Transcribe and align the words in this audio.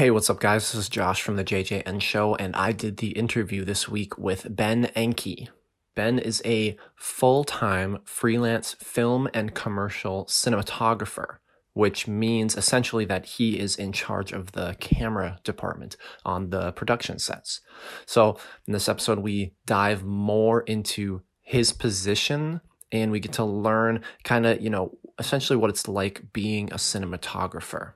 Hey, 0.00 0.10
what's 0.10 0.30
up, 0.30 0.40
guys? 0.40 0.72
This 0.72 0.80
is 0.80 0.88
Josh 0.88 1.20
from 1.20 1.36
the 1.36 1.44
JJN 1.44 2.00
Show, 2.00 2.34
and 2.36 2.56
I 2.56 2.72
did 2.72 2.96
the 2.96 3.10
interview 3.10 3.66
this 3.66 3.86
week 3.86 4.16
with 4.16 4.56
Ben 4.56 4.86
Enke. 4.96 5.48
Ben 5.94 6.18
is 6.18 6.40
a 6.46 6.78
full 6.96 7.44
time 7.44 7.98
freelance 8.06 8.72
film 8.80 9.28
and 9.34 9.54
commercial 9.54 10.24
cinematographer, 10.24 11.36
which 11.74 12.08
means 12.08 12.56
essentially 12.56 13.04
that 13.04 13.26
he 13.26 13.58
is 13.58 13.76
in 13.76 13.92
charge 13.92 14.32
of 14.32 14.52
the 14.52 14.74
camera 14.80 15.38
department 15.44 15.98
on 16.24 16.48
the 16.48 16.72
production 16.72 17.18
sets. 17.18 17.60
So, 18.06 18.38
in 18.66 18.72
this 18.72 18.88
episode, 18.88 19.18
we 19.18 19.52
dive 19.66 20.02
more 20.02 20.62
into 20.62 21.20
his 21.42 21.74
position 21.74 22.62
and 22.90 23.12
we 23.12 23.20
get 23.20 23.34
to 23.34 23.44
learn 23.44 24.02
kind 24.24 24.46
of, 24.46 24.62
you 24.62 24.70
know, 24.70 24.96
essentially 25.18 25.58
what 25.58 25.68
it's 25.68 25.86
like 25.86 26.32
being 26.32 26.72
a 26.72 26.76
cinematographer. 26.76 27.92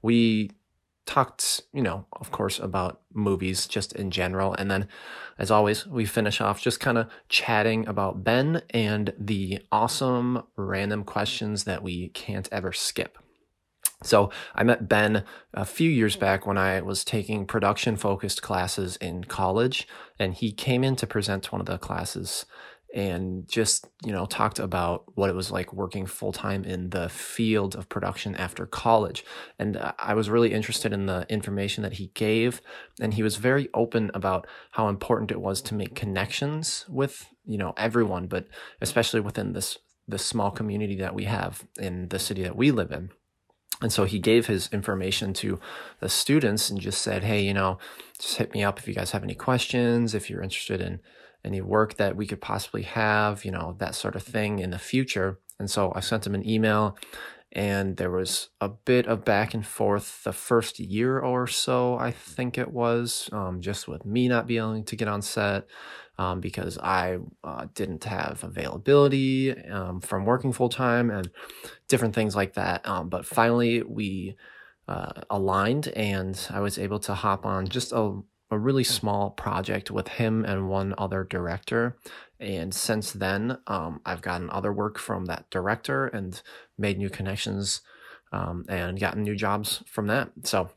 We 0.00 0.52
talked, 1.06 1.62
you 1.72 1.82
know, 1.82 2.06
of 2.12 2.30
course, 2.30 2.58
about 2.58 3.00
movies 3.14 3.66
just 3.66 3.94
in 3.94 4.10
general. 4.10 4.54
And 4.54 4.70
then, 4.70 4.88
as 5.38 5.50
always, 5.50 5.86
we 5.86 6.04
finish 6.04 6.40
off 6.40 6.60
just 6.60 6.80
kind 6.80 6.98
of 6.98 7.08
chatting 7.28 7.86
about 7.86 8.24
Ben 8.24 8.62
and 8.70 9.14
the 9.18 9.60
awesome 9.72 10.42
random 10.56 11.04
questions 11.04 11.64
that 11.64 11.82
we 11.82 12.08
can't 12.08 12.48
ever 12.52 12.72
skip. 12.72 13.18
So, 14.02 14.30
I 14.54 14.62
met 14.62 14.88
Ben 14.88 15.24
a 15.54 15.64
few 15.64 15.90
years 15.90 16.16
back 16.16 16.46
when 16.46 16.58
I 16.58 16.82
was 16.82 17.04
taking 17.04 17.46
production 17.46 17.96
focused 17.96 18.42
classes 18.42 18.96
in 18.96 19.24
college, 19.24 19.88
and 20.18 20.34
he 20.34 20.52
came 20.52 20.84
in 20.84 20.96
to 20.96 21.06
present 21.06 21.50
one 21.50 21.60
of 21.60 21.66
the 21.66 21.78
classes 21.78 22.44
and 22.94 23.48
just 23.48 23.86
you 24.04 24.12
know 24.12 24.26
talked 24.26 24.58
about 24.58 25.04
what 25.16 25.28
it 25.28 25.34
was 25.34 25.50
like 25.50 25.72
working 25.72 26.06
full 26.06 26.32
time 26.32 26.64
in 26.64 26.90
the 26.90 27.08
field 27.08 27.74
of 27.74 27.88
production 27.88 28.34
after 28.36 28.66
college. 28.66 29.24
And 29.58 29.78
i 29.98 30.14
was 30.14 30.30
really 30.30 30.52
interested 30.52 30.92
in 30.92 31.06
the 31.06 31.26
information 31.28 31.82
that 31.82 31.94
he 31.94 32.10
gave 32.14 32.60
and 33.00 33.14
he 33.14 33.22
was 33.22 33.36
very 33.36 33.68
open 33.74 34.10
about 34.14 34.46
how 34.72 34.88
important 34.88 35.30
it 35.30 35.40
was 35.40 35.60
to 35.62 35.74
make 35.74 35.94
connections 35.94 36.84
with 36.88 37.26
you 37.44 37.58
know 37.58 37.74
everyone 37.76 38.26
but 38.26 38.46
especially 38.80 39.20
within 39.20 39.52
this 39.52 39.78
this 40.08 40.24
small 40.24 40.50
community 40.50 40.96
that 40.96 41.14
we 41.14 41.24
have 41.24 41.66
in 41.78 42.08
the 42.08 42.18
city 42.18 42.42
that 42.42 42.56
we 42.56 42.70
live 42.70 42.92
in. 42.92 43.10
And 43.82 43.92
so 43.92 44.04
he 44.04 44.18
gave 44.18 44.46
his 44.46 44.68
information 44.72 45.32
to 45.34 45.58
the 46.00 46.08
students 46.08 46.70
and 46.70 46.80
just 46.80 47.02
said 47.02 47.24
hey 47.24 47.42
you 47.42 47.52
know 47.52 47.78
just 48.18 48.38
hit 48.38 48.54
me 48.54 48.64
up 48.64 48.78
if 48.78 48.88
you 48.88 48.94
guys 48.94 49.10
have 49.10 49.22
any 49.22 49.34
questions 49.34 50.14
if 50.14 50.30
you're 50.30 50.42
interested 50.42 50.80
in 50.80 51.00
any 51.46 51.60
work 51.60 51.96
that 51.96 52.16
we 52.16 52.26
could 52.26 52.40
possibly 52.40 52.82
have, 52.82 53.44
you 53.44 53.50
know, 53.50 53.76
that 53.78 53.94
sort 53.94 54.16
of 54.16 54.22
thing 54.22 54.58
in 54.58 54.70
the 54.70 54.78
future. 54.78 55.38
And 55.58 55.70
so 55.70 55.92
I 55.94 56.00
sent 56.00 56.26
him 56.26 56.34
an 56.34 56.48
email 56.48 56.98
and 57.52 57.96
there 57.96 58.10
was 58.10 58.50
a 58.60 58.68
bit 58.68 59.06
of 59.06 59.24
back 59.24 59.54
and 59.54 59.66
forth 59.66 60.24
the 60.24 60.32
first 60.32 60.78
year 60.78 61.18
or 61.18 61.46
so, 61.46 61.96
I 61.96 62.10
think 62.10 62.58
it 62.58 62.70
was, 62.70 63.30
um, 63.32 63.62
just 63.62 63.88
with 63.88 64.04
me 64.04 64.28
not 64.28 64.46
being 64.46 64.60
able 64.60 64.82
to 64.82 64.96
get 64.96 65.08
on 65.08 65.22
set 65.22 65.66
um, 66.18 66.40
because 66.40 66.76
I 66.78 67.18
uh, 67.44 67.66
didn't 67.74 68.04
have 68.04 68.42
availability 68.42 69.58
um, 69.64 70.00
from 70.00 70.24
working 70.24 70.52
full 70.52 70.68
time 70.68 71.10
and 71.10 71.30
different 71.88 72.14
things 72.14 72.34
like 72.34 72.54
that. 72.54 72.86
Um, 72.86 73.08
but 73.08 73.24
finally, 73.24 73.82
we 73.82 74.36
uh, 74.88 75.22
aligned 75.30 75.88
and 75.88 76.38
I 76.50 76.60
was 76.60 76.78
able 76.78 76.98
to 77.00 77.14
hop 77.14 77.46
on 77.46 77.68
just 77.68 77.92
a 77.92 78.20
a 78.50 78.58
really 78.58 78.84
small 78.84 79.30
project 79.30 79.90
with 79.90 80.08
him 80.08 80.44
and 80.44 80.68
one 80.68 80.94
other 80.96 81.24
director. 81.24 81.96
And 82.38 82.72
since 82.74 83.12
then, 83.12 83.58
um, 83.66 84.00
I've 84.04 84.22
gotten 84.22 84.50
other 84.50 84.72
work 84.72 84.98
from 84.98 85.24
that 85.26 85.50
director 85.50 86.06
and 86.06 86.40
made 86.78 86.98
new 86.98 87.10
connections 87.10 87.80
um, 88.32 88.64
and 88.68 89.00
gotten 89.00 89.22
new 89.22 89.34
jobs 89.34 89.82
from 89.86 90.06
that. 90.08 90.30
So 90.44 90.70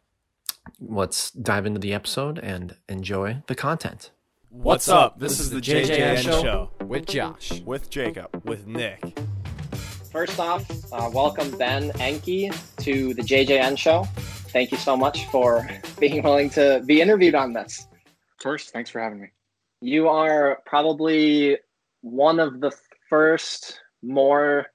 let's 0.79 1.31
dive 1.31 1.65
into 1.65 1.79
the 1.79 1.93
episode 1.93 2.39
and 2.39 2.75
enjoy 2.87 3.43
the 3.47 3.55
content. 3.55 4.11
What's 4.49 4.87
up? 4.87 5.19
This 5.19 5.39
is 5.39 5.51
the 5.51 5.59
JJN 5.59 6.23
Show 6.23 6.71
with 6.83 7.05
Josh. 7.05 7.61
with 7.61 7.89
Jacob, 7.91 8.41
with 8.45 8.65
Nick. 8.65 9.19
First 10.11 10.39
off, 10.39 10.65
uh, 10.91 11.07
welcome 11.13 11.55
Ben 11.57 11.91
Enke 11.91 12.51
to 12.77 13.13
the 13.13 13.21
JJN 13.21 13.77
Show 13.77 14.07
thank 14.51 14.71
you 14.71 14.77
so 14.77 14.97
much 14.97 15.25
for 15.25 15.67
being 15.99 16.23
willing 16.23 16.49
to 16.51 16.81
be 16.85 17.01
interviewed 17.01 17.35
on 17.35 17.53
this. 17.53 17.87
Of 18.05 18.43
course. 18.43 18.69
Thanks 18.69 18.89
for 18.89 18.99
having 18.99 19.21
me. 19.21 19.27
You 19.81 20.09
are 20.09 20.59
probably 20.65 21.57
one 22.01 22.39
of 22.39 22.59
the 22.59 22.71
first 23.09 23.81
more, 24.01 24.67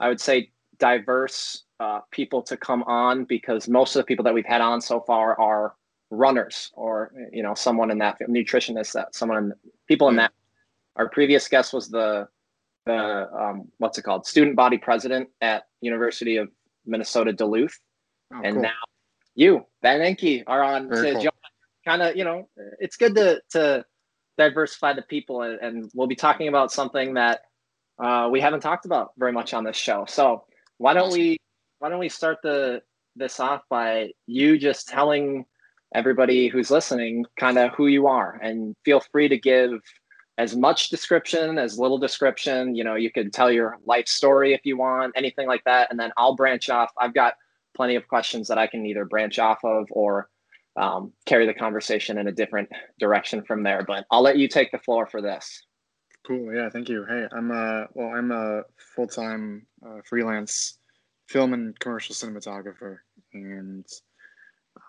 I 0.00 0.08
would 0.08 0.20
say, 0.20 0.50
diverse 0.78 1.64
uh, 1.80 2.00
people 2.10 2.42
to 2.42 2.56
come 2.56 2.82
on 2.84 3.24
because 3.24 3.68
most 3.68 3.94
of 3.94 4.00
the 4.00 4.04
people 4.04 4.24
that 4.24 4.34
we've 4.34 4.46
had 4.46 4.60
on 4.60 4.80
so 4.80 5.00
far 5.00 5.38
are 5.40 5.74
runners 6.10 6.70
or 6.74 7.10
you 7.32 7.42
know 7.42 7.54
someone 7.54 7.90
in 7.90 7.96
that 7.98 8.18
nutritionist 8.28 8.92
that 8.92 9.14
someone 9.14 9.38
in, 9.38 9.52
people 9.88 10.08
in 10.08 10.16
that 10.16 10.30
our 10.96 11.08
previous 11.08 11.48
guest 11.48 11.72
was 11.72 11.88
the 11.88 12.28
the 12.84 13.30
um, 13.32 13.66
what's 13.78 13.96
it 13.96 14.02
called 14.02 14.26
student 14.26 14.54
body 14.54 14.76
president 14.76 15.26
at 15.40 15.68
university 15.80 16.36
of 16.36 16.50
minnesota 16.84 17.32
duluth 17.32 17.78
oh, 18.34 18.42
and 18.44 18.56
cool. 18.56 18.62
now 18.62 18.91
you, 19.34 19.64
Ben 19.80 20.00
Enke, 20.00 20.44
are 20.46 20.62
on 20.62 20.88
Very 20.88 21.12
to 21.12 21.20
cool. 21.20 21.30
kind 21.84 22.02
of, 22.02 22.16
you 22.16 22.24
know, 22.24 22.48
it's 22.78 22.96
good 22.96 23.14
to 23.16 23.40
to 23.50 23.84
diversify 24.38 24.92
the 24.92 25.02
people, 25.02 25.42
and, 25.42 25.58
and 25.60 25.90
we'll 25.94 26.06
be 26.06 26.16
talking 26.16 26.48
about 26.48 26.72
something 26.72 27.14
that 27.14 27.40
uh, 27.98 28.28
we 28.30 28.40
haven't 28.40 28.60
talked 28.60 28.86
about 28.86 29.12
very 29.16 29.32
much 29.32 29.54
on 29.54 29.64
this 29.64 29.76
show. 29.76 30.04
So 30.08 30.44
why 30.78 30.94
don't 30.94 31.12
we 31.12 31.38
why 31.78 31.88
don't 31.88 31.98
we 31.98 32.08
start 32.08 32.38
the 32.42 32.82
this 33.16 33.40
off 33.40 33.62
by 33.68 34.10
you 34.26 34.58
just 34.58 34.88
telling 34.88 35.44
everybody 35.94 36.48
who's 36.48 36.70
listening 36.70 37.24
kind 37.38 37.58
of 37.58 37.72
who 37.72 37.86
you 37.86 38.06
are, 38.06 38.38
and 38.42 38.74
feel 38.84 39.00
free 39.00 39.28
to 39.28 39.38
give 39.38 39.80
as 40.38 40.56
much 40.56 40.88
description 40.88 41.58
as 41.58 41.78
little 41.78 41.98
description 41.98 42.74
you 42.74 42.82
know 42.82 42.94
you 42.94 43.12
could 43.12 43.32
tell 43.32 43.52
your 43.52 43.76
life 43.84 44.08
story 44.08 44.54
if 44.54 44.62
you 44.64 44.78
want 44.78 45.12
anything 45.14 45.46
like 45.46 45.62
that 45.64 45.90
and 45.90 46.00
then 46.00 46.10
i'll 46.16 46.34
branch 46.34 46.70
off 46.70 46.90
i've 46.98 47.12
got 47.12 47.34
plenty 47.74 47.96
of 47.96 48.08
questions 48.08 48.48
that 48.48 48.58
I 48.58 48.66
can 48.66 48.86
either 48.86 49.04
branch 49.04 49.38
off 49.38 49.64
of 49.64 49.86
or 49.90 50.28
um, 50.76 51.12
carry 51.26 51.46
the 51.46 51.54
conversation 51.54 52.18
in 52.18 52.28
a 52.28 52.32
different 52.32 52.68
direction 52.98 53.42
from 53.42 53.62
there. 53.62 53.84
But 53.86 54.06
I'll 54.10 54.22
let 54.22 54.38
you 54.38 54.48
take 54.48 54.70
the 54.72 54.78
floor 54.78 55.06
for 55.06 55.20
this. 55.20 55.62
Cool. 56.26 56.54
Yeah. 56.54 56.70
Thank 56.70 56.88
you. 56.88 57.04
Hey, 57.08 57.26
I'm 57.32 57.50
a 57.50 57.86
well, 57.94 58.14
I'm 58.14 58.30
a 58.30 58.62
full 58.94 59.08
time 59.08 59.66
uh, 59.84 59.98
freelance 60.04 60.78
film 61.28 61.52
and 61.52 61.78
commercial 61.80 62.14
cinematographer, 62.14 62.98
and 63.32 63.84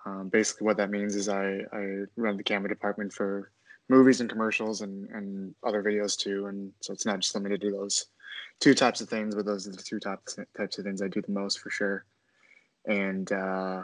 um, 0.05 0.29
basically 0.29 0.65
what 0.65 0.77
that 0.77 0.91
means 0.91 1.15
is 1.15 1.27
I 1.27 1.61
I 1.73 2.03
run 2.17 2.37
the 2.37 2.43
camera 2.43 2.69
department 2.69 3.11
for 3.13 3.51
movies 3.89 4.21
and 4.21 4.29
commercials 4.29 4.81
and 4.81 5.09
and 5.09 5.55
other 5.65 5.81
videos 5.83 6.17
too. 6.17 6.45
And 6.45 6.71
so 6.81 6.93
it's 6.93 7.05
not 7.05 7.19
just 7.19 7.33
limited 7.33 7.61
to 7.61 7.67
do 7.67 7.75
those 7.75 8.05
two 8.59 8.75
types 8.75 9.01
of 9.01 9.09
things, 9.09 9.33
but 9.33 9.45
those 9.45 9.67
are 9.67 9.71
the 9.71 9.77
two 9.77 9.99
types 9.99 10.37
types 10.55 10.77
of 10.77 10.85
things 10.85 11.01
I 11.01 11.07
do 11.07 11.21
the 11.21 11.31
most 11.31 11.59
for 11.59 11.71
sure 11.71 12.05
and 12.85 13.31
uh, 13.31 13.83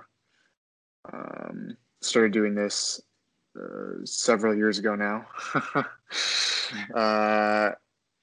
um, 1.11 1.77
started 2.01 2.31
doing 2.31 2.55
this 2.55 3.01
uh, 3.59 4.05
several 4.05 4.55
years 4.55 4.79
ago 4.79 4.95
now. 4.95 5.25
uh, 6.93 7.71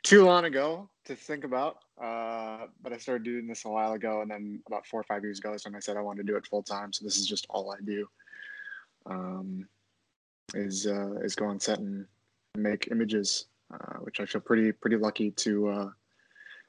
too 0.02 0.24
long 0.24 0.44
ago 0.44 0.88
to 1.04 1.16
think 1.16 1.44
about, 1.44 1.78
uh, 2.00 2.66
but 2.82 2.92
I 2.92 2.98
started 2.98 3.24
doing 3.24 3.46
this 3.46 3.64
a 3.64 3.68
while 3.68 3.92
ago, 3.92 4.22
and 4.22 4.30
then 4.30 4.60
about 4.66 4.86
four 4.86 5.00
or 5.00 5.04
five 5.04 5.22
years 5.22 5.38
ago 5.38 5.54
is 5.54 5.64
when 5.64 5.74
I 5.74 5.80
said 5.80 5.96
I 5.96 6.00
wanted 6.00 6.26
to 6.26 6.32
do 6.32 6.36
it 6.36 6.46
full 6.46 6.62
time. 6.62 6.92
So 6.92 7.04
this 7.04 7.16
is 7.16 7.26
just 7.26 7.46
all 7.50 7.72
I 7.72 7.78
do. 7.84 8.08
Um, 9.06 9.68
is 10.54 10.86
uh, 10.86 11.14
is 11.22 11.34
go 11.34 11.46
on 11.46 11.58
set 11.58 11.80
and 11.80 12.06
make 12.54 12.88
images, 12.90 13.46
uh, 13.72 13.98
which 14.00 14.20
I 14.20 14.26
feel 14.26 14.40
pretty 14.40 14.72
pretty 14.72 14.96
lucky 14.96 15.32
to. 15.32 15.92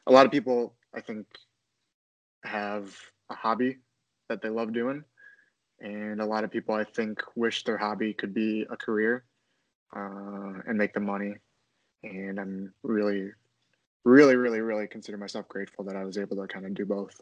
A 0.08 0.12
lot 0.12 0.26
of 0.26 0.32
people, 0.32 0.74
I 0.96 1.02
think, 1.02 1.28
have 2.44 2.96
a 3.30 3.36
hobby 3.36 3.78
that 4.30 4.42
they 4.42 4.50
love 4.50 4.74
doing. 4.74 5.04
And 5.80 6.22
a 6.22 6.26
lot 6.26 6.44
of 6.44 6.52
people, 6.52 6.76
I 6.76 6.84
think, 6.84 7.22
wish 7.36 7.64
their 7.64 7.78
hobby 7.78 8.14
could 8.14 8.34
be 8.34 8.66
a 8.70 8.78
career 8.78 9.24
uh, 9.96 10.62
and 10.68 10.78
make 10.78 10.94
them 10.94 11.06
money. 11.06 11.36
And 12.04 12.40
I'm 12.40 12.74
really, 12.84 13.32
really, 14.04 14.36
really, 14.36 14.62
really 14.62 14.88
consider 14.88 15.18
myself 15.18 15.48
grateful 15.48 15.86
that 15.86 15.96
I 15.96 16.06
was 16.06 16.18
able 16.18 16.38
to 16.38 16.48
kind 16.48 16.66
of 16.66 16.74
do 16.74 16.86
both. 16.86 17.20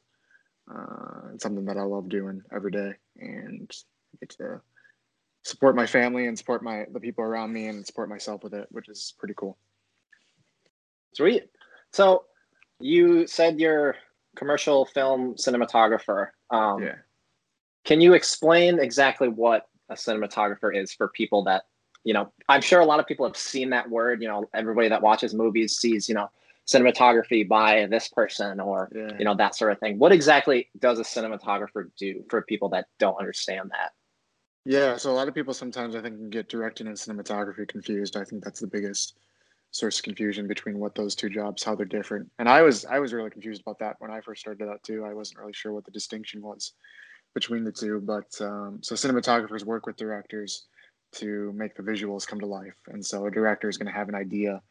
Uh, 0.74 1.34
it's 1.34 1.44
something 1.44 1.66
that 1.66 1.78
I 1.78 1.84
love 1.84 2.10
doing 2.10 2.42
every 2.52 2.72
day, 2.72 2.94
and 3.18 3.70
get 4.20 4.30
to 4.32 4.62
support 5.44 5.76
my 5.76 5.86
family 5.86 6.26
and 6.26 6.38
support 6.38 6.64
my 6.64 6.86
the 6.92 7.00
people 7.00 7.24
around 7.24 7.54
me 7.54 7.68
and 7.68 7.86
support 7.86 8.10
myself 8.10 8.44
with 8.44 8.54
it, 8.54 8.68
which 8.72 8.90
is 8.90 9.14
pretty 9.20 9.36
cool. 9.38 9.58
Sweet. 11.14 11.50
So 11.92 12.26
you 12.80 13.28
said 13.28 13.60
you're 13.60 13.96
commercial 14.36 14.86
film 14.86 15.36
cinematographer. 15.36 16.30
Um, 16.50 16.84
yeah. 16.84 16.96
Can 17.84 18.02
you 18.02 18.14
explain 18.14 18.80
exactly 18.80 19.28
what 19.28 19.68
a 19.90 19.94
cinematographer 19.94 20.76
is 20.76 20.92
for 20.94 21.08
people 21.10 21.44
that, 21.44 21.64
you 22.04 22.14
know, 22.14 22.32
I'm 22.50 22.62
sure 22.62 22.80
a 22.80 22.86
lot 22.86 23.00
of 23.00 23.08
people 23.08 23.26
have 23.26 23.38
seen 23.38 23.70
that 23.72 23.90
word. 23.90 24.22
You 24.22 24.28
know, 24.28 24.50
everybody 24.54 24.90
that 24.90 25.02
watches 25.02 25.34
movies 25.34 25.78
sees, 25.78 26.10
you 26.10 26.16
know, 26.16 26.30
cinematography 26.68 27.48
by 27.48 27.86
this 27.86 28.08
person 28.08 28.60
or, 28.60 28.90
yeah. 28.96 29.12
you 29.20 29.26
know, 29.26 29.36
that 29.36 29.56
sort 29.56 29.72
of 29.72 29.80
thing. 29.80 30.00
What 30.00 30.12
exactly 30.12 30.70
does 30.80 31.00
a 31.00 31.04
cinematographer 31.04 31.90
do 31.98 32.24
for 32.30 32.42
people 32.42 32.70
that 32.70 32.88
don't 32.98 33.20
understand 33.20 33.70
that? 33.72 33.94
Yeah, 34.66 34.98
so 34.98 35.12
a 35.12 35.14
lot 35.14 35.28
of 35.28 35.36
people 35.36 35.54
sometimes 35.54 35.96
I 35.96 36.02
think 36.02 36.16
can 36.16 36.30
get 36.32 36.50
directing 36.50 36.88
and 36.88 36.98
cinematography 36.98 37.68
confused. 37.68 38.18
I 38.18 38.24
think 38.24 38.44
that's 38.44 38.60
the 38.60 38.68
biggest 38.68 39.16
source 39.76 40.00
of 40.00 40.04
confusion 40.04 40.48
between 40.48 40.80
what 40.80 40.96
those 40.96 41.16
two 41.16 41.30
jobs, 41.30 41.62
how 41.62 41.76
they're 41.76 41.86
different. 41.86 42.32
And 42.40 42.48
I 42.48 42.62
was 42.62 42.86
I 42.86 43.00
was 43.00 43.12
really 43.12 43.30
confused 43.30 43.62
about 43.62 43.80
that 43.80 43.98
when 44.00 44.10
I 44.10 44.22
first 44.22 44.40
started 44.40 44.70
out 44.70 44.82
too. 44.84 45.04
I 45.04 45.14
wasn't 45.14 45.40
really 45.40 45.54
sure 45.54 45.74
what 45.74 45.84
the 45.84 45.92
distinction 45.92 46.42
was 46.42 46.72
between 47.34 47.66
the 47.66 47.74
two. 47.74 48.00
But 48.00 48.40
um, 48.40 48.80
so 48.82 48.96
cinematographers 48.96 49.66
work 49.66 49.86
with 49.86 49.98
directors 49.98 50.68
to 51.16 51.52
make 51.54 51.76
the 51.76 51.84
visuals 51.84 52.26
come 52.26 52.40
to 52.40 52.46
life, 52.46 52.78
and 52.88 53.06
so 53.06 53.26
a 53.26 53.32
director 53.32 53.68
is 53.68 53.78
going 53.78 53.92
to 53.92 53.98
have 54.00 54.08
an 54.08 54.16
idea 54.16 54.62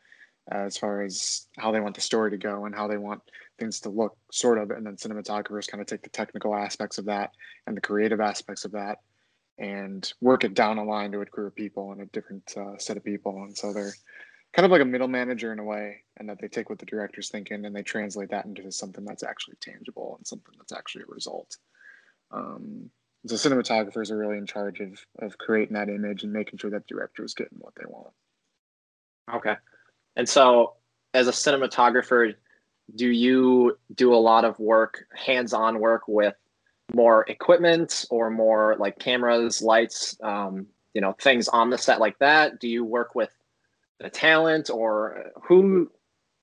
as 0.51 0.77
far 0.77 1.03
as 1.03 1.49
how 1.59 1.71
they 1.71 1.81
want 1.81 1.95
the 1.95 2.01
story 2.01 2.31
to 2.31 2.37
go 2.37 2.65
and 2.65 2.75
how 2.75 2.87
they 2.87 2.99
want 2.99 3.23
things 3.59 3.81
to 3.81 3.89
look, 3.91 4.17
sort 4.31 4.59
of. 4.59 4.71
And 4.71 4.87
then 4.87 4.97
cinematographers 4.97 5.69
kind 5.69 5.81
of 5.81 5.87
take 5.87 6.03
the 6.03 6.11
technical 6.11 6.55
aspects 6.55 6.99
of 6.99 7.07
that 7.07 7.33
and 7.67 7.77
the 7.77 7.81
creative 7.81 8.21
aspects 8.21 8.65
of 8.65 8.73
that 8.73 8.99
and 9.59 10.13
work 10.21 10.45
it 10.45 10.55
down 10.55 10.79
a 10.79 10.85
line 10.85 11.13
to 11.13 11.21
a 11.21 11.27
crew 11.27 11.47
of 11.47 11.55
people 11.55 11.93
and 11.93 12.03
a 12.03 12.07
different 12.07 12.55
uh, 12.57 12.77
set 12.79 12.97
of 12.97 13.05
people. 13.05 13.43
And 13.45 13.57
so 13.57 13.73
they're 13.73 13.95
kind 14.55 14.65
of 14.65 14.71
like 14.71 14.83
a 14.83 14.87
middle 14.87 15.09
manager 15.09 15.53
in 15.53 15.59
a 15.59 15.65
way, 15.65 16.03
and 16.17 16.29
that 16.29 16.41
they 16.41 16.49
take 16.49 16.71
what 16.71 16.79
the 16.79 16.87
director's 16.87 17.29
thinking 17.29 17.65
and 17.65 17.75
they 17.75 17.83
translate 17.83 18.31
that 18.31 18.47
into 18.47 18.71
something 18.71 19.05
that's 19.05 19.25
actually 19.25 19.57
tangible 19.61 20.15
and 20.17 20.27
something 20.27 20.55
that's 20.57 20.73
actually 20.73 21.03
a 21.03 21.13
result. 21.13 21.57
Um, 22.31 22.91
so 23.27 23.35
cinematographers 23.37 24.11
are 24.11 24.19
really 24.19 24.39
in 24.39 24.47
charge 24.47 24.81
of 24.81 24.99
of 25.21 25.39
creating 25.39 25.75
that 25.75 25.89
image 25.89 26.25
and 26.25 26.33
making 26.33 26.59
sure 26.59 26.71
that 26.71 26.87
director 26.87 27.25
is 27.25 27.35
getting 27.35 27.59
what 27.59 27.75
they 27.77 27.87
want. 27.87 28.13
Okay. 29.33 29.57
And 30.17 30.29
so, 30.29 30.75
as 31.15 31.29
a 31.29 31.33
cinematographer, 31.33 32.35
do 32.95 33.09
you 33.09 33.79
do 33.95 34.15
a 34.15 34.17
lot 34.17 34.45
of 34.45 34.59
work, 34.59 35.07
hands-on 35.15 35.81
work 35.81 36.03
with 36.07 36.35
more 36.95 37.25
equipment 37.29 38.05
or 38.11 38.31
more 38.31 38.77
like 38.79 38.99
cameras, 38.99 39.63
lights, 39.63 40.17
um, 40.23 40.67
you 40.93 41.01
know, 41.01 41.15
things 41.21 41.49
on 41.49 41.71
the 41.71 41.79
set 41.79 41.99
like 41.99 42.19
that? 42.19 42.61
Do 42.61 42.69
you 42.69 42.85
work 42.85 43.15
with 43.15 43.31
the 44.01 44.11
talent 44.11 44.71
or 44.71 45.31
who? 45.45 45.91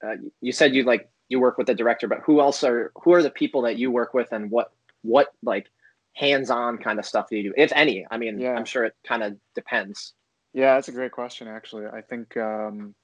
Uh, 0.03 0.15
you 0.41 0.51
said 0.51 0.73
you 0.73 0.83
like 0.83 1.09
you 1.29 1.39
work 1.39 1.57
with 1.57 1.67
the 1.67 1.75
director, 1.75 2.07
but 2.07 2.19
who 2.25 2.41
else 2.41 2.63
are 2.63 2.91
who 2.95 3.13
are 3.13 3.23
the 3.23 3.29
people 3.29 3.61
that 3.63 3.77
you 3.77 3.91
work 3.91 4.13
with, 4.13 4.31
and 4.31 4.51
what 4.51 4.71
what 5.01 5.29
like 5.43 5.67
hands-on 6.13 6.77
kind 6.77 6.99
of 6.99 7.05
stuff 7.05 7.29
do 7.29 7.37
you 7.37 7.43
do, 7.43 7.53
if 7.55 7.71
any? 7.73 8.05
I 8.11 8.17
mean, 8.17 8.39
yeah. 8.39 8.53
I'm 8.53 8.65
sure 8.65 8.83
it 8.83 8.95
kind 9.07 9.23
of 9.23 9.37
depends. 9.55 10.13
Yeah, 10.53 10.75
that's 10.75 10.89
a 10.89 10.93
great 10.93 11.11
question. 11.11 11.47
Actually, 11.47 11.85
I 11.85 12.01
think 12.01 12.35
um, 12.37 12.95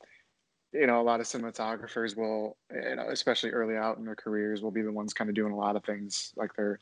you 0.74 0.88
know 0.88 1.02
a 1.02 1.04
lot 1.04 1.20
of 1.20 1.26
cinematographers 1.26 2.18
will, 2.18 2.58
you 2.74 2.96
know, 2.96 3.08
especially 3.10 3.52
early 3.52 3.78
out 3.78 3.98
in 3.98 4.06
their 4.06 4.16
careers, 4.16 4.62
will 4.62 4.72
be 4.72 4.82
the 4.82 4.92
ones 4.92 5.14
kind 5.14 5.30
of 5.30 5.36
doing 5.36 5.54
a 5.54 5.58
lot 5.58 5.76
of 5.76 5.84
things 5.84 6.34
like 6.36 6.52
they're 6.56 6.80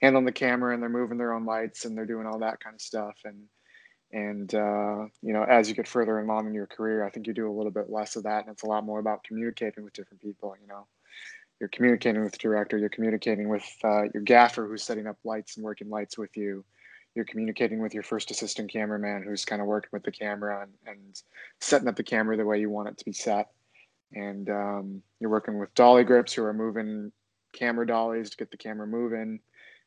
handling 0.00 0.24
the 0.26 0.32
camera 0.32 0.74
and 0.74 0.82
they're 0.82 0.90
moving 0.90 1.18
their 1.18 1.32
own 1.32 1.44
lights 1.44 1.84
and 1.84 1.96
they're 1.96 2.06
doing 2.06 2.26
all 2.26 2.38
that 2.38 2.60
kind 2.60 2.74
of 2.74 2.80
stuff 2.80 3.16
and 3.24 3.38
and 4.14 4.54
uh, 4.54 5.06
you 5.22 5.34
know 5.34 5.42
as 5.42 5.68
you 5.68 5.74
get 5.74 5.88
further 5.88 6.18
along 6.20 6.46
in 6.46 6.54
your 6.54 6.68
career 6.68 7.04
i 7.04 7.10
think 7.10 7.26
you 7.26 7.34
do 7.34 7.50
a 7.50 7.52
little 7.52 7.72
bit 7.72 7.90
less 7.90 8.16
of 8.16 8.22
that 8.22 8.44
and 8.44 8.52
it's 8.52 8.62
a 8.62 8.66
lot 8.66 8.84
more 8.84 9.00
about 9.00 9.24
communicating 9.24 9.84
with 9.84 9.92
different 9.92 10.22
people 10.22 10.56
you 10.62 10.68
know. 10.68 10.86
You're 11.60 11.68
communicating 11.68 12.22
with 12.22 12.32
the 12.32 12.38
director 12.38 12.76
you're 12.78 12.88
communicating 12.88 13.48
with 13.48 13.64
uh, 13.84 14.02
your 14.12 14.22
gaffer 14.22 14.66
who's 14.66 14.82
setting 14.82 15.06
up 15.06 15.16
lights 15.24 15.56
and 15.56 15.64
working 15.64 15.88
lights 15.88 16.18
with 16.18 16.36
you. 16.36 16.64
You're 17.14 17.24
communicating 17.24 17.80
with 17.80 17.94
your 17.94 18.02
first 18.02 18.32
assistant 18.32 18.72
cameraman 18.72 19.22
who's 19.22 19.44
kind 19.44 19.62
of 19.62 19.68
working 19.68 19.90
with 19.92 20.02
the 20.02 20.10
camera 20.10 20.62
and, 20.62 20.72
and 20.84 21.22
setting 21.60 21.86
up 21.86 21.94
the 21.94 22.02
camera 22.02 22.36
the 22.36 22.44
way 22.44 22.58
you 22.58 22.70
want 22.70 22.88
it 22.88 22.98
to 22.98 23.04
be 23.04 23.12
set. 23.12 23.50
And 24.12 24.50
um, 24.50 25.02
you're 25.20 25.30
working 25.30 25.58
with 25.58 25.72
dolly 25.74 26.02
grips 26.02 26.32
who 26.32 26.42
are 26.44 26.52
moving 26.52 27.12
camera 27.52 27.86
dollies 27.86 28.30
to 28.30 28.36
get 28.36 28.50
the 28.50 28.56
camera 28.56 28.86
moving 28.86 29.38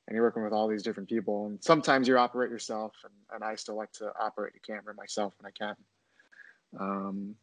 and 0.07 0.15
you're 0.15 0.24
working 0.24 0.44
with 0.44 0.54
all 0.54 0.68
these 0.68 0.83
different 0.83 1.09
people. 1.09 1.48
And 1.48 1.63
sometimes 1.63 2.07
you 2.07 2.18
operate 2.18 2.50
yourself, 2.50 2.94
and, 3.04 3.13
and 3.33 3.44
I 3.44 3.56
still 3.56 3.75
like 3.75 3.92
to 3.94 4.12
operate 4.19 4.54
the 4.54 4.59
camera 4.59 4.94
myself 4.95 5.33
when 5.39 5.51
I 5.51 5.65
can. 5.65 5.75
Um, 6.80 7.36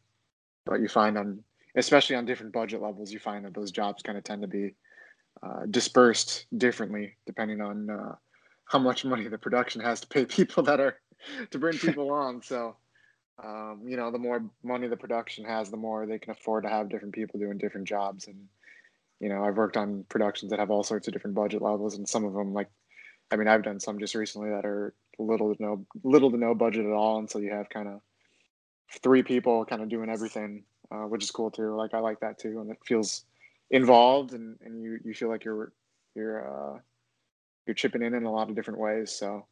but 0.65 0.81
you 0.81 0.87
find 0.87 1.17
on, 1.17 1.43
especially 1.75 2.15
on 2.15 2.25
different 2.25 2.53
budget 2.53 2.81
levels, 2.81 3.11
you 3.11 3.19
find 3.19 3.45
that 3.45 3.53
those 3.53 3.71
jobs 3.71 4.01
kind 4.01 4.17
of 4.17 4.23
tend 4.23 4.41
to 4.41 4.47
be 4.47 4.75
uh, 5.43 5.65
dispersed 5.69 6.45
differently 6.57 7.15
depending 7.25 7.61
on 7.61 7.89
uh, 7.89 8.15
how 8.65 8.79
much 8.79 9.05
money 9.05 9.27
the 9.27 9.37
production 9.37 9.81
has 9.81 9.99
to 10.01 10.07
pay 10.07 10.25
people 10.25 10.63
that 10.63 10.79
are 10.79 10.99
to 11.51 11.59
bring 11.59 11.77
people 11.77 12.11
on. 12.11 12.41
So, 12.41 12.77
um, 13.43 13.83
you 13.85 13.97
know, 13.97 14.11
the 14.11 14.17
more 14.17 14.43
money 14.63 14.87
the 14.87 14.97
production 14.97 15.45
has, 15.45 15.69
the 15.69 15.77
more 15.77 16.07
they 16.07 16.17
can 16.17 16.31
afford 16.31 16.63
to 16.63 16.69
have 16.69 16.89
different 16.89 17.13
people 17.13 17.39
doing 17.39 17.59
different 17.59 17.87
jobs 17.87 18.27
and 18.27 18.47
you 19.19 19.29
know 19.29 19.43
i've 19.43 19.57
worked 19.57 19.77
on 19.77 20.05
productions 20.09 20.49
that 20.49 20.59
have 20.59 20.71
all 20.71 20.83
sorts 20.83 21.07
of 21.07 21.13
different 21.13 21.35
budget 21.35 21.61
levels 21.61 21.95
and 21.95 22.07
some 22.07 22.25
of 22.25 22.33
them 22.33 22.53
like 22.53 22.69
i 23.31 23.35
mean 23.35 23.47
i've 23.47 23.63
done 23.63 23.79
some 23.79 23.99
just 23.99 24.15
recently 24.15 24.49
that 24.49 24.65
are 24.65 24.93
little 25.19 25.55
to 25.55 25.61
no 25.61 25.85
little 26.03 26.31
to 26.31 26.37
no 26.37 26.53
budget 26.53 26.85
at 26.85 26.91
all 26.91 27.17
and 27.19 27.29
so 27.29 27.39
you 27.39 27.51
have 27.51 27.69
kind 27.69 27.87
of 27.87 28.01
three 29.01 29.23
people 29.23 29.65
kind 29.65 29.81
of 29.81 29.89
doing 29.89 30.09
everything 30.09 30.63
uh, 30.91 31.07
which 31.07 31.23
is 31.23 31.31
cool 31.31 31.49
too 31.49 31.75
like 31.75 31.93
i 31.93 31.99
like 31.99 32.19
that 32.19 32.37
too 32.37 32.59
and 32.59 32.69
it 32.69 32.77
feels 32.85 33.25
involved 33.71 34.33
and, 34.33 34.57
and 34.63 34.81
you 34.81 34.99
you 35.03 35.13
feel 35.13 35.29
like 35.29 35.43
you're 35.43 35.71
you're 36.15 36.75
uh 36.75 36.79
you're 37.65 37.73
chipping 37.73 38.03
in 38.03 38.13
in 38.13 38.25
a 38.25 38.31
lot 38.31 38.49
of 38.49 38.55
different 38.55 38.79
ways 38.79 39.11
so 39.11 39.45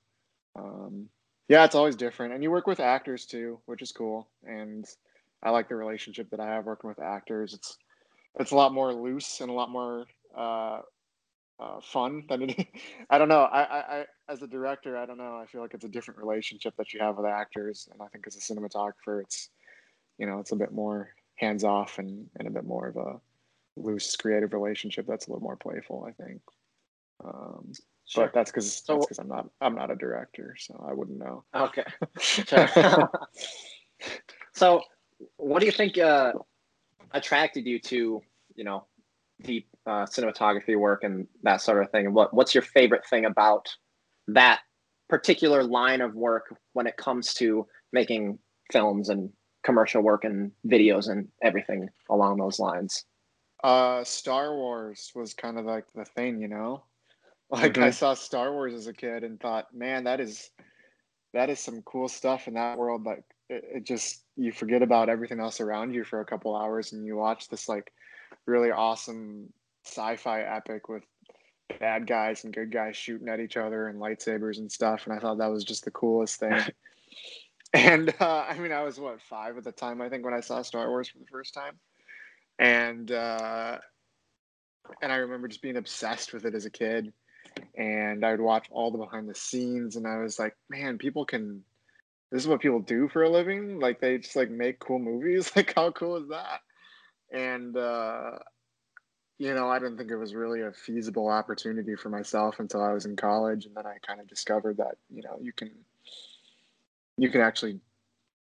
um 0.56 1.08
yeah 1.48 1.64
it's 1.66 1.76
always 1.76 1.96
different 1.96 2.34
and 2.34 2.44
you 2.44 2.52
work 2.52 2.68
with 2.68 2.80
actors 2.80 3.26
too 3.26 3.60
which 3.66 3.82
is 3.82 3.92
cool 3.92 4.30
and 4.44 4.86
i 5.42 5.50
like 5.50 5.68
the 5.68 5.76
relationship 5.76 6.30
that 6.30 6.40
i 6.40 6.46
have 6.46 6.66
working 6.66 6.88
with 6.88 7.02
actors 7.02 7.54
it's 7.54 7.78
it's 8.40 8.52
a 8.52 8.56
lot 8.56 8.74
more 8.74 8.94
loose 8.94 9.42
and 9.42 9.50
a 9.50 9.54
lot 9.54 9.70
more 9.70 10.06
uh, 10.36 10.82
uh, 11.60 11.80
fun 11.82 12.24
than 12.30 12.50
it. 12.50 12.68
I 13.10 13.18
don't 13.18 13.30
know. 13.30 13.42
I, 13.42 13.62
I, 13.62 13.80
I, 13.80 14.06
as 14.30 14.42
a 14.42 14.48
director, 14.48 14.98
I 14.98 15.06
don't 15.06 15.18
know. 15.18 15.38
I 15.38 15.46
feel 15.46 15.62
like 15.62 15.74
it's 15.74 15.86
a 15.86 15.90
different 15.90 16.20
relationship 16.20 16.74
that 16.78 16.94
you 16.94 17.00
have 17.00 17.18
with 17.18 17.26
actors, 17.26 17.88
and 17.92 18.02
I 18.02 18.08
think 18.08 18.26
as 18.28 18.36
a 18.36 18.40
cinematographer, 18.40 19.22
it's 19.22 19.50
you 20.18 20.28
know, 20.28 20.40
it's 20.40 20.52
a 20.52 20.56
bit 20.56 20.72
more 20.72 21.10
hands 21.36 21.64
off 21.64 22.00
and 22.00 22.28
and 22.38 22.48
a 22.48 22.52
bit 22.52 22.66
more 22.66 22.88
of 22.88 22.98
a 22.98 23.20
loose 23.76 24.16
creative 24.16 24.54
relationship 24.54 25.06
that's 25.08 25.28
a 25.28 25.30
little 25.30 25.44
more 25.44 25.58
playful. 25.58 26.06
I 26.08 26.24
think. 26.24 26.42
Um, 27.24 27.72
sure. 28.06 28.26
But 28.26 28.34
that's 28.34 28.52
because 28.52 28.84
so, 28.84 28.96
that's 28.96 29.06
because 29.06 29.20
I'm 29.20 29.28
not 29.28 29.50
I'm 29.62 29.76
not 29.76 29.92
a 29.92 29.96
director, 29.96 30.56
so 30.60 30.84
I 30.88 30.94
wouldn't 30.94 31.20
know. 31.20 31.44
Okay. 31.56 31.84
so, 34.54 34.82
what 35.38 35.60
do 35.60 35.66
you 35.66 35.72
think? 35.72 35.98
Uh, 35.98 36.34
attracted 37.14 37.66
you 37.66 37.80
to 37.80 38.22
you 38.56 38.64
know 38.64 38.86
deep 39.42 39.68
uh, 39.86 40.06
cinematography 40.06 40.78
work 40.78 41.04
and 41.04 41.28
that 41.44 41.62
sort 41.62 41.84
of 41.84 41.92
thing? 41.92 42.08
And 42.08 42.16
what 42.16 42.34
what's 42.34 42.54
your 42.54 42.64
favorite 42.64 43.06
thing 43.10 43.26
about 43.26 43.76
that 44.28 44.62
particular 45.10 45.64
line 45.64 46.02
of 46.02 46.16
work 46.16 46.56
when 46.74 46.88
it 46.88 46.98
comes 46.98 47.34
to 47.36 47.68
making 47.92 48.40
films 48.72 49.10
and 49.10 49.32
commercial 49.64 50.02
work 50.02 50.24
and 50.24 50.52
videos 50.68 51.10
and 51.10 51.28
everything 51.42 51.90
along 52.10 52.38
those 52.38 52.60
lines? 52.60 53.06
Uh, 53.64 54.04
Star 54.04 54.56
Wars 54.56 55.12
was 55.16 55.34
kind 55.34 55.58
of 55.58 55.66
like 55.66 55.86
the 55.96 56.06
thing, 56.06 56.42
you 56.42 56.48
know. 56.48 56.84
Like 57.50 57.74
mm-hmm. 57.74 57.84
I 57.84 57.92
saw 57.92 58.16
Star 58.16 58.52
Wars 58.52 58.74
as 58.74 58.88
a 58.88 58.94
kid 58.94 59.24
and 59.24 59.40
thought, 59.40 59.68
man, 59.76 60.06
that 60.06 60.20
is 60.20 60.50
that 61.34 61.52
is 61.52 61.60
some 61.60 61.84
cool 61.84 62.08
stuff 62.08 62.48
in 62.48 62.56
that 62.56 62.80
world. 62.80 63.06
Like 63.06 63.26
it, 63.54 63.64
it 63.76 63.84
just 63.84 64.24
you 64.36 64.52
forget 64.52 64.82
about 64.82 65.10
everything 65.10 65.40
else 65.40 65.62
around 65.62 65.94
you 65.94 66.04
for 66.04 66.22
a 66.22 66.26
couple 66.26 66.56
hours 66.56 66.92
and 66.92 67.06
you 67.06 67.16
watch 67.16 67.48
this 67.48 67.70
like 67.70 67.92
really 68.46 68.72
awesome 68.72 69.52
sci-fi 69.86 70.42
epic 70.42 70.90
with 70.90 71.04
bad 71.80 72.08
guys 72.08 72.44
and 72.44 72.54
good 72.54 72.72
guys 72.72 72.96
shooting 72.96 73.30
at 73.30 73.40
each 73.40 73.58
other 73.58 73.88
and 73.88 74.00
lightsabers 74.00 74.58
and 74.58 74.72
stuff. 74.72 75.06
And 75.06 75.14
i 75.14 75.20
thought 75.20 75.38
that 75.38 75.52
was 75.52 75.64
just 75.64 75.86
the 75.86 75.92
coolest 75.92 76.40
thing. 76.40 76.60
And 77.76 78.14
uh, 78.20 78.46
i 78.48 78.56
mean 78.60 78.72
i 78.72 78.84
was 78.84 79.00
what 79.00 79.20
five 79.20 79.58
at 79.58 79.64
the 79.64 79.72
time 79.72 80.00
i 80.00 80.08
think 80.08 80.24
when 80.24 80.36
i 80.36 80.42
saw 80.42 80.62
star 80.62 80.90
wars 80.90 81.10
for 81.10 81.18
the 81.18 81.26
first 81.26 81.56
time. 81.56 81.80
And 82.60 83.12
uh, 83.12 83.80
and 85.02 85.12
i 85.12 85.16
remember 85.16 85.48
just 85.48 85.64
being 85.64 85.78
obsessed 85.78 86.34
with 86.34 86.46
it 86.46 86.54
as 86.54 86.66
a 86.66 86.70
kid. 86.70 87.12
And 87.76 88.24
i 88.24 88.30
would 88.30 88.42
watch 88.42 88.68
all 88.70 88.92
the 88.92 89.00
behind 89.00 89.28
the 89.28 89.34
scenes 89.34 89.96
and 89.96 90.06
i 90.06 90.18
was 90.18 90.38
like 90.38 90.56
man 90.70 91.00
people 91.00 91.26
can 91.26 91.64
this 92.34 92.42
is 92.42 92.48
what 92.50 92.60
people 92.60 92.80
do 92.80 93.08
for 93.08 93.24
a 93.24 93.30
living 93.30 93.80
like 93.80 94.02
they 94.02 94.18
just 94.18 94.36
like 94.36 94.50
make 94.50 94.80
cool 94.80 95.00
movies 95.00 95.52
like 95.56 95.74
how 95.76 95.92
cool 95.92 96.18
is 96.18 96.28
that? 96.28 96.60
And 97.32 97.78
uh 97.78 98.32
you 99.40 99.54
know 99.54 99.68
i 99.68 99.80
didn't 99.80 99.98
think 99.98 100.12
it 100.12 100.16
was 100.16 100.36
really 100.36 100.62
a 100.62 100.72
feasible 100.72 101.28
opportunity 101.28 101.96
for 101.96 102.10
myself 102.10 102.60
until 102.60 102.84
i 102.84 102.94
was 102.94 103.06
in 103.06 103.16
college 103.16 103.66
and 103.66 103.76
then 103.76 103.86
i 103.86 103.98
kind 104.06 104.20
of 104.20 104.28
discovered 104.28 104.78
that 104.78 104.96
you 105.10 105.24
know 105.24 105.40
you 105.42 105.52
can 105.52 105.72
you 107.18 107.30
can 107.30 107.42
actually 107.42 107.80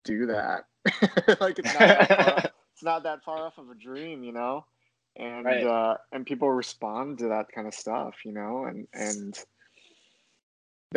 do 0.04 0.26
that. 0.26 0.64
Like 1.40 1.58
it's 1.58 1.74
not 1.74 1.80
that 1.80 2.08
far, 2.08 2.38
it's 2.72 2.82
not 2.82 3.02
that 3.02 3.24
far 3.24 3.46
off 3.46 3.58
of 3.58 3.70
a 3.70 3.74
dream 3.74 4.22
you 4.22 4.32
know? 4.32 4.64
And 5.16 5.44
right. 5.44 5.64
uh 5.64 5.96
and 6.12 6.24
people 6.24 6.50
respond 6.50 7.18
to 7.18 7.28
that 7.28 7.46
kind 7.52 7.66
of 7.66 7.74
stuff 7.74 8.14
you 8.24 8.32
know? 8.32 8.64
And 8.64 8.86
and 8.92 9.36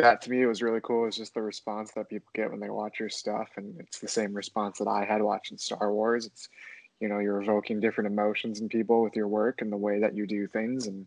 that 0.00 0.22
to 0.22 0.30
me 0.30 0.44
was 0.46 0.62
really 0.62 0.80
cool. 0.82 1.06
It's 1.06 1.16
just 1.16 1.34
the 1.34 1.42
response 1.42 1.92
that 1.92 2.08
people 2.08 2.28
get 2.34 2.50
when 2.50 2.60
they 2.60 2.70
watch 2.70 3.00
your 3.00 3.08
stuff, 3.08 3.50
and 3.56 3.78
it's 3.80 3.98
the 3.98 4.08
same 4.08 4.34
response 4.34 4.78
that 4.78 4.88
I 4.88 5.04
had 5.04 5.22
watching 5.22 5.58
Star 5.58 5.92
Wars. 5.92 6.26
It's 6.26 6.48
you 7.00 7.08
know 7.08 7.18
you're 7.18 7.40
evoking 7.42 7.80
different 7.80 8.10
emotions 8.10 8.60
in 8.60 8.68
people 8.68 9.02
with 9.02 9.16
your 9.16 9.28
work 9.28 9.62
and 9.62 9.72
the 9.72 9.76
way 9.76 10.00
that 10.00 10.14
you 10.14 10.26
do 10.26 10.46
things, 10.46 10.86
and 10.86 11.06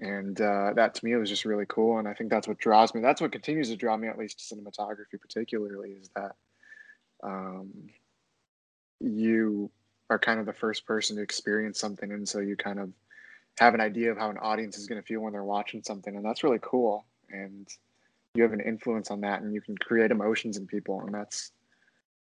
and 0.00 0.40
uh, 0.40 0.72
that 0.74 0.94
to 0.96 1.04
me 1.04 1.14
was 1.16 1.28
just 1.28 1.44
really 1.44 1.66
cool. 1.68 1.98
And 1.98 2.08
I 2.08 2.14
think 2.14 2.30
that's 2.30 2.48
what 2.48 2.58
draws 2.58 2.94
me. 2.94 3.00
That's 3.00 3.20
what 3.20 3.32
continues 3.32 3.68
to 3.68 3.76
draw 3.76 3.96
me, 3.96 4.08
at 4.08 4.18
least 4.18 4.48
to 4.48 4.54
cinematography, 4.54 5.20
particularly, 5.20 5.90
is 5.92 6.10
that 6.16 6.32
um, 7.22 7.70
you 9.00 9.70
are 10.10 10.18
kind 10.18 10.40
of 10.40 10.46
the 10.46 10.52
first 10.52 10.86
person 10.86 11.16
to 11.16 11.22
experience 11.22 11.78
something, 11.78 12.12
and 12.12 12.28
so 12.28 12.40
you 12.40 12.56
kind 12.56 12.80
of 12.80 12.90
have 13.58 13.74
an 13.74 13.80
idea 13.80 14.10
of 14.10 14.18
how 14.18 14.30
an 14.30 14.38
audience 14.38 14.78
is 14.78 14.86
going 14.86 15.00
to 15.00 15.06
feel 15.06 15.20
when 15.20 15.32
they're 15.32 15.44
watching 15.44 15.82
something, 15.82 16.16
and 16.16 16.24
that's 16.24 16.42
really 16.42 16.58
cool. 16.60 17.04
And 17.32 17.68
you 18.34 18.42
have 18.42 18.52
an 18.52 18.60
influence 18.60 19.10
on 19.10 19.20
that, 19.22 19.42
and 19.42 19.52
you 19.52 19.60
can 19.60 19.76
create 19.76 20.10
emotions 20.10 20.56
in 20.56 20.66
people, 20.66 21.00
and 21.00 21.14
that's 21.14 21.52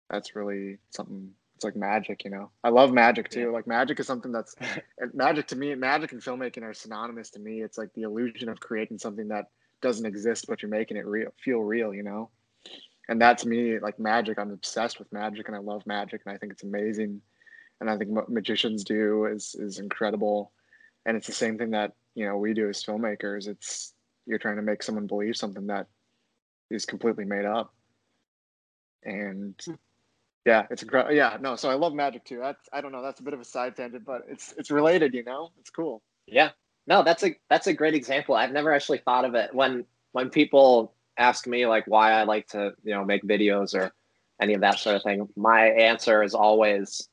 that's 0.09 0.35
really 0.35 0.77
something 0.89 1.31
it's 1.61 1.63
like 1.63 1.75
magic, 1.75 2.23
you 2.23 2.31
know. 2.31 2.49
I 2.63 2.69
love 2.69 2.91
magic 2.91 3.29
too. 3.29 3.41
Yeah. 3.41 3.47
Like 3.49 3.67
magic 3.67 3.99
is 3.99 4.07
something 4.07 4.31
that's 4.31 4.55
magic 5.13 5.45
to 5.47 5.55
me. 5.55 5.75
Magic 5.75 6.11
and 6.11 6.19
filmmaking 6.19 6.63
are 6.63 6.73
synonymous 6.73 7.29
to 7.31 7.39
me. 7.39 7.61
It's 7.61 7.77
like 7.77 7.93
the 7.93 8.01
illusion 8.01 8.49
of 8.49 8.59
creating 8.59 8.97
something 8.97 9.27
that 9.27 9.45
doesn't 9.79 10.07
exist, 10.07 10.45
but 10.47 10.63
you're 10.63 10.71
making 10.71 10.97
it 10.97 11.05
real, 11.05 11.29
feel 11.43 11.59
real, 11.59 11.93
you 11.93 12.01
know. 12.01 12.31
And 13.09 13.21
that's 13.21 13.45
me, 13.45 13.77
like 13.77 13.99
magic. 13.99 14.39
I'm 14.39 14.49
obsessed 14.49 14.97
with 14.97 15.13
magic, 15.13 15.47
and 15.49 15.55
I 15.55 15.59
love 15.59 15.85
magic, 15.85 16.21
and 16.25 16.33
I 16.33 16.37
think 16.39 16.53
it's 16.53 16.63
amazing. 16.63 17.21
And 17.79 17.91
I 17.91 17.97
think 17.97 18.09
what 18.09 18.27
magicians 18.27 18.83
do 18.83 19.25
is 19.25 19.55
is 19.59 19.77
incredible. 19.77 20.53
And 21.05 21.15
it's 21.15 21.27
the 21.27 21.33
same 21.33 21.59
thing 21.59 21.71
that 21.71 21.93
you 22.15 22.25
know 22.25 22.37
we 22.37 22.55
do 22.55 22.69
as 22.69 22.83
filmmakers. 22.83 23.47
It's 23.47 23.93
you're 24.25 24.39
trying 24.39 24.57
to 24.57 24.61
make 24.61 24.83
someone 24.83 25.07
believe 25.07 25.35
something 25.35 25.67
that 25.67 25.87
is 26.69 26.85
completely 26.85 27.25
made 27.25 27.45
up. 27.45 27.73
And 29.03 29.59
hmm. 29.65 29.73
Yeah, 30.45 30.65
it's 30.71 30.81
incredible. 30.81 31.13
Yeah, 31.13 31.37
no. 31.39 31.55
So 31.55 31.69
I 31.69 31.75
love 31.75 31.93
magic 31.93 32.25
too. 32.25 32.39
That's 32.39 32.67
I 32.73 32.81
don't 32.81 32.91
know. 32.91 33.03
That's 33.03 33.19
a 33.19 33.23
bit 33.23 33.33
of 33.33 33.39
a 33.39 33.45
side 33.45 33.75
tangent, 33.75 34.05
but 34.05 34.23
it's 34.27 34.53
it's 34.57 34.71
related. 34.71 35.13
You 35.13 35.23
know, 35.23 35.51
it's 35.59 35.69
cool. 35.69 36.01
Yeah. 36.25 36.49
No, 36.87 37.03
that's 37.03 37.23
a 37.23 37.35
that's 37.49 37.67
a 37.67 37.73
great 37.73 37.93
example. 37.93 38.35
I've 38.35 38.51
never 38.51 38.73
actually 38.73 38.97
thought 38.99 39.25
of 39.25 39.35
it 39.35 39.53
when 39.53 39.85
when 40.13 40.29
people 40.29 40.93
ask 41.17 41.45
me 41.45 41.67
like 41.67 41.85
why 41.85 42.13
I 42.13 42.23
like 42.23 42.47
to 42.49 42.71
you 42.83 42.93
know 42.93 43.05
make 43.05 43.23
videos 43.23 43.75
or 43.75 43.91
any 44.41 44.55
of 44.55 44.61
that 44.61 44.79
sort 44.79 44.95
of 44.95 45.03
thing. 45.03 45.27
My 45.35 45.67
answer 45.67 46.23
is 46.23 46.33
always, 46.33 47.07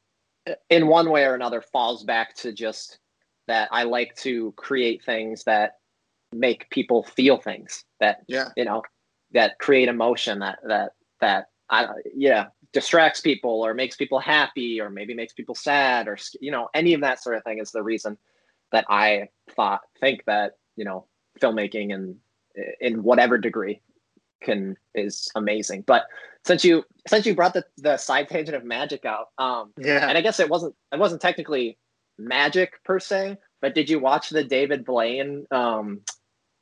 in 0.71 0.87
one 0.87 1.11
way 1.11 1.25
or 1.25 1.35
another, 1.35 1.61
falls 1.61 2.05
back 2.05 2.35
to 2.37 2.53
just 2.53 2.99
that 3.47 3.69
I 3.71 3.83
like 3.83 4.17
to 4.17 4.53
create 4.53 5.05
things 5.05 5.45
that 5.45 5.73
make 6.33 6.69
people 6.71 7.03
feel 7.03 7.39
things 7.39 7.85
that 8.01 8.23
yeah 8.29 8.49
you 8.57 8.65
know 8.65 8.83
that 9.33 9.59
create 9.59 9.89
emotion 9.89 10.41
that 10.41 10.59
that 10.67 10.93
that 11.21 11.47
I 11.71 11.89
yeah 12.15 12.47
distracts 12.73 13.21
people 13.21 13.65
or 13.65 13.75
makes 13.75 13.97
people 13.97 14.19
happy 14.19 14.81
or 14.81 14.91
maybe 14.91 15.15
makes 15.15 15.33
people 15.33 15.55
sad 15.55 16.07
or 16.07 16.19
you 16.41 16.51
know 16.51 16.69
any 16.75 16.95
of 16.95 17.01
that 17.01 17.23
sort 17.23 17.37
of 17.37 17.45
thing 17.45 17.59
is 17.59 17.73
the 17.73 17.83
reason 17.83 18.19
that 18.73 18.85
I 18.89 19.29
thought 19.57 19.81
think 20.01 20.25
that 20.27 20.59
you 20.77 20.85
know 20.85 21.07
filmmaking 21.41 21.95
and 21.95 22.17
in 22.81 23.03
whatever 23.03 23.39
degree 23.39 23.81
can 24.43 24.77
is 24.95 25.31
amazing. 25.35 25.83
But 25.87 26.05
since 26.45 26.65
you 26.65 26.85
since 27.07 27.27
you 27.27 27.35
brought 27.35 27.55
the 27.55 27.65
the 27.77 27.97
side 27.97 28.29
tangent 28.29 28.57
of 28.57 28.65
magic 28.65 29.05
out, 29.05 29.29
um, 29.39 29.73
yeah, 29.79 30.09
and 30.09 30.17
I 30.17 30.21
guess 30.21 30.41
it 30.41 30.49
wasn't 30.49 30.75
it 30.93 30.99
wasn't 30.99 31.21
technically 31.21 31.79
magic 32.19 32.83
per 32.85 32.99
se, 32.99 33.39
but 33.61 33.75
did 33.75 33.91
you 33.91 33.99
watch 33.99 34.31
the 34.31 34.45
David 34.45 34.85
Blaine 34.85 35.47
um, 35.51 36.01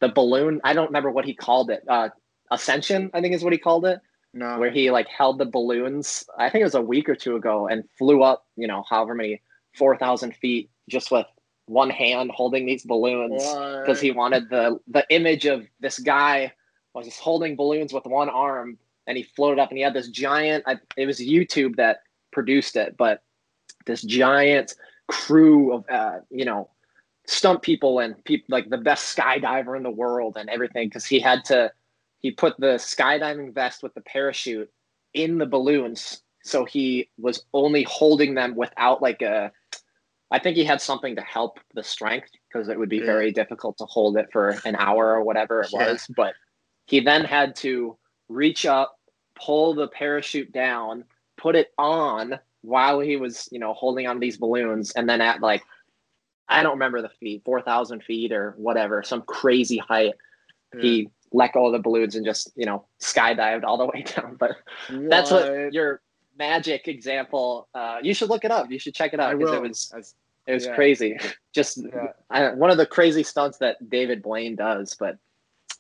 the 0.00 0.08
balloon? 0.08 0.60
I 0.64 0.72
don't 0.72 0.86
remember 0.86 1.10
what 1.10 1.24
he 1.24 1.34
called 1.34 1.70
it. 1.70 1.82
Uh, 1.88 2.10
Ascension, 2.50 3.10
I 3.12 3.20
think 3.20 3.34
is 3.34 3.44
what 3.44 3.52
he 3.52 3.58
called 3.58 3.86
it. 3.86 4.00
No. 4.32 4.58
Where 4.58 4.70
he 4.70 4.90
like 4.90 5.08
held 5.08 5.38
the 5.38 5.46
balloons, 5.46 6.24
I 6.38 6.50
think 6.50 6.60
it 6.60 6.66
was 6.66 6.74
a 6.74 6.80
week 6.80 7.08
or 7.08 7.14
two 7.14 7.36
ago, 7.36 7.68
and 7.68 7.84
flew 7.96 8.22
up, 8.22 8.44
you 8.56 8.66
know, 8.66 8.84
however 8.88 9.14
many 9.14 9.40
four 9.74 9.96
thousand 9.96 10.34
feet 10.36 10.70
just 10.88 11.10
with 11.10 11.26
one 11.66 11.90
hand 11.90 12.30
holding 12.32 12.64
these 12.64 12.84
balloons 12.84 13.42
because 13.80 14.00
he 14.00 14.12
wanted 14.12 14.48
the 14.50 14.78
the 14.88 15.04
image 15.10 15.46
of 15.46 15.66
this 15.80 15.98
guy 15.98 16.52
was 16.94 17.06
just 17.06 17.20
holding 17.20 17.56
balloons 17.56 17.92
with 17.92 18.06
one 18.06 18.28
arm 18.28 18.78
and 19.06 19.16
he 19.16 19.22
floated 19.22 19.60
up 19.60 19.70
and 19.70 19.78
he 19.78 19.82
had 19.82 19.92
this 19.92 20.08
giant 20.08 20.62
I, 20.66 20.76
it 20.96 21.06
was 21.06 21.18
youtube 21.18 21.76
that 21.76 22.02
produced 22.32 22.76
it 22.76 22.96
but 22.96 23.22
this 23.84 24.02
giant 24.02 24.74
crew 25.08 25.74
of 25.74 25.84
uh, 25.90 26.18
you 26.30 26.44
know 26.44 26.70
stunt 27.26 27.62
people 27.62 27.98
and 27.98 28.22
people 28.24 28.46
like 28.48 28.68
the 28.70 28.78
best 28.78 29.16
skydiver 29.16 29.76
in 29.76 29.82
the 29.82 29.90
world 29.90 30.36
and 30.38 30.48
everything 30.48 30.88
because 30.88 31.04
he 31.04 31.18
had 31.18 31.44
to 31.44 31.70
he 32.20 32.30
put 32.30 32.58
the 32.58 32.74
skydiving 32.76 33.52
vest 33.52 33.82
with 33.82 33.92
the 33.94 34.00
parachute 34.02 34.70
in 35.14 35.38
the 35.38 35.46
balloons 35.46 36.22
so 36.44 36.64
he 36.64 37.08
was 37.18 37.44
only 37.52 37.82
holding 37.84 38.34
them 38.34 38.54
without 38.54 39.02
like 39.02 39.22
a 39.22 39.50
i 40.30 40.38
think 40.38 40.56
he 40.56 40.64
had 40.64 40.80
something 40.80 41.16
to 41.16 41.22
help 41.22 41.58
the 41.74 41.82
strength 41.82 42.30
because 42.48 42.68
it 42.68 42.78
would 42.78 42.88
be 42.88 42.98
yeah. 42.98 43.06
very 43.06 43.32
difficult 43.32 43.76
to 43.76 43.84
hold 43.86 44.16
it 44.16 44.28
for 44.32 44.56
an 44.64 44.76
hour 44.76 45.12
or 45.12 45.24
whatever 45.24 45.62
it 45.62 45.70
yeah. 45.72 45.90
was 45.90 46.06
but 46.16 46.34
he 46.86 47.00
then 47.00 47.24
had 47.24 47.56
to 47.56 47.98
reach 48.28 48.66
up 48.66 49.00
pull 49.34 49.74
the 49.74 49.88
parachute 49.88 50.52
down 50.52 51.04
put 51.36 51.56
it 51.56 51.72
on 51.76 52.38
while 52.62 53.00
he 53.00 53.16
was 53.16 53.48
you 53.50 53.58
know 53.58 53.74
holding 53.74 54.06
on 54.06 54.20
these 54.20 54.38
balloons 54.38 54.92
and 54.92 55.08
then 55.08 55.20
at 55.20 55.40
like 55.40 55.64
i 56.48 56.62
don't 56.62 56.72
remember 56.72 57.02
the 57.02 57.08
feet 57.08 57.42
4000 57.44 58.02
feet 58.02 58.32
or 58.32 58.54
whatever 58.56 59.02
some 59.02 59.22
crazy 59.22 59.78
height 59.78 60.14
yeah. 60.74 60.82
he 60.82 61.10
let 61.32 61.52
go 61.52 61.66
of 61.66 61.72
the 61.72 61.78
balloons 61.78 62.14
and 62.14 62.24
just 62.24 62.50
you 62.56 62.64
know 62.64 62.84
skydived 63.00 63.64
all 63.64 63.78
the 63.78 63.86
way 63.86 64.04
down. 64.16 64.36
But 64.36 64.56
what? 64.88 65.10
that's 65.10 65.30
what 65.30 65.72
your 65.72 66.00
magic 66.38 66.88
example. 66.88 67.68
Uh, 67.74 67.98
you 68.02 68.14
should 68.14 68.28
look 68.28 68.44
it 68.44 68.50
up. 68.50 68.70
You 68.70 68.78
should 68.78 68.94
check 68.94 69.12
it 69.14 69.20
out 69.20 69.38
because 69.38 69.54
it 69.54 69.62
was 69.62 70.14
it 70.46 70.52
was 70.52 70.66
yeah. 70.66 70.74
crazy. 70.74 71.18
Just 71.52 71.78
yeah. 71.78 72.12
I, 72.30 72.54
one 72.54 72.70
of 72.70 72.76
the 72.76 72.86
crazy 72.86 73.22
stunts 73.22 73.58
that 73.58 73.90
David 73.90 74.22
Blaine 74.22 74.56
does. 74.56 74.96
But 74.98 75.18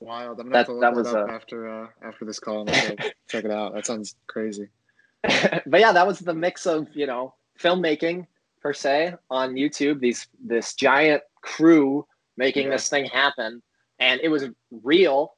wild. 0.00 0.40
I'm 0.40 0.50
gonna 0.50 0.50
that, 0.50 0.58
have 0.58 0.66
to 0.66 0.72
look 0.72 0.80
that 0.82 0.94
was 0.94 1.06
up 1.08 1.28
a, 1.28 1.32
after 1.32 1.68
uh, 1.68 1.88
after 2.02 2.24
this 2.24 2.38
call. 2.38 2.68
and 2.68 3.00
check 3.28 3.44
it 3.44 3.50
out. 3.50 3.74
That 3.74 3.86
sounds 3.86 4.16
crazy. 4.26 4.68
but 5.22 5.80
yeah, 5.80 5.92
that 5.92 6.06
was 6.06 6.20
the 6.20 6.34
mix 6.34 6.66
of 6.66 6.88
you 6.94 7.06
know 7.06 7.34
filmmaking 7.58 8.26
per 8.66 8.72
se 8.72 9.14
on 9.30 9.54
YouTube. 9.54 10.00
These 10.00 10.26
this 10.44 10.74
giant 10.74 11.22
crew 11.42 12.06
making 12.36 12.64
yeah. 12.64 12.72
this 12.72 12.88
thing 12.88 13.04
happen, 13.06 13.62
and 14.00 14.20
it 14.22 14.28
was 14.28 14.44
real 14.70 15.36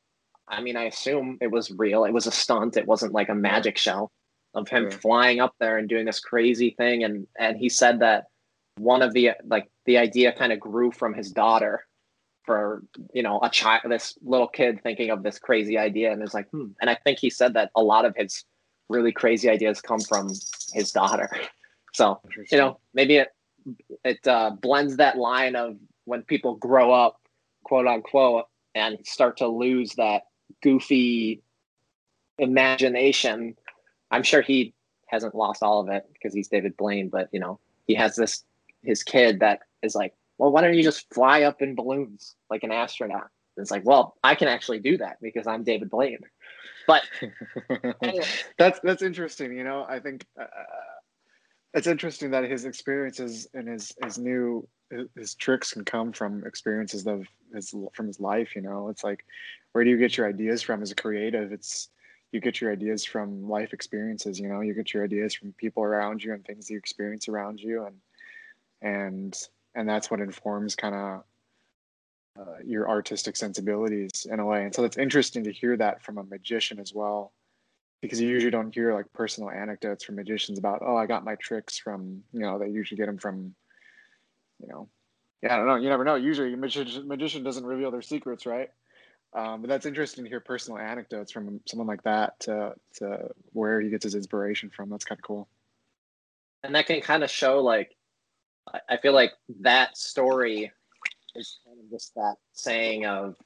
I 0.51 0.61
mean, 0.63 0.77
I 0.77 0.85
assume 0.85 1.39
it 1.41 1.51
was 1.51 1.71
real. 1.71 2.05
It 2.05 2.13
was 2.13 2.27
a 2.27 2.33
stunt. 2.33 2.77
It 2.77 2.87
wasn't 2.87 3.13
like 3.13 3.29
a 3.29 3.35
magic 3.35 3.77
show 3.77 4.11
of 4.55 4.69
him 4.69 4.85
yeah. 4.85 4.97
flying 4.97 5.41
up 5.41 5.55
there 5.61 5.77
and 5.79 5.89
doing 5.89 6.07
this 6.07 6.21
crazy 6.21 6.75
thing. 6.79 7.05
And 7.05 7.27
and 7.39 7.57
he 7.57 7.69
said 7.69 8.01
that 8.01 8.25
one 8.77 9.03
of 9.03 9.13
the 9.13 9.33
like 9.45 9.69
the 9.85 9.99
idea 9.99 10.33
kind 10.33 10.53
of 10.53 10.61
grew 10.61 10.91
from 10.91 11.15
his 11.15 11.31
daughter 11.31 11.85
for 12.45 12.83
you 13.13 13.23
know 13.23 13.41
a 13.43 13.51
child 13.51 13.83
this 13.89 14.17
little 14.23 14.49
kid 14.49 14.81
thinking 14.83 15.11
of 15.11 15.23
this 15.23 15.39
crazy 15.39 15.77
idea 15.77 16.11
and 16.11 16.23
it's 16.23 16.33
like 16.33 16.49
hmm. 16.49 16.69
and 16.81 16.89
i 16.89 16.95
think 16.95 17.19
he 17.19 17.29
said 17.29 17.53
that 17.53 17.71
a 17.77 17.83
lot 17.83 18.07
of 18.07 18.15
his 18.17 18.45
really 18.89 19.13
crazy 19.13 19.51
ideas 19.51 19.83
come 19.83 20.01
from 20.01 20.29
his 20.73 20.91
daughter 20.93 21.29
so 21.95 22.21
you 22.51 22.59
know 22.59 22.79
maybe 22.95 23.17
it 23.17 23.29
it 24.05 24.27
uh, 24.27 24.51
blends 24.51 24.97
that 24.97 25.17
line 25.17 25.57
of 25.57 25.77
when 26.05 26.23
people 26.23 26.55
grow 26.57 26.93
up 26.93 27.21
quote 27.65 27.87
unquote 27.87 28.47
and 28.75 28.99
start 29.05 29.37
to 29.39 29.47
lose 29.47 29.93
that 29.97 30.23
goofy 30.63 31.43
imagination. 32.39 33.55
I'm 34.11 34.23
sure 34.23 34.41
he 34.41 34.75
hasn't 35.07 35.35
lost 35.35 35.63
all 35.63 35.81
of 35.81 35.89
it 35.89 36.09
because 36.13 36.35
he's 36.35 36.49
David 36.49 36.77
Blaine, 36.77 37.09
but 37.09 37.29
you 37.33 37.41
know, 37.41 37.59
he 37.87 37.95
has 37.95 38.17
this 38.17 38.45
his 38.83 39.03
kid 39.03 39.41
that 39.41 39.61
is 39.83 39.95
like, 39.95 40.15
well, 40.39 40.51
why 40.51 40.63
don't 40.63 40.75
you 40.75 40.83
just 40.83 41.13
fly 41.13 41.43
up 41.43 41.61
in 41.61 41.75
balloons 41.75 42.37
like 42.49 42.63
an 42.63 42.73
astronaut? 42.73 43.29
And 43.57 43.65
it's 43.65 43.71
like, 43.71 43.85
well, 43.85 44.17
I 44.23 44.35
can 44.35 44.49
actually 44.49 44.79
do 44.79 44.97
that 44.99 45.19
because 45.21 45.47
I'm 45.47 45.65
David 45.65 45.91
Blaine. 45.91 46.21
But 46.87 47.03
anyway. 48.03 48.25
that's 48.57 48.81
that's 48.81 49.03
interesting. 49.03 49.53
You 49.53 49.65
know, 49.65 49.85
I 49.87 50.01
think 50.01 50.25
uh, 50.41 50.45
it's 51.75 51.87
interesting 51.87 52.31
that 52.31 52.45
his 52.45 52.65
experiences 52.65 53.49
and 53.55 53.69
his 53.69 53.95
his 54.03 54.19
new 54.19 54.67
his, 55.15 55.35
tricks 55.35 55.73
can 55.73 55.85
come 55.85 56.13
from 56.13 56.47
experiences 56.47 57.07
of 57.07 57.27
his 57.55 57.75
from 57.93 58.07
his 58.07 58.21
life. 58.21 58.57
You 58.57 58.63
know, 58.63 58.89
it's 58.89 59.05
like 59.05 59.25
where 59.73 59.85
do 59.85 59.91
you 59.91 59.99
get 59.99 60.17
your 60.17 60.29
ideas 60.29 60.63
from 60.63 60.83
as 60.83 60.91
a 60.91 60.95
creative? 60.95 61.53
It's 61.53 61.89
you 62.33 62.41
get 62.41 62.61
your 62.61 62.73
ideas 62.73 63.05
from 63.05 63.49
life 63.49 63.73
experiences. 63.73 64.39
You 64.39 64.49
know, 64.49 64.61
you 64.61 64.75
get 64.75 64.93
your 64.93 65.05
ideas 65.05 65.35
from 65.35 65.53
people 65.53 65.83
around 65.83 66.23
you 66.23 66.33
and 66.33 66.45
things 66.45 66.71
you 66.71 66.79
experience 66.79 67.29
around 67.29 67.61
you, 67.61 67.85
and 67.85 67.97
and 68.81 69.37
and 69.75 69.89
that's 69.89 70.11
what 70.11 70.21
informs 70.21 70.75
kind 70.75 70.95
of 70.95 71.23
uh, 72.41 72.57
your 72.65 72.89
artistic 72.89 73.37
sensibilities 73.37 74.27
in 74.31 74.41
a 74.41 74.47
way. 74.47 74.65
And 74.65 74.75
so 74.75 74.85
it's 74.85 74.97
interesting 74.97 75.45
to 75.45 75.53
hear 75.53 75.77
that 75.77 76.03
from 76.03 76.19
a 76.19 76.23
magician 76.23 76.79
as 76.79 76.95
well, 76.95 77.33
because 78.01 78.21
you 78.21 78.29
usually 78.29 78.51
don't 78.51 78.75
hear 78.75 78.95
like 78.95 79.13
personal 79.13 79.51
anecdotes 79.51 80.05
from 80.05 80.17
magicians 80.17 80.59
about, 80.59 80.83
oh, 80.83 80.97
I 80.97 81.07
got 81.07 81.25
my 81.25 81.35
tricks 81.37 81.79
from, 81.79 82.23
you 82.33 82.41
know, 82.41 82.59
they 82.59 82.69
usually 82.69 82.97
get 82.97 83.07
them 83.07 83.19
from, 83.19 83.55
you 84.61 84.69
know, 84.69 84.89
yeah, 85.43 85.55
I 85.55 85.57
don't 85.57 85.67
know. 85.67 85.77
You 85.77 85.89
never 85.89 86.05
know. 86.05 86.17
Usually, 86.17 86.53
a 86.53 86.57
magician, 86.57 87.07
magician 87.07 87.45
doesn't 87.45 87.65
reveal 87.65 87.91
their 87.91 88.03
secrets, 88.03 88.45
right? 88.45 88.71
Um, 89.33 89.61
but 89.61 89.69
that's 89.69 89.87
interesting 89.87 90.25
to 90.25 90.31
hear 90.31 90.41
personal 90.41 90.81
anecdotes 90.81 91.31
from 91.31 91.61
someone 91.67 91.87
like 91.87 92.03
that 92.03 92.41
to, 92.41 92.75
to 92.95 93.29
where 93.53 93.81
he 93.81 93.89
gets 93.89 94.05
his 94.05 94.15
inspiration 94.15 94.71
from. 94.71 94.91
That's 94.91 95.05
kind 95.05 95.19
of 95.19 95.23
cool. 95.23 95.49
And 96.65 96.75
that 96.75 96.87
can 96.87 97.01
kind 97.01 97.23
of 97.23 97.31
show, 97.31 97.61
like, 97.61 97.95
I 98.89 98.97
feel 98.97 99.13
like 99.13 99.33
that 99.61 99.97
story 99.97 100.73
is 101.35 101.59
kind 101.65 101.79
of 101.79 101.91
just 101.91 102.15
that 102.17 102.35
saying 102.53 103.07
of 103.07 103.37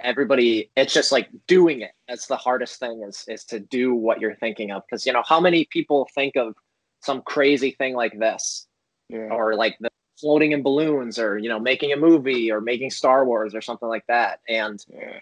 everybody 0.00 0.70
it's 0.76 0.92
just 0.94 1.12
like 1.12 1.28
doing 1.46 1.80
it. 1.82 1.92
That's 2.08 2.26
the 2.26 2.36
hardest 2.36 2.78
thing 2.78 3.02
is 3.06 3.24
is 3.28 3.44
to 3.46 3.60
do 3.60 3.94
what 3.94 4.20
you're 4.20 4.36
thinking 4.36 4.70
of. 4.70 4.82
Because 4.88 5.04
you 5.06 5.12
know 5.12 5.22
how 5.26 5.40
many 5.40 5.64
people 5.66 6.08
think 6.14 6.36
of 6.36 6.54
some 7.02 7.22
crazy 7.22 7.72
thing 7.72 7.94
like 7.94 8.18
this? 8.18 8.66
Yeah. 9.08 9.28
or 9.30 9.54
like 9.54 9.76
the 9.80 9.88
floating 10.20 10.52
in 10.52 10.62
balloons 10.62 11.18
or 11.18 11.38
you 11.38 11.48
know 11.48 11.58
making 11.58 11.92
a 11.92 11.96
movie 11.96 12.52
or 12.52 12.60
making 12.60 12.90
star 12.90 13.24
wars 13.24 13.54
or 13.54 13.60
something 13.62 13.88
like 13.88 14.04
that. 14.08 14.40
And 14.48 14.84
Yeah. 14.92 15.20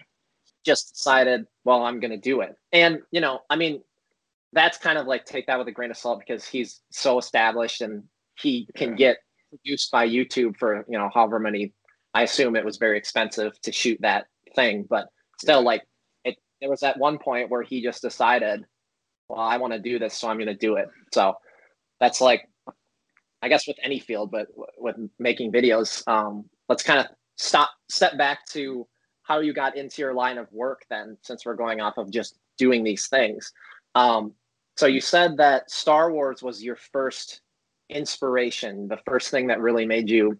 just 0.65 0.93
decided 0.93 1.47
well 1.63 1.83
i'm 1.83 1.99
going 2.01 2.11
to 2.11 2.17
do 2.17 2.41
it. 2.41 2.55
And 2.73 2.99
you 3.11 3.21
know 3.21 3.39
i 3.49 3.55
mean 3.55 3.81
that's 4.53 4.77
kind 4.77 4.97
of 4.97 5.07
like 5.07 5.25
take 5.25 5.47
that 5.47 5.57
with 5.57 5.67
a 5.67 5.71
grain 5.71 5.91
of 5.91 5.97
salt 5.97 6.19
because 6.19 6.45
he's 6.47 6.81
so 6.89 7.17
established 7.17 7.81
and 7.81 8.03
he 8.35 8.67
can 8.75 8.89
Yeah. 8.91 8.95
get 8.95 9.17
produced 9.49 9.91
by 9.91 10.07
youtube 10.07 10.57
for 10.57 10.85
you 10.89 10.97
know 10.97 11.09
however 11.13 11.39
many. 11.39 11.73
I 12.13 12.23
assume 12.23 12.55
it 12.55 12.65
was 12.65 12.77
very 12.77 12.97
expensive 12.97 13.61
to 13.61 13.71
shoot 13.71 13.99
that 14.01 14.25
thing 14.57 14.85
but 14.89 15.07
still 15.39 15.61
like 15.61 15.83
it 16.25 16.35
there 16.59 16.69
was 16.69 16.83
at 16.83 16.99
one 16.99 17.17
point 17.17 17.49
where 17.49 17.61
he 17.61 17.81
just 17.81 18.01
decided 18.01 18.65
well 19.29 19.39
i 19.39 19.55
want 19.57 19.71
to 19.71 19.79
do 19.79 19.99
this 19.99 20.15
so 20.15 20.27
i'm 20.27 20.37
going 20.37 20.47
to 20.47 20.55
do 20.67 20.75
it. 20.75 20.87
So 21.13 21.35
that's 21.99 22.19
like 22.19 22.41
i 23.43 23.47
guess 23.47 23.67
with 23.67 23.77
any 23.83 23.99
field 23.99 24.31
but 24.31 24.47
with 24.77 24.95
making 25.19 25.51
videos 25.51 26.05
um 26.07 26.45
let's 26.69 26.83
kind 26.83 26.99
of 26.99 27.05
stop 27.37 27.69
step 27.89 28.17
back 28.17 28.45
to 28.47 28.87
how 29.23 29.39
you 29.39 29.53
got 29.53 29.77
into 29.77 30.01
your 30.01 30.13
line 30.13 30.37
of 30.37 30.51
work 30.51 30.81
then 30.89 31.17
since 31.21 31.45
we're 31.45 31.55
going 31.55 31.81
off 31.81 31.97
of 31.97 32.09
just 32.09 32.39
doing 32.57 32.83
these 32.83 33.07
things. 33.07 33.51
Um 33.93 34.33
so 34.77 34.85
you 34.85 35.01
said 35.01 35.37
that 35.37 35.69
star 35.69 36.11
wars 36.11 36.41
was 36.41 36.63
your 36.63 36.77
first 36.91 37.41
inspiration 37.89 38.87
the 38.87 38.99
first 39.05 39.29
thing 39.29 39.47
that 39.47 39.61
really 39.61 39.85
made 39.85 40.09
you 40.09 40.37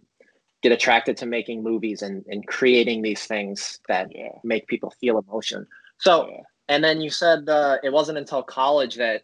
get 0.67 0.71
attracted 0.71 1.15
to 1.17 1.25
making 1.25 1.63
movies 1.63 2.01
and, 2.01 2.23
and 2.27 2.45
creating 2.47 3.01
these 3.01 3.25
things 3.25 3.79
that 3.87 4.07
Yeah. 4.11 4.29
make 4.43 4.67
people 4.67 4.91
feel 5.01 5.17
emotion 5.19 5.65
so 5.99 6.27
Yeah. 6.29 6.41
and 6.67 6.83
then 6.83 7.01
you 7.01 7.09
said 7.09 7.47
uh, 7.49 7.77
it 7.83 7.91
wasn't 7.91 8.17
until 8.17 8.43
college 8.43 8.95
that 8.95 9.23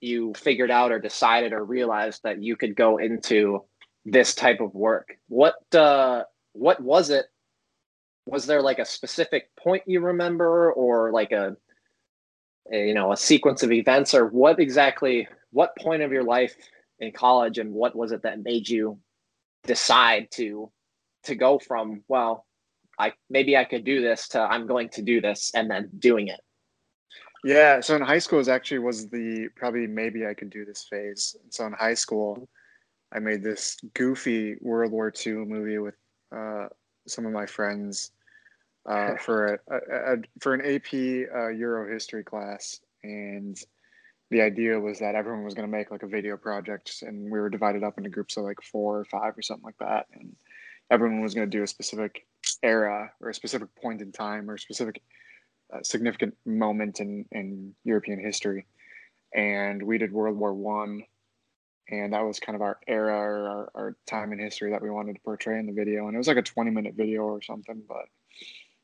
you 0.00 0.32
figured 0.34 0.70
out 0.70 0.92
or 0.92 0.98
decided 0.98 1.52
or 1.52 1.64
realized 1.64 2.22
that 2.24 2.42
you 2.42 2.56
could 2.56 2.74
go 2.74 2.96
into 2.98 3.64
this 4.04 4.34
type 4.34 4.60
of 4.60 4.74
work. 4.74 5.08
What 5.28 5.56
uh, 5.74 6.24
what 6.52 6.80
was 6.80 7.10
it? 7.10 7.26
Was 8.26 8.46
there 8.46 8.62
like 8.62 8.78
a 8.78 8.84
specific 8.84 9.54
point 9.56 9.82
you 9.86 10.00
remember, 10.00 10.72
or 10.72 11.12
like 11.12 11.32
a, 11.32 11.56
a 12.72 12.88
you 12.88 12.94
know 12.94 13.12
a 13.12 13.16
sequence 13.16 13.62
of 13.62 13.72
events, 13.72 14.14
or 14.14 14.26
what 14.26 14.58
exactly? 14.58 15.28
What 15.52 15.76
point 15.76 16.02
of 16.02 16.12
your 16.12 16.24
life 16.24 16.54
in 17.00 17.12
college, 17.12 17.58
and 17.58 17.72
what 17.72 17.96
was 17.96 18.12
it 18.12 18.22
that 18.22 18.42
made 18.42 18.68
you 18.68 18.98
decide 19.66 20.28
to 20.32 20.70
to 21.24 21.34
go 21.34 21.58
from 21.58 22.02
well, 22.08 22.46
I 22.98 23.12
maybe 23.28 23.56
I 23.56 23.64
could 23.64 23.84
do 23.84 24.00
this 24.00 24.28
to 24.28 24.40
I'm 24.40 24.66
going 24.66 24.88
to 24.90 25.02
do 25.02 25.20
this, 25.20 25.50
and 25.54 25.70
then 25.70 25.90
doing 25.98 26.28
it. 26.28 26.40
Yeah, 27.42 27.80
so 27.80 27.96
in 27.96 28.02
high 28.02 28.18
school 28.18 28.38
was 28.38 28.48
actually 28.48 28.80
was 28.80 29.08
the 29.08 29.48
probably 29.56 29.86
maybe 29.86 30.26
I 30.26 30.34
could 30.34 30.50
do 30.50 30.64
this 30.64 30.86
phase. 30.88 31.36
So 31.48 31.66
in 31.66 31.72
high 31.72 31.94
school, 31.94 32.48
I 33.12 33.18
made 33.18 33.42
this 33.42 33.78
goofy 33.94 34.56
World 34.60 34.92
War 34.92 35.12
II 35.26 35.32
movie 35.46 35.78
with 35.78 35.96
uh, 36.34 36.66
some 37.08 37.26
of 37.26 37.32
my 37.32 37.46
friends 37.46 38.12
uh, 38.86 39.16
for 39.20 39.54
a, 39.54 39.74
a, 39.74 40.14
a 40.14 40.16
for 40.40 40.54
an 40.54 40.60
AP 40.60 40.92
uh, 41.34 41.48
Euro 41.48 41.90
history 41.90 42.24
class, 42.24 42.80
and 43.02 43.58
the 44.30 44.42
idea 44.42 44.78
was 44.78 44.98
that 45.00 45.14
everyone 45.14 45.44
was 45.44 45.54
going 45.54 45.68
to 45.68 45.76
make 45.76 45.90
like 45.90 46.02
a 46.02 46.08
video 46.08 46.36
project, 46.36 47.02
and 47.02 47.30
we 47.30 47.40
were 47.40 47.50
divided 47.50 47.82
up 47.82 47.96
into 47.96 48.10
groups 48.10 48.36
of 48.36 48.44
like 48.44 48.60
four 48.62 48.98
or 48.98 49.04
five 49.06 49.36
or 49.36 49.42
something 49.42 49.64
like 49.64 49.78
that, 49.78 50.06
and 50.12 50.36
everyone 50.90 51.22
was 51.22 51.34
going 51.34 51.48
to 51.48 51.56
do 51.56 51.62
a 51.62 51.66
specific 51.66 52.26
era 52.62 53.12
or 53.20 53.30
a 53.30 53.34
specific 53.34 53.68
point 53.76 54.02
in 54.02 54.12
time 54.12 54.50
or 54.50 54.54
a 54.54 54.58
specific 54.58 55.02
uh, 55.72 55.82
significant 55.82 56.36
moment 56.44 57.00
in, 57.00 57.24
in 57.32 57.74
European 57.84 58.18
history. 58.18 58.66
And 59.34 59.82
we 59.82 59.98
did 59.98 60.12
World 60.12 60.36
War 60.36 60.52
One, 60.52 61.04
and 61.88 62.12
that 62.12 62.24
was 62.24 62.40
kind 62.40 62.56
of 62.56 62.62
our 62.62 62.78
era 62.88 63.16
or 63.16 63.48
our, 63.48 63.70
our 63.74 63.96
time 64.06 64.32
in 64.32 64.40
history 64.40 64.72
that 64.72 64.82
we 64.82 64.90
wanted 64.90 65.14
to 65.14 65.20
portray 65.22 65.58
in 65.58 65.66
the 65.66 65.72
video. 65.72 66.06
And 66.06 66.14
it 66.14 66.18
was 66.18 66.26
like 66.26 66.36
a 66.36 66.42
20 66.42 66.70
minute 66.70 66.94
video 66.96 67.22
or 67.22 67.40
something, 67.40 67.82
but 67.88 68.06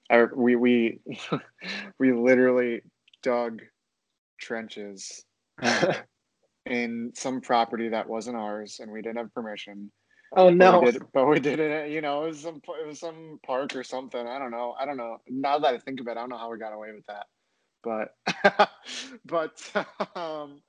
I, 0.09 0.25
we 0.25 0.55
we 0.55 1.01
we 1.99 2.13
literally 2.13 2.83
dug 3.23 3.63
trenches 4.39 5.25
in 6.67 7.13
some 7.15 7.41
property 7.41 7.89
that 7.89 8.09
wasn't 8.09 8.37
ours, 8.37 8.79
and 8.81 8.93
we 8.93 9.03
didn't 9.03 9.19
have 9.19 9.35
permission. 9.35 9.91
Oh 10.35 10.51
But 10.51 10.51
no! 10.51 10.81
we 10.81 10.93
did, 10.93 11.03
but 11.13 11.27
we 11.27 11.39
did 11.41 11.61
it. 11.61 11.91
You 11.91 12.01
know, 12.01 12.25
it 12.25 12.29
was 12.29 12.41
some 12.41 12.61
it 12.83 12.87
was 12.87 12.99
some 12.99 13.39
park 13.45 13.77
or 13.77 13.85
something. 13.85 14.27
I 14.27 14.39
don't 14.39 14.51
know. 14.51 14.75
I 14.79 14.85
don't 14.85 14.97
know. 14.97 15.19
Now 15.29 15.59
that 15.59 15.75
I 15.75 15.79
think 15.79 16.01
of 16.01 16.09
it, 16.09 16.13
I 16.13 16.15
don't 16.15 16.31
know 16.31 16.39
how 16.39 16.51
we 16.51 16.59
got 16.59 16.73
away 16.73 16.93
with 16.93 17.07
that. 17.07 17.27
But 17.83 18.71
but 19.25 19.87
um, 20.17 20.63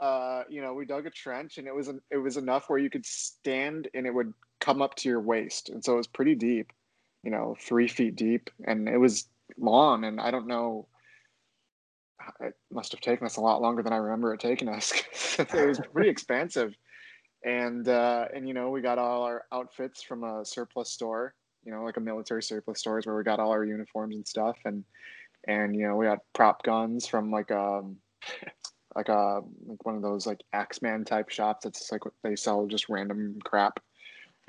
uh, 0.00 0.44
you 0.48 0.62
know, 0.62 0.74
we 0.74 0.86
dug 0.86 1.06
a 1.06 1.10
trench, 1.10 1.58
and 1.58 1.66
it 1.66 1.74
was 1.74 1.88
it 2.10 2.16
was 2.16 2.36
enough 2.36 2.68
where 2.68 2.78
you 2.78 2.88
could 2.88 3.04
stand, 3.04 3.88
and 3.94 4.06
it 4.06 4.14
would 4.14 4.32
come 4.60 4.80
up 4.80 4.94
to 4.96 5.08
your 5.08 5.20
waist, 5.20 5.68
and 5.68 5.84
so 5.84 5.94
it 5.94 5.98
was 5.98 6.06
pretty 6.06 6.34
deep. 6.34 6.72
You 7.22 7.30
know, 7.30 7.56
three 7.60 7.88
feet 7.88 8.16
deep, 8.16 8.50
and 8.66 8.88
it 8.88 8.98
was 8.98 9.28
long. 9.58 10.04
And 10.04 10.20
I 10.20 10.30
don't 10.30 10.46
know. 10.46 10.88
It 12.40 12.54
must 12.72 12.92
have 12.92 13.00
taken 13.00 13.26
us 13.26 13.36
a 13.36 13.40
lot 13.42 13.60
longer 13.60 13.82
than 13.82 13.92
I 13.92 13.96
remember 13.96 14.32
it 14.32 14.40
taking 14.40 14.68
us. 14.68 14.92
it 15.38 15.66
was 15.66 15.80
pretty 15.92 16.08
expansive 16.08 16.74
and 17.46 17.88
uh, 17.88 18.26
and 18.34 18.46
you 18.46 18.52
know 18.52 18.68
we 18.68 18.82
got 18.82 18.98
all 18.98 19.22
our 19.22 19.44
outfits 19.52 20.02
from 20.02 20.24
a 20.24 20.44
surplus 20.44 20.90
store 20.90 21.34
you 21.66 21.72
know 21.72 21.82
like 21.82 21.96
a 21.96 22.00
military 22.00 22.42
surplus 22.42 22.78
stores 22.78 23.06
where 23.06 23.16
we 23.16 23.24
got 23.24 23.40
all 23.40 23.50
our 23.50 23.64
uniforms 23.64 24.14
and 24.14 24.26
stuff. 24.26 24.56
And 24.64 24.84
and 25.46 25.74
you 25.74 25.86
know 25.86 25.96
we 25.96 26.06
had 26.06 26.20
prop 26.32 26.62
guns 26.62 27.06
from 27.06 27.30
like 27.30 27.50
um 27.50 27.96
like 28.94 29.08
a 29.08 29.40
like 29.66 29.84
one 29.84 29.96
of 29.96 30.02
those 30.02 30.26
like 30.26 30.40
Ax-Man 30.52 31.04
type 31.04 31.28
shops 31.28 31.64
that's 31.64 31.90
like 31.92 32.02
they 32.22 32.36
sell 32.36 32.66
just 32.66 32.88
random 32.88 33.38
crap. 33.44 33.80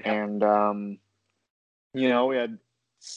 And 0.05 0.43
um 0.43 0.99
you 1.93 2.10
know 2.10 2.27
we 2.27 2.38
had 2.38 2.57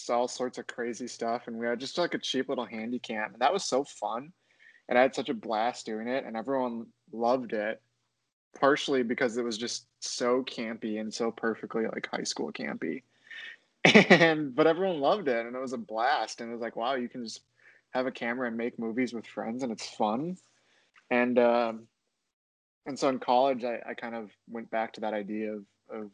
all 0.09 0.29
sorts 0.29 0.59
of 0.59 0.67
crazy 0.67 1.07
stuff 1.07 1.47
and 1.47 1.57
we 1.57 1.67
had 1.67 1.81
just 1.81 1.99
like 1.99 2.15
a 2.15 2.19
cheap 2.19 2.49
little 2.49 2.67
handy 2.67 2.99
cam 2.99 3.33
and 3.33 3.43
that 3.43 3.53
was 3.53 3.65
so 3.65 3.85
fun. 3.85 4.33
And 4.89 4.99
i 4.99 5.03
had 5.03 5.15
such 5.15 5.29
a 5.29 5.35
blast 5.35 5.87
doing 5.87 6.09
it 6.09 6.25
and 6.25 6.37
everyone 6.37 6.87
loved 7.13 7.53
it 7.53 7.81
partially 8.59 9.03
because 9.03 9.37
it 9.37 9.45
was 9.45 9.59
just 9.59 9.87
so 10.01 10.43
campy 10.43 11.01
and 11.01 11.13
so 11.13 11.31
perfectly 11.31 11.85
like 11.85 12.09
high 12.11 12.25
school 12.25 12.53
campy. 12.53 13.03
And 14.11 14.55
but 14.55 14.67
everyone 14.67 15.01
loved 15.01 15.29
it 15.29 15.47
and 15.47 15.57
it 15.57 15.59
was 15.59 15.73
a 15.73 15.79
blast 15.79 16.41
and 16.41 16.51
it 16.51 16.53
was 16.53 16.61
like 16.61 16.77
wow 16.77 16.95
you 16.95 17.09
can 17.09 17.25
just 17.25 17.41
have 17.91 18.07
a 18.07 18.13
camera 18.13 18.47
and 18.47 18.57
make 18.57 18.79
movies 18.79 19.13
with 19.15 19.27
friends 19.27 19.63
and 19.63 19.73
it's 19.73 19.89
fun. 19.89 20.37
And 21.11 21.39
um 21.39 21.87
and 22.87 22.99
so 22.99 23.09
in 23.09 23.19
college 23.19 23.65
i, 23.65 23.79
I 23.89 23.95
kind 23.95 24.15
of 24.15 24.31
went 24.49 24.71
back 24.71 24.93
to 24.95 25.01
that 25.03 25.15
idea 25.15 25.53
of, 25.53 25.65
of 25.91 26.11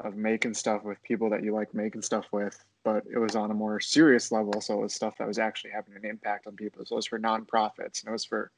of 0.00 0.16
making 0.16 0.54
stuff 0.54 0.82
with 0.82 1.02
people 1.02 1.30
that 1.30 1.44
you 1.44 1.54
like 1.54 1.72
making 1.74 2.02
stuff 2.02 2.26
with 2.32 2.62
but 2.84 3.02
it 3.10 3.18
was 3.18 3.34
on 3.34 3.50
a 3.50 3.54
more 3.54 3.80
serious 3.80 4.30
level 4.30 4.60
so 4.60 4.74
it 4.74 4.82
was 4.82 4.94
stuff 4.94 5.16
that 5.18 5.26
was 5.26 5.38
actually 5.38 5.70
having 5.70 5.94
an 5.96 6.04
impact 6.04 6.46
on 6.46 6.54
people 6.54 6.84
so 6.84 6.94
it 6.94 6.96
was 6.96 7.06
for 7.06 7.18
nonprofits 7.18 8.02
and 8.02 8.08
it 8.08 8.12
was 8.12 8.24
for 8.24 8.50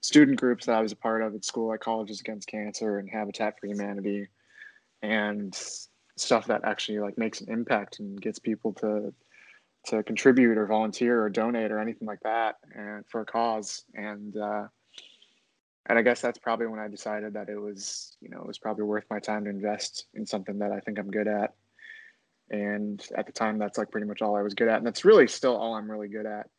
student 0.00 0.38
groups 0.38 0.66
that 0.66 0.76
i 0.76 0.80
was 0.80 0.92
a 0.92 0.96
part 0.96 1.22
of 1.22 1.34
at 1.34 1.44
school 1.44 1.68
like 1.68 1.80
colleges 1.80 2.20
against 2.20 2.48
cancer 2.48 2.98
and 2.98 3.10
habitat 3.10 3.58
for 3.58 3.66
humanity 3.66 4.28
and 5.02 5.54
stuff 6.16 6.46
that 6.46 6.64
actually 6.64 6.98
like 6.98 7.18
makes 7.18 7.40
an 7.40 7.52
impact 7.52 7.98
and 7.98 8.20
gets 8.20 8.38
people 8.38 8.72
to 8.72 9.12
to 9.84 10.02
contribute 10.04 10.56
or 10.56 10.66
volunteer 10.66 11.20
or 11.22 11.28
donate 11.28 11.72
or 11.72 11.80
anything 11.80 12.06
like 12.06 12.20
that 12.20 12.56
and 12.74 13.04
for 13.08 13.22
a 13.22 13.26
cause 13.26 13.84
and 13.94 14.36
uh 14.36 14.66
and 15.86 15.98
I 15.98 16.02
guess 16.02 16.20
that's 16.20 16.38
probably 16.38 16.66
when 16.66 16.78
I 16.78 16.88
decided 16.88 17.34
that 17.34 17.48
it 17.48 17.60
was, 17.60 18.16
you 18.20 18.28
know, 18.28 18.38
it 18.38 18.46
was 18.46 18.58
probably 18.58 18.84
worth 18.84 19.04
my 19.10 19.18
time 19.18 19.44
to 19.44 19.50
invest 19.50 20.06
in 20.14 20.24
something 20.24 20.58
that 20.60 20.70
I 20.70 20.78
think 20.80 20.98
I'm 20.98 21.10
good 21.10 21.26
at. 21.26 21.54
And 22.52 23.04
at 23.16 23.26
the 23.26 23.32
time, 23.32 23.58
that's 23.58 23.78
like 23.78 23.90
pretty 23.90 24.06
much 24.06 24.20
all 24.20 24.36
I 24.36 24.42
was 24.42 24.54
good 24.54 24.68
at, 24.68 24.76
and 24.76 24.86
that's 24.86 25.04
really 25.04 25.26
still 25.26 25.56
all 25.56 25.74
I'm 25.74 25.90
really 25.90 26.08
good 26.08 26.26
at. 26.26 26.50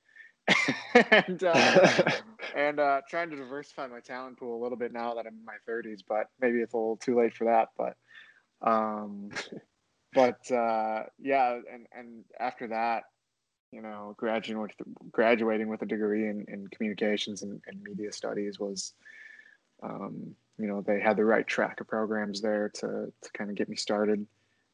and 1.11 1.43
uh, 1.43 2.09
and 2.55 2.79
uh, 2.79 3.01
trying 3.09 3.29
to 3.29 3.35
diversify 3.35 3.87
my 3.87 3.99
talent 3.99 4.39
pool 4.39 4.59
a 4.59 4.61
little 4.61 4.77
bit 4.77 4.91
now 4.91 5.13
that 5.13 5.25
I'm 5.27 5.35
in 5.35 5.45
my 5.45 5.57
30s, 5.69 6.01
but 6.07 6.27
maybe 6.41 6.59
it's 6.59 6.73
a 6.73 6.77
little 6.77 6.97
too 6.97 7.17
late 7.17 7.35
for 7.35 7.45
that. 7.45 7.69
But 7.77 7.95
um, 8.67 9.29
but 10.13 10.51
uh, 10.51 11.03
yeah, 11.19 11.59
and 11.71 11.85
and 11.95 12.23
after 12.39 12.67
that, 12.69 13.03
you 13.71 13.81
know, 13.81 14.15
graduating 14.17 14.61
with 14.61 14.71
graduating 15.11 15.67
with 15.67 15.81
a 15.81 15.85
degree 15.85 16.27
in, 16.27 16.45
in 16.47 16.67
communications 16.69 17.43
and, 17.43 17.61
and 17.67 17.81
media 17.81 18.11
studies 18.11 18.59
was, 18.59 18.93
um, 19.81 20.35
you 20.57 20.67
know, 20.67 20.81
they 20.81 20.99
had 20.99 21.17
the 21.17 21.25
right 21.25 21.45
track 21.45 21.81
of 21.81 21.87
programs 21.87 22.41
there 22.41 22.69
to 22.75 23.13
to 23.21 23.31
kind 23.37 23.49
of 23.49 23.55
get 23.55 23.69
me 23.69 23.75
started, 23.75 24.25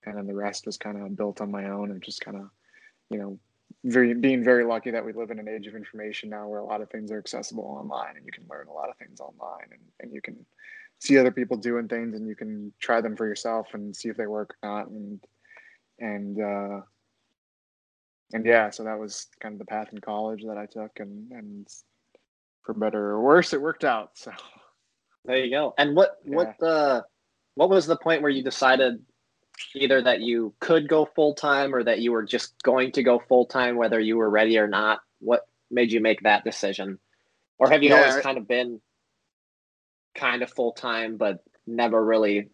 and 0.05 0.17
then 0.17 0.27
the 0.27 0.35
rest 0.35 0.65
was 0.65 0.77
kind 0.77 0.97
of 0.97 1.15
built 1.15 1.41
on 1.41 1.51
my 1.51 1.69
own 1.69 1.91
and 1.91 2.01
just 2.01 2.21
kind 2.21 2.37
of, 2.37 2.49
you 3.09 3.17
know, 3.17 3.39
very 3.83 4.13
being 4.13 4.43
very 4.43 4.65
lucky 4.65 4.91
that 4.91 5.05
we 5.05 5.13
live 5.13 5.31
in 5.31 5.39
an 5.39 5.47
age 5.47 5.67
of 5.67 5.75
information 5.75 6.29
now 6.29 6.47
where 6.47 6.59
a 6.59 6.65
lot 6.65 6.81
of 6.81 6.89
things 6.89 7.11
are 7.11 7.19
accessible 7.19 7.63
online 7.63 8.15
and 8.17 8.25
you 8.25 8.31
can 8.31 8.43
learn 8.49 8.67
a 8.67 8.73
lot 8.73 8.89
of 8.89 8.97
things 8.97 9.19
online 9.19 9.67
and, 9.71 9.81
and 9.99 10.13
you 10.13 10.21
can 10.21 10.35
see 10.99 11.17
other 11.17 11.31
people 11.31 11.55
doing 11.55 11.87
things 11.87 12.15
and 12.15 12.27
you 12.27 12.35
can 12.35 12.73
try 12.79 12.99
them 12.99 13.15
for 13.15 13.27
yourself 13.27 13.67
and 13.73 13.95
see 13.95 14.09
if 14.09 14.17
they 14.17 14.27
work 14.27 14.55
or 14.63 14.69
not 14.69 14.87
and 14.89 15.19
and 15.99 16.41
uh, 16.41 16.81
and 18.33 18.45
yeah, 18.45 18.69
so 18.69 18.83
that 18.83 18.99
was 18.99 19.27
kind 19.39 19.53
of 19.53 19.59
the 19.59 19.65
path 19.65 19.89
in 19.91 19.99
college 19.99 20.43
that 20.45 20.57
I 20.57 20.65
took, 20.65 20.99
and 20.99 21.31
and 21.31 21.67
for 22.63 22.73
better 22.73 23.11
or 23.11 23.21
worse, 23.21 23.53
it 23.53 23.61
worked 23.61 23.83
out. 23.83 24.11
So 24.13 24.31
there 25.25 25.37
you 25.37 25.49
go. 25.49 25.73
And 25.77 25.95
what 25.95 26.17
yeah. 26.25 26.35
what 26.35 26.55
the 26.59 27.05
what 27.55 27.69
was 27.69 27.85
the 27.85 27.97
point 27.97 28.21
where 28.21 28.31
you 28.31 28.43
decided 28.43 28.99
either 29.75 30.01
that 30.01 30.21
you 30.21 30.53
could 30.59 30.87
go 30.87 31.05
full 31.05 31.33
time 31.33 31.73
or 31.73 31.83
that 31.83 31.99
you 31.99 32.11
were 32.11 32.23
just 32.23 32.61
going 32.63 32.91
to 32.93 33.03
go 33.03 33.19
full 33.19 33.45
time, 33.45 33.75
whether 33.75 33.99
you 33.99 34.17
were 34.17 34.29
ready 34.29 34.57
or 34.57 34.67
not? 34.67 35.01
What 35.19 35.47
made 35.69 35.91
you 35.91 35.99
make 35.99 36.21
that 36.23 36.43
decision, 36.43 36.99
or 37.57 37.69
have 37.69 37.83
you 37.83 37.89
yeah, 37.89 37.97
always 37.97 38.23
kind 38.23 38.37
of 38.37 38.47
been 38.47 38.81
kind 40.15 40.41
of 40.41 40.49
full 40.51 40.71
time, 40.71 41.17
but 41.17 41.43
never 41.67 42.03
really? 42.03 42.49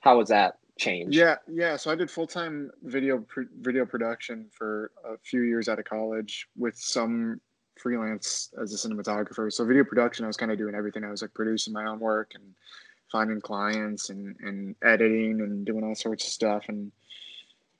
How 0.00 0.18
was 0.18 0.28
that 0.28 0.58
change? 0.78 1.16
Yeah, 1.16 1.36
yeah. 1.48 1.76
So 1.76 1.90
I 1.90 1.94
did 1.94 2.10
full 2.10 2.26
time 2.26 2.70
video 2.82 3.24
video 3.60 3.86
production 3.86 4.48
for 4.56 4.90
a 5.04 5.16
few 5.18 5.42
years 5.42 5.68
out 5.68 5.78
of 5.78 5.86
college 5.86 6.46
with 6.56 6.76
some 6.76 7.40
freelance 7.76 8.52
as 8.60 8.72
a 8.72 8.88
cinematographer. 8.88 9.52
So 9.52 9.64
video 9.64 9.84
production, 9.84 10.24
I 10.24 10.28
was 10.28 10.36
kind 10.36 10.52
of 10.52 10.58
doing 10.58 10.74
everything. 10.74 11.04
I 11.04 11.10
was 11.10 11.22
like 11.22 11.34
producing 11.34 11.72
my 11.72 11.86
own 11.86 11.98
work 11.98 12.32
and 12.34 12.54
finding 13.14 13.40
clients 13.40 14.10
and, 14.10 14.34
and 14.40 14.74
editing 14.82 15.40
and 15.40 15.64
doing 15.64 15.84
all 15.84 15.94
sorts 15.94 16.26
of 16.26 16.32
stuff 16.32 16.64
and 16.66 16.90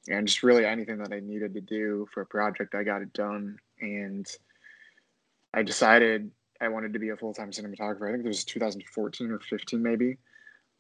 and 0.09 0.29
just 0.29 0.45
really 0.45 0.65
anything 0.65 0.99
that 0.99 1.13
I 1.13 1.19
needed 1.19 1.55
to 1.55 1.61
do 1.61 2.07
for 2.13 2.21
a 2.21 2.27
project, 2.27 2.77
I 2.77 2.85
got 2.85 3.03
it 3.03 3.13
done. 3.15 3.59
And 3.81 4.25
I 5.53 5.63
decided 5.63 6.31
I 6.61 6.69
wanted 6.69 6.93
to 6.93 7.01
be 7.01 7.09
a 7.09 7.17
full 7.17 7.35
time 7.35 7.51
cinematographer. 7.51 8.09
I 8.09 8.13
think 8.13 8.25
it 8.25 8.29
was 8.29 8.45
2014 8.45 9.31
or 9.33 9.41
15, 9.41 9.83
maybe. 9.83 10.19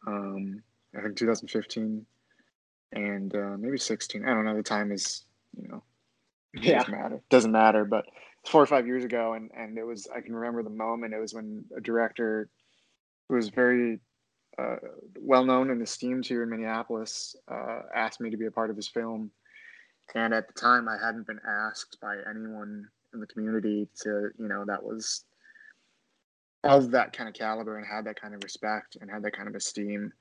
Um, 0.06 0.62
I 0.96 1.00
think 1.00 1.16
2015 1.16 2.06
and 2.92 3.34
uh, 3.34 3.56
maybe 3.58 3.78
16. 3.78 4.24
I 4.24 4.28
don't 4.28 4.44
know. 4.44 4.54
The 4.54 4.62
time 4.62 4.92
is, 4.92 5.24
you 5.60 5.66
know, 5.66 5.82
yeah. 6.54 6.78
doesn't 6.78 6.92
matter. 6.92 7.20
Doesn't 7.28 7.52
matter. 7.52 7.84
But 7.84 8.04
four 8.46 8.62
or 8.62 8.66
five 8.66 8.86
years 8.86 9.04
ago, 9.04 9.32
and 9.32 9.50
and 9.56 9.76
it 9.78 9.84
was 9.84 10.06
I 10.14 10.20
can 10.20 10.34
remember 10.34 10.62
the 10.62 10.70
moment. 10.70 11.12
It 11.12 11.18
was 11.18 11.34
when 11.34 11.64
a 11.76 11.80
director 11.80 12.48
who 13.28 13.34
was 13.34 13.48
very 13.48 13.98
uh, 14.58 14.76
well 15.20 15.44
known 15.44 15.70
and 15.70 15.82
esteemed 15.82 16.26
here 16.26 16.42
in 16.42 16.50
Minneapolis 16.50 17.36
uh, 17.50 17.80
asked 17.94 18.20
me 18.20 18.30
to 18.30 18.36
be 18.36 18.46
a 18.46 18.50
part 18.50 18.70
of 18.70 18.76
his 18.76 18.88
film, 18.88 19.30
and 20.14 20.32
at 20.32 20.46
the 20.46 20.54
time 20.54 20.88
I 20.88 20.96
hadn't 21.04 21.26
been 21.26 21.40
asked 21.46 21.98
by 22.00 22.16
anyone 22.28 22.88
in 23.12 23.20
the 23.20 23.26
community 23.26 23.88
to 24.02 24.30
you 24.38 24.48
know 24.48 24.64
that 24.66 24.82
was 24.82 25.24
of 26.64 26.90
that 26.90 27.12
kind 27.12 27.28
of 27.28 27.34
caliber 27.34 27.76
and 27.76 27.86
had 27.86 28.06
that 28.06 28.20
kind 28.20 28.34
of 28.34 28.42
respect 28.42 28.96
and 29.00 29.10
had 29.10 29.22
that 29.22 29.36
kind 29.36 29.48
of 29.48 29.54
esteem. 29.54 30.12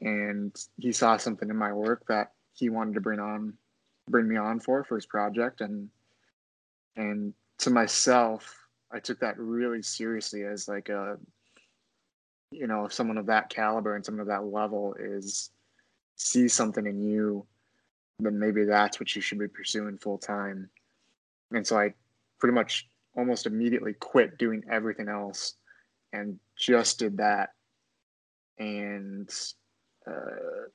And 0.00 0.54
he 0.76 0.92
saw 0.92 1.16
something 1.16 1.48
in 1.48 1.56
my 1.56 1.72
work 1.72 2.04
that 2.08 2.32
he 2.52 2.68
wanted 2.68 2.94
to 2.94 3.00
bring 3.00 3.20
on 3.20 3.54
bring 4.08 4.28
me 4.28 4.36
on 4.36 4.60
for 4.60 4.84
for 4.84 4.96
his 4.96 5.06
project. 5.06 5.60
And 5.60 5.88
and 6.96 7.32
to 7.58 7.70
myself, 7.70 8.54
I 8.90 8.98
took 8.98 9.20
that 9.20 9.38
really 9.38 9.82
seriously 9.82 10.44
as 10.44 10.68
like 10.68 10.88
a, 10.88 11.16
you 12.50 12.66
know, 12.66 12.86
if 12.86 12.92
someone 12.92 13.18
of 13.18 13.26
that 13.26 13.50
caliber 13.50 13.94
and 13.94 14.04
someone 14.04 14.22
of 14.22 14.28
that 14.28 14.44
level 14.44 14.94
is 14.98 15.50
see 16.16 16.48
something 16.48 16.86
in 16.86 17.00
you, 17.00 17.46
then 18.18 18.38
maybe 18.38 18.64
that's 18.64 18.98
what 18.98 19.14
you 19.14 19.22
should 19.22 19.38
be 19.38 19.48
pursuing 19.48 19.98
full 19.98 20.18
time. 20.18 20.68
And 21.52 21.66
so 21.66 21.78
I 21.78 21.94
pretty 22.38 22.54
much 22.54 22.88
almost 23.16 23.46
immediately 23.46 23.94
quit 23.94 24.38
doing 24.38 24.62
everything 24.70 25.08
else 25.08 25.54
and 26.12 26.38
just 26.56 26.98
did 26.98 27.18
that 27.18 27.50
and 28.58 29.30
uh, 30.06 30.66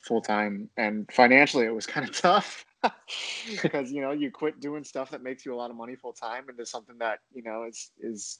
full 0.00 0.20
time. 0.20 0.70
And 0.76 1.10
financially, 1.12 1.66
it 1.66 1.74
was 1.74 1.86
kind 1.86 2.08
of 2.08 2.16
tough 2.18 2.64
because 3.62 3.90
you 3.90 4.00
know 4.00 4.12
you 4.12 4.30
quit 4.30 4.60
doing 4.60 4.84
stuff 4.84 5.10
that 5.10 5.22
makes 5.22 5.44
you 5.44 5.54
a 5.54 5.56
lot 5.56 5.70
of 5.70 5.76
money 5.76 5.96
full 5.96 6.12
time 6.12 6.48
into 6.48 6.64
something 6.64 6.96
that 6.98 7.18
you 7.32 7.42
know 7.42 7.64
is 7.64 7.90
is 7.98 8.38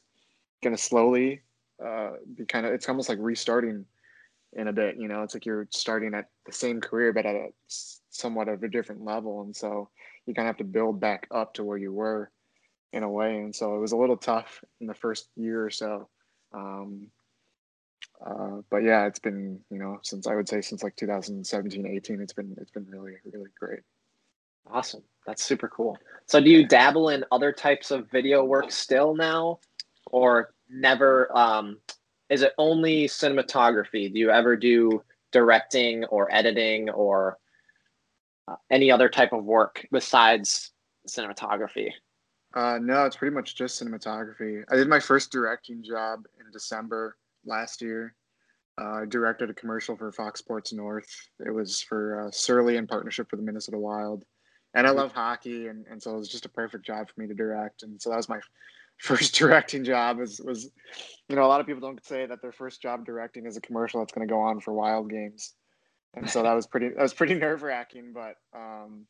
going 0.63 0.77
to 0.77 0.81
slowly 0.81 1.43
uh, 1.85 2.13
be 2.35 2.45
kind 2.45 2.67
of 2.67 2.73
it's 2.73 2.89
almost 2.89 3.09
like 3.09 3.19
restarting 3.21 3.85
in 4.55 4.69
a 4.69 4.73
bit 4.73 4.97
you 4.97 5.09
know? 5.09 5.23
It's 5.23 5.35
like 5.35 5.47
you're 5.47 5.69
starting 5.71 6.15
at 6.15 6.29
the 6.45 6.53
same 6.53 6.81
career 6.81 7.13
but 7.13 7.27
at 7.27 7.35
a 7.35 7.49
somewhat 8.11 8.49
of 8.49 8.63
a 8.63 8.69
different 8.69 9.05
level. 9.05 9.43
And 9.43 9.55
so 9.55 9.89
you 10.27 10.35
kind 10.35 10.49
of 10.49 10.55
have 10.55 10.59
to 10.59 10.65
build 10.65 11.01
back 11.01 11.27
up 11.31 11.55
to 11.55 11.65
where 11.65 11.79
you 11.79 11.93
were 11.93 12.31
in 12.93 13.03
a 13.03 13.11
way. 13.11 13.39
And 13.39 13.55
so 13.55 13.77
it 13.77 13.81
was 13.81 13.93
a 13.93 13.97
little 13.97 14.17
tough 14.17 14.63
in 14.81 14.87
the 14.87 14.95
first 14.95 15.29
year 15.37 15.65
or 15.65 15.71
so. 15.71 16.09
Um, 16.53 17.09
uh, 18.25 18.63
but 18.71 18.79
yeah 18.79 19.05
it's 19.05 19.19
been 19.19 19.61
you 19.71 19.79
know 19.79 19.99
since 20.03 20.27
i 20.27 20.35
would 20.35 20.49
say 20.49 20.63
since 20.63 20.83
like 20.83 20.97
2017 20.97 21.87
18 21.87 22.21
it's 22.23 22.33
been 22.33 22.57
it's 22.59 22.71
been 22.71 22.87
really 22.89 23.13
really 23.31 23.51
great. 23.61 23.81
Awesome. 24.71 25.03
That's 25.27 25.45
super 25.45 25.69
cool. 25.69 25.99
So 26.27 26.41
do 26.41 26.51
you 26.51 26.67
dabble 26.67 27.11
in 27.11 27.25
other 27.31 27.53
types 27.53 27.91
of 27.91 28.11
video 28.11 28.45
work 28.45 28.71
still 28.71 29.15
now? 29.15 29.61
Or 30.07 30.55
never 30.69 31.35
um 31.37 31.79
is 32.29 32.43
it 32.43 32.53
only 32.59 33.07
cinematography? 33.07 34.13
Do 34.13 34.19
you 34.19 34.31
ever 34.31 34.57
do 34.57 35.03
directing 35.31 36.05
or 36.07 36.33
editing 36.35 36.91
or 36.91 37.39
uh, 38.49 38.57
any 38.71 38.91
other 38.91 39.09
type 39.09 39.33
of 39.33 39.45
work 39.45 39.87
besides 39.93 40.73
cinematography? 41.09 41.91
Uh, 42.55 42.79
no, 42.83 43.05
it's 43.05 43.17
pretty 43.17 43.35
much 43.35 43.55
just 43.55 43.81
cinematography. 43.81 44.65
I 44.71 44.75
did 44.77 44.89
my 44.89 44.99
first 44.99 45.31
directing 45.31 45.85
job 45.85 46.25
in 46.41 46.51
December 46.53 47.17
last 47.45 47.81
year. 47.81 48.15
Uh, 48.81 49.03
I 49.03 49.05
directed 49.07 49.51
a 49.51 49.55
commercial 49.55 49.97
for 49.97 50.11
Fox 50.11 50.41
Sports 50.41 50.73
North. 50.73 51.09
It 51.39 51.51
was 51.51 51.81
for 51.81 52.27
uh, 52.27 52.31
Surly 52.33 52.77
in 52.77 52.89
partnership 52.89 53.29
with 53.31 53.39
the 53.39 53.47
Minnesota 53.47 53.79
Wild 53.79 54.25
and 54.77 54.87
I 54.87 54.91
love 54.91 55.13
hockey, 55.13 55.69
and, 55.69 55.87
and 55.91 56.03
so 56.03 56.15
it 56.15 56.19
was 56.19 56.29
just 56.29 56.45
a 56.45 56.51
perfect 56.51 56.85
job 56.85 57.09
for 57.09 57.19
me 57.19 57.27
to 57.27 57.35
direct. 57.35 57.83
And 57.83 58.01
so 58.01 58.11
that 58.11 58.17
was 58.17 58.29
my 58.29 58.39
first 58.99 59.35
directing 59.39 59.85
job. 59.85 60.19
Was 60.19 60.41
was, 60.41 60.71
you 61.29 61.37
know, 61.37 61.45
a 61.45 61.49
lot 61.49 61.61
of 61.61 61.67
people 61.67 61.81
don't 61.81 62.05
say 62.05 62.27
that 62.27 62.43
their 62.43 62.53
first 62.53 62.83
job 62.83 63.05
directing 63.05 63.47
is 63.47 63.57
a 63.57 63.61
commercial 63.61 64.01
that's 64.01 64.13
going 64.13 64.27
to 64.27 64.33
go 64.33 64.41
on 64.41 64.61
for 64.61 64.73
Wild 64.73 65.11
games, 65.11 65.55
and 66.15 66.29
so 66.29 66.43
that 66.43 66.53
was 66.53 66.67
pretty 66.67 66.89
that 66.91 67.03
was 67.03 67.15
pretty 67.15 67.35
nerve 67.39 67.63
wracking, 67.63 68.13
but 68.13 68.37
um, 68.55 69.07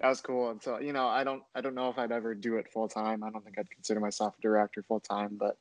that 0.00 0.08
was 0.08 0.20
cool. 0.20 0.50
And 0.50 0.62
so 0.62 0.78
you 0.78 0.92
know, 0.92 1.06
I 1.06 1.24
don't 1.24 1.42
I 1.54 1.60
don't 1.60 1.74
know 1.74 1.88
if 1.88 1.98
I'd 1.98 2.12
ever 2.12 2.34
do 2.34 2.56
it 2.56 2.70
full 2.72 2.88
time. 2.88 3.22
I 3.22 3.30
don't 3.30 3.44
think 3.44 3.58
I'd 3.58 3.70
consider 3.70 4.00
myself 4.00 4.34
a 4.38 4.42
director 4.42 4.82
full 4.82 5.00
time, 5.00 5.36
but 5.38 5.56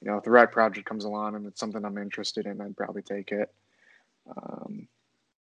you 0.00 0.10
know, 0.10 0.18
if 0.18 0.24
the 0.24 0.30
right 0.30 0.50
project 0.50 0.86
comes 0.86 1.04
along 1.04 1.34
and 1.34 1.46
it's 1.46 1.60
something 1.60 1.84
I'm 1.84 1.98
interested 1.98 2.46
in, 2.46 2.60
I'd 2.60 2.76
probably 2.76 3.02
take 3.02 3.32
it. 3.32 3.52
Um, 4.36 4.88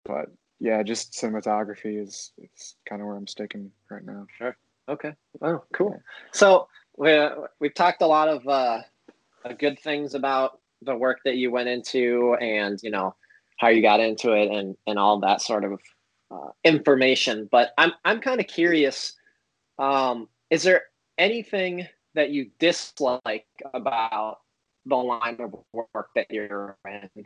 but 0.06 0.30
yeah, 0.60 0.82
just 0.84 1.14
cinematography 1.14 2.02
is 2.02 2.32
is 2.38 2.76
kind 2.88 3.02
of 3.02 3.08
where 3.08 3.18
I'm 3.18 3.28
sticking 3.28 3.72
right 3.90 4.06
now. 4.06 4.28
Sure. 4.38 4.56
Okay. 4.88 5.14
Oh, 5.42 5.64
cool. 5.74 6.00
So 6.32 6.68
we 6.98 7.28
we've 7.60 7.74
talked 7.74 8.02
a 8.02 8.08
lot 8.08 8.28
of 8.28 8.48
uh, 8.48 8.82
good 9.60 9.80
things 9.80 10.16
about 10.16 10.60
the 10.82 10.96
work 10.96 11.20
that 11.26 11.36
you 11.36 11.52
went 11.52 11.70
into, 11.70 12.36
and 12.40 12.80
you 12.82 12.92
know 12.92 13.16
how 13.58 13.70
you 13.70 13.82
got 13.82 14.00
into 14.00 14.34
it, 14.34 14.52
and 14.52 14.76
and 14.88 15.00
all 15.00 15.20
that 15.20 15.42
sort 15.42 15.64
of 15.64 15.80
uh, 16.32 16.50
information. 16.64 17.48
But 17.52 17.74
I'm 17.78 17.92
I'm 18.04 18.22
kind 18.22 18.40
of 18.40 18.48
curious. 18.48 19.14
Um, 19.78 20.30
is 20.50 20.64
there 20.64 20.84
anything 21.18 21.88
that 22.14 22.30
you 22.30 22.50
dislike 22.60 23.48
about 23.74 24.40
the 24.86 24.96
line 24.96 25.38
of 25.40 25.56
work 25.74 26.10
that 26.16 26.28
you're 26.30 26.78
in? 26.88 27.26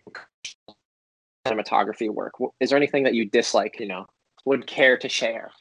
cinematography 1.48 2.10
work? 2.10 2.34
Is 2.60 2.70
there 2.70 2.78
anything 2.78 3.04
that 3.04 3.14
you 3.14 3.26
dislike, 3.26 3.80
you 3.80 3.88
know, 3.88 4.06
would 4.46 4.68
care 4.68 4.98
to 4.98 5.10
share? 5.10 5.52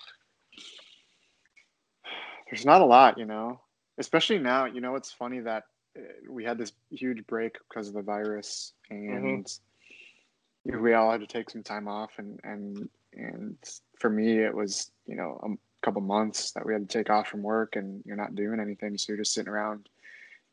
There's 2.50 2.64
not 2.64 2.80
a 2.80 2.84
lot, 2.84 3.18
you 3.18 3.26
know, 3.26 3.60
especially 3.98 4.38
now. 4.38 4.64
You 4.64 4.80
know, 4.80 4.94
it's 4.94 5.12
funny 5.12 5.40
that 5.40 5.64
uh, 5.96 6.02
we 6.30 6.44
had 6.44 6.58
this 6.58 6.72
huge 6.90 7.26
break 7.26 7.56
because 7.68 7.88
of 7.88 7.94
the 7.94 8.02
virus, 8.02 8.72
and 8.90 9.44
mm-hmm. 9.44 10.80
we 10.82 10.94
all 10.94 11.10
had 11.10 11.20
to 11.20 11.26
take 11.26 11.50
some 11.50 11.62
time 11.62 11.88
off. 11.88 12.12
And 12.18 12.40
and 12.44 12.88
and 13.14 13.56
for 13.98 14.08
me, 14.08 14.38
it 14.38 14.54
was 14.54 14.90
you 15.06 15.16
know 15.16 15.40
a 15.44 15.84
couple 15.84 16.00
months 16.00 16.52
that 16.52 16.64
we 16.64 16.72
had 16.72 16.88
to 16.88 16.98
take 16.98 17.10
off 17.10 17.28
from 17.28 17.42
work, 17.42 17.76
and 17.76 18.02
you're 18.06 18.16
not 18.16 18.34
doing 18.34 18.60
anything, 18.60 18.96
so 18.96 19.12
you're 19.12 19.22
just 19.22 19.34
sitting 19.34 19.52
around. 19.52 19.88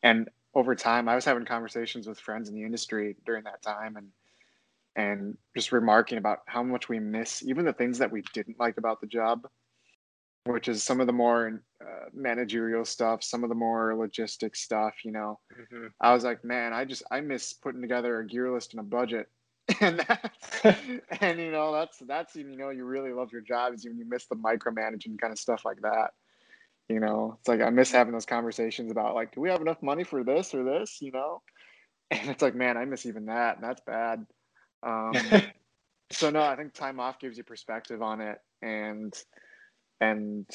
And 0.02 0.28
over 0.54 0.74
time, 0.74 1.08
I 1.08 1.14
was 1.14 1.24
having 1.24 1.44
conversations 1.44 2.06
with 2.06 2.18
friends 2.18 2.48
in 2.48 2.54
the 2.54 2.64
industry 2.64 3.16
during 3.24 3.44
that 3.44 3.62
time, 3.62 3.96
and 3.96 4.08
and 4.96 5.36
just 5.54 5.72
remarking 5.72 6.18
about 6.18 6.40
how 6.46 6.62
much 6.62 6.88
we 6.88 6.98
miss 6.98 7.42
even 7.42 7.64
the 7.64 7.72
things 7.72 7.98
that 7.98 8.10
we 8.10 8.22
didn't 8.32 8.58
like 8.58 8.78
about 8.78 9.00
the 9.00 9.06
job 9.06 9.46
which 10.46 10.68
is 10.68 10.82
some 10.82 11.00
of 11.00 11.06
the 11.06 11.12
more 11.12 11.62
uh, 11.80 12.08
managerial 12.14 12.84
stuff 12.84 13.22
some 13.22 13.42
of 13.42 13.48
the 13.48 13.54
more 13.54 13.94
logistic 13.94 14.56
stuff 14.56 14.94
you 15.04 15.12
know? 15.12 15.38
Mm-hmm. 15.52 15.86
i 16.00 16.12
was 16.12 16.24
like 16.24 16.44
man 16.44 16.72
i 16.72 16.84
just 16.84 17.02
i 17.10 17.20
miss 17.20 17.52
putting 17.52 17.80
together 17.80 18.20
a 18.20 18.26
gear 18.26 18.52
list 18.52 18.72
and 18.72 18.80
a 18.80 18.84
budget. 18.84 19.28
And 19.80 19.98
that's 19.98 20.78
and 21.20 21.40
you 21.40 21.50
know 21.50 21.72
that's 21.72 21.98
that's 22.06 22.36
you 22.36 22.56
know 22.56 22.70
you 22.70 22.84
really 22.84 23.12
love 23.12 23.32
your 23.32 23.40
job 23.40 23.74
is 23.74 23.84
when 23.84 23.98
you 23.98 24.08
miss 24.08 24.26
the 24.26 24.36
micromanaging 24.36 25.18
kind 25.20 25.32
of 25.32 25.40
stuff 25.40 25.64
like 25.64 25.80
that 25.82 26.12
you 26.88 27.00
know? 27.00 27.36
It's 27.40 27.48
like 27.48 27.60
i 27.60 27.68
miss 27.70 27.90
having 27.90 28.12
those 28.12 28.26
conversations 28.26 28.92
about 28.92 29.16
like 29.16 29.34
do 29.34 29.40
we 29.40 29.48
have 29.48 29.60
enough 29.60 29.82
money 29.82 30.04
for 30.04 30.22
this 30.22 30.54
or 30.54 30.62
this? 30.62 30.98
You 31.00 31.12
know? 31.12 31.42
And 32.12 32.30
it's 32.30 32.42
like 32.42 32.54
man 32.54 32.76
i 32.76 32.84
miss 32.84 33.06
even 33.06 33.26
that. 33.26 33.56
And 33.56 33.64
that's 33.64 33.82
bad. 33.84 34.24
Um, 34.84 35.12
so 36.10 36.30
no, 36.30 36.40
I 36.40 36.56
think 36.56 36.72
time 36.72 37.00
off 37.00 37.18
gives 37.18 37.36
you 37.36 37.44
perspective 37.44 38.02
on 38.02 38.20
it, 38.20 38.38
and 38.62 39.12
and, 40.00 40.46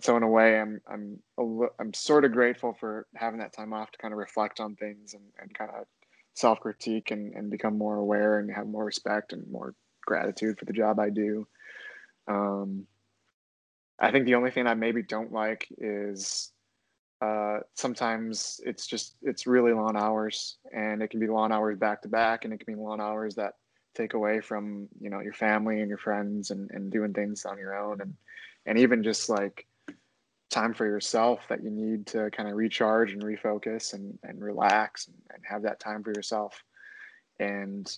so 0.00 0.16
in 0.16 0.22
a 0.22 0.28
way, 0.28 0.58
I'm 0.58 0.80
I'm 0.90 1.18
a, 1.38 1.66
I'm 1.78 1.94
sort 1.94 2.24
of 2.24 2.32
grateful 2.32 2.74
for 2.78 3.06
having 3.14 3.38
that 3.40 3.52
time 3.52 3.72
off 3.72 3.92
to 3.92 3.98
kind 3.98 4.12
of 4.12 4.18
reflect 4.18 4.58
on 4.60 4.74
things 4.74 5.14
and, 5.14 5.22
and 5.40 5.54
kind 5.54 5.70
of 5.70 5.86
self 6.34 6.60
critique 6.60 7.10
and, 7.10 7.32
and 7.34 7.50
become 7.50 7.78
more 7.78 7.96
aware 7.96 8.38
and 8.38 8.50
have 8.50 8.66
more 8.66 8.84
respect 8.84 9.32
and 9.32 9.50
more 9.50 9.74
gratitude 10.04 10.58
for 10.58 10.64
the 10.64 10.72
job 10.72 10.98
I 10.98 11.10
do. 11.10 11.46
Um, 12.26 12.86
I 13.98 14.10
think 14.10 14.26
the 14.26 14.34
only 14.34 14.50
thing 14.50 14.66
I 14.66 14.74
maybe 14.74 15.02
don't 15.02 15.32
like 15.32 15.68
is 15.78 16.50
uh, 17.20 17.60
sometimes 17.74 18.60
it's 18.64 18.86
just 18.86 19.14
it's 19.22 19.46
really 19.46 19.72
long 19.72 19.96
hours 19.96 20.56
and 20.74 21.02
it 21.02 21.10
can 21.10 21.20
be 21.20 21.28
long 21.28 21.52
hours 21.52 21.78
back 21.78 22.02
to 22.02 22.08
back 22.08 22.44
and 22.44 22.52
it 22.52 22.58
can 22.58 22.74
be 22.74 22.80
long 22.80 23.00
hours 23.00 23.36
that 23.36 23.54
take 23.94 24.14
away 24.14 24.40
from 24.40 24.88
you 25.00 25.08
know 25.08 25.20
your 25.20 25.34
family 25.34 25.80
and 25.80 25.88
your 25.88 25.98
friends 25.98 26.50
and, 26.50 26.68
and 26.72 26.90
doing 26.90 27.12
things 27.12 27.44
on 27.44 27.58
your 27.58 27.78
own 27.78 28.00
and 28.00 28.14
and 28.66 28.78
even 28.78 29.02
just 29.02 29.28
like 29.28 29.66
time 30.50 30.74
for 30.74 30.84
yourself 30.86 31.40
that 31.48 31.62
you 31.64 31.70
need 31.70 32.06
to 32.06 32.30
kind 32.30 32.48
of 32.48 32.54
recharge 32.56 33.12
and 33.12 33.22
refocus 33.22 33.94
and, 33.94 34.18
and 34.22 34.42
relax 34.42 35.06
and, 35.08 35.16
and 35.34 35.42
have 35.48 35.62
that 35.62 35.80
time 35.80 36.02
for 36.02 36.10
yourself. 36.10 36.62
And 37.40 37.90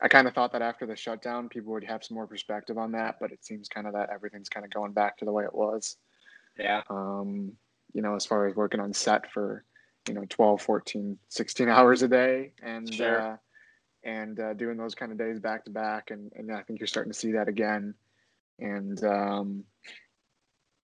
i 0.00 0.08
kind 0.08 0.26
of 0.26 0.34
thought 0.34 0.50
that 0.52 0.62
after 0.62 0.84
the 0.84 0.96
shutdown 0.96 1.48
people 1.48 1.72
would 1.72 1.84
have 1.84 2.02
some 2.02 2.16
more 2.16 2.26
perspective 2.26 2.76
on 2.76 2.90
that 2.90 3.18
but 3.20 3.30
it 3.30 3.44
seems 3.44 3.68
kind 3.68 3.86
of 3.86 3.92
that 3.92 4.10
everything's 4.12 4.48
kind 4.48 4.66
of 4.66 4.72
going 4.72 4.90
back 4.92 5.16
to 5.16 5.24
the 5.24 5.30
way 5.32 5.44
it 5.44 5.54
was. 5.54 5.96
Yeah. 6.58 6.82
Um, 6.90 7.52
you 7.92 8.02
know 8.02 8.14
as 8.16 8.26
far 8.26 8.46
as 8.46 8.56
working 8.56 8.80
on 8.80 8.92
set 8.92 9.30
for 9.30 9.64
you 10.08 10.14
know 10.14 10.24
12 10.28 10.60
14 10.62 11.18
16 11.28 11.68
hours 11.76 12.02
a 12.02 12.08
day 12.08 12.52
and 12.62 12.92
Sure. 12.92 13.20
uh, 13.20 13.36
and 14.04 14.40
uh, 14.40 14.54
doing 14.54 14.76
those 14.76 14.94
kind 14.96 15.12
of 15.12 15.18
days 15.18 15.38
back 15.38 15.64
to 15.66 15.70
back 15.70 16.10
and, 16.10 16.32
and 16.34 16.50
i 16.52 16.62
think 16.62 16.80
you're 16.80 16.86
starting 16.86 17.12
to 17.12 17.18
see 17.18 17.32
that 17.32 17.48
again 17.48 17.94
and 18.58 19.02
um, 19.04 19.64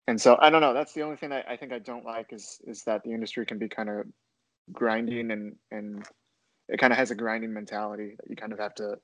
and 0.08 0.20
so 0.20 0.38
I 0.40 0.48
don't 0.48 0.62
know. 0.62 0.72
That's 0.72 0.94
the 0.94 1.02
only 1.02 1.16
thing 1.16 1.32
I, 1.32 1.56
think 1.56 1.72
I 1.72 1.78
don't 1.78 2.04
like 2.04 2.32
is 2.32 2.60
is 2.66 2.82
that 2.84 3.02
the 3.04 3.12
industry 3.12 3.44
can 3.44 3.58
be 3.58 3.68
kind 3.68 3.90
of 3.90 4.06
grinding 4.72 5.30
and 5.30 5.56
and 5.70 6.06
it 6.68 6.78
kind 6.78 6.92
of 6.92 6.98
has 6.98 7.10
a 7.10 7.14
grinding 7.14 7.52
mentality 7.52 8.14
that 8.16 8.28
you 8.28 8.34
kind 8.34 8.52
of 8.52 8.58
have 8.58 8.74
to, 8.76 8.98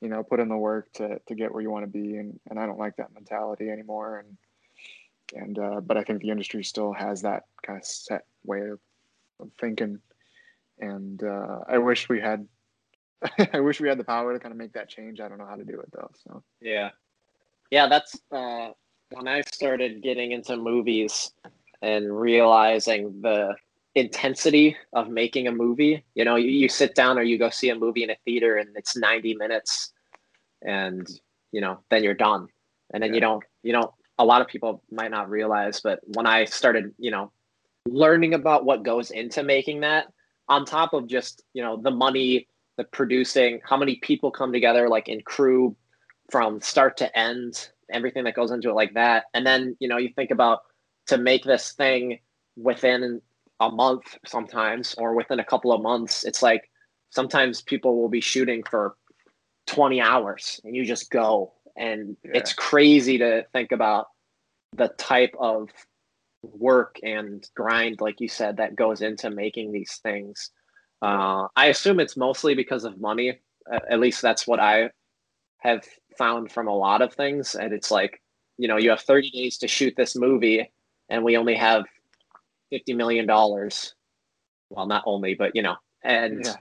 you 0.00 0.08
know, 0.08 0.22
put 0.22 0.40
in 0.40 0.48
the 0.48 0.56
work 0.56 0.90
to 0.94 1.20
to 1.28 1.34
get 1.34 1.52
where 1.52 1.62
you 1.62 1.70
want 1.70 1.84
to 1.84 1.90
be. 1.90 2.16
And 2.16 2.40
and 2.48 2.58
I 2.58 2.64
don't 2.64 2.78
like 2.78 2.96
that 2.96 3.12
mentality 3.12 3.68
anymore. 3.68 4.18
And 4.18 5.42
and 5.42 5.58
uh, 5.58 5.80
but 5.80 5.98
I 5.98 6.04
think 6.04 6.22
the 6.22 6.30
industry 6.30 6.64
still 6.64 6.94
has 6.94 7.22
that 7.22 7.44
kind 7.64 7.78
of 7.78 7.84
set 7.84 8.24
way 8.42 8.60
of, 8.60 8.80
of 9.40 9.50
thinking. 9.60 9.98
And 10.78 11.22
uh, 11.22 11.60
I 11.68 11.78
wish 11.78 12.08
we 12.08 12.20
had. 12.20 12.46
I 13.52 13.60
wish 13.60 13.80
we 13.80 13.88
had 13.88 13.98
the 13.98 14.04
power 14.04 14.32
to 14.32 14.38
kind 14.38 14.52
of 14.52 14.58
make 14.58 14.74
that 14.74 14.88
change. 14.88 15.20
I 15.20 15.28
don't 15.28 15.38
know 15.38 15.46
how 15.46 15.56
to 15.56 15.64
do 15.64 15.80
it 15.80 15.90
though. 15.92 16.10
So 16.24 16.42
Yeah. 16.60 16.90
Yeah, 17.70 17.88
that's 17.88 18.18
uh, 18.30 18.70
when 19.10 19.28
I 19.28 19.42
started 19.42 20.02
getting 20.02 20.32
into 20.32 20.56
movies 20.56 21.32
and 21.82 22.18
realizing 22.18 23.20
the 23.22 23.54
intensity 23.94 24.76
of 24.92 25.08
making 25.08 25.48
a 25.48 25.52
movie. 25.52 26.04
You 26.14 26.24
know, 26.24 26.36
you, 26.36 26.50
you 26.50 26.68
sit 26.68 26.94
down 26.94 27.18
or 27.18 27.22
you 27.22 27.38
go 27.38 27.50
see 27.50 27.70
a 27.70 27.74
movie 27.74 28.04
in 28.04 28.10
a 28.10 28.16
theater 28.24 28.56
and 28.58 28.68
it's 28.76 28.96
90 28.96 29.34
minutes 29.34 29.92
and, 30.62 31.08
you 31.50 31.60
know, 31.60 31.80
then 31.90 32.04
you're 32.04 32.14
done. 32.14 32.48
And 32.92 33.02
then 33.02 33.14
you 33.14 33.20
don't, 33.20 33.42
you 33.62 33.72
don't, 33.72 33.90
a 34.18 34.24
lot 34.24 34.42
of 34.42 34.48
people 34.48 34.82
might 34.90 35.10
not 35.10 35.30
realize, 35.30 35.80
but 35.80 36.00
when 36.14 36.26
I 36.26 36.44
started, 36.44 36.94
you 36.98 37.10
know, 37.10 37.32
learning 37.86 38.34
about 38.34 38.64
what 38.64 38.82
goes 38.82 39.10
into 39.10 39.42
making 39.42 39.80
that, 39.80 40.06
on 40.48 40.64
top 40.64 40.92
of 40.92 41.06
just, 41.08 41.42
you 41.54 41.62
know, 41.62 41.76
the 41.76 41.90
money, 41.90 42.48
the 42.76 42.84
producing, 42.84 43.60
how 43.64 43.76
many 43.76 43.96
people 43.96 44.30
come 44.30 44.52
together, 44.52 44.88
like 44.88 45.08
in 45.08 45.20
crew, 45.22 45.74
from 46.30 46.60
start 46.60 46.96
to 46.98 47.18
end, 47.18 47.70
everything 47.90 48.24
that 48.24 48.34
goes 48.34 48.50
into 48.50 48.70
it 48.70 48.74
like 48.74 48.94
that. 48.94 49.24
And 49.34 49.46
then, 49.46 49.76
you 49.80 49.88
know, 49.88 49.96
you 49.96 50.10
think 50.14 50.30
about 50.30 50.60
to 51.06 51.18
make 51.18 51.44
this 51.44 51.72
thing 51.72 52.18
within 52.56 53.20
a 53.60 53.70
month 53.70 54.18
sometimes 54.26 54.94
or 54.98 55.14
within 55.14 55.40
a 55.40 55.44
couple 55.44 55.72
of 55.72 55.82
months, 55.82 56.24
it's 56.24 56.42
like 56.42 56.70
sometimes 57.10 57.62
people 57.62 58.00
will 58.00 58.08
be 58.08 58.20
shooting 58.20 58.62
for 58.68 58.96
20 59.66 60.00
hours 60.00 60.60
and 60.64 60.74
you 60.74 60.84
just 60.84 61.10
go. 61.10 61.52
And 61.76 62.16
Yeah. 62.24 62.32
it's 62.34 62.52
crazy 62.52 63.18
to 63.18 63.44
think 63.52 63.72
about 63.72 64.08
the 64.72 64.88
type 64.88 65.34
of 65.38 65.70
work 66.42 66.98
and 67.02 67.48
grind, 67.54 68.00
like 68.00 68.20
you 68.20 68.28
said, 68.28 68.56
that 68.56 68.76
goes 68.76 69.02
into 69.02 69.30
making 69.30 69.72
these 69.72 69.96
things. 70.02 70.50
Uh, 71.02 71.48
I 71.56 71.66
assume 71.66 72.00
it's 72.00 72.16
mostly 72.16 72.54
because 72.54 72.84
of 72.84 73.00
money. 73.00 73.40
At 73.70 74.00
least 74.00 74.22
that's 74.22 74.46
what 74.46 74.60
I 74.60 74.90
have 75.58 75.84
found 76.18 76.50
from 76.52 76.68
a 76.68 76.76
lot 76.76 77.02
of 77.02 77.12
things. 77.14 77.54
And 77.54 77.72
it's 77.72 77.90
like, 77.90 78.22
you 78.58 78.68
know, 78.68 78.76
you 78.76 78.90
have 78.90 79.00
30 79.00 79.30
days 79.30 79.58
to 79.58 79.68
shoot 79.68 79.94
this 79.96 80.16
movie, 80.16 80.70
and 81.08 81.22
we 81.24 81.36
only 81.36 81.54
have 81.54 81.84
$50 82.72 82.96
million. 82.96 83.26
Well, 83.26 84.86
not 84.86 85.04
only, 85.06 85.34
but, 85.34 85.54
you 85.54 85.62
know, 85.62 85.76
and 86.02 86.44
yeah, 86.44 86.54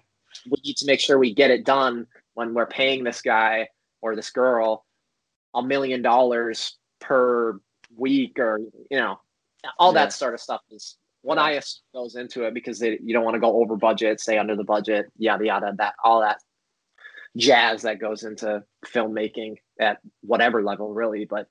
we 0.49 0.57
need 0.63 0.77
to 0.77 0.85
make 0.85 0.99
sure 0.99 1.17
we 1.17 1.33
get 1.33 1.51
it 1.51 1.65
done 1.65 2.05
when 2.33 2.53
we're 2.53 2.67
paying 2.67 3.03
this 3.03 3.21
guy 3.21 3.67
or 4.01 4.15
this 4.15 4.29
girl 4.29 4.85
a 5.55 5.63
million 5.63 6.01
dollars 6.01 6.77
per 6.99 7.59
week 7.95 8.37
or, 8.39 8.59
you 8.91 8.97
know, 8.97 9.19
all 9.79 9.93
Yeah. 9.93 10.03
that 10.05 10.13
sort 10.13 10.33
of 10.33 10.39
stuff 10.41 10.61
is 10.69 10.97
what. 11.21 11.39
I 11.39 11.51
assume 11.51 11.81
goes 11.93 12.15
into 12.15 12.43
it 12.43 12.53
because 12.53 12.77
they, 12.77 12.99
you 13.01 13.13
don't 13.13 13.23
want 13.23 13.35
to 13.35 13.39
go 13.39 13.61
over 13.61 13.75
budget, 13.75 14.19
stay 14.19 14.37
under 14.37 14.55
the 14.55 14.63
budget, 14.63 15.07
yada 15.17 15.45
yada. 15.45 15.73
That 15.77 15.95
all 16.03 16.21
that 16.21 16.39
jazz 17.37 17.81
that 17.83 17.99
goes 17.99 18.23
into 18.23 18.63
filmmaking 18.85 19.55
at 19.79 19.99
whatever 20.21 20.63
level, 20.63 20.93
really. 20.93 21.25
But 21.25 21.47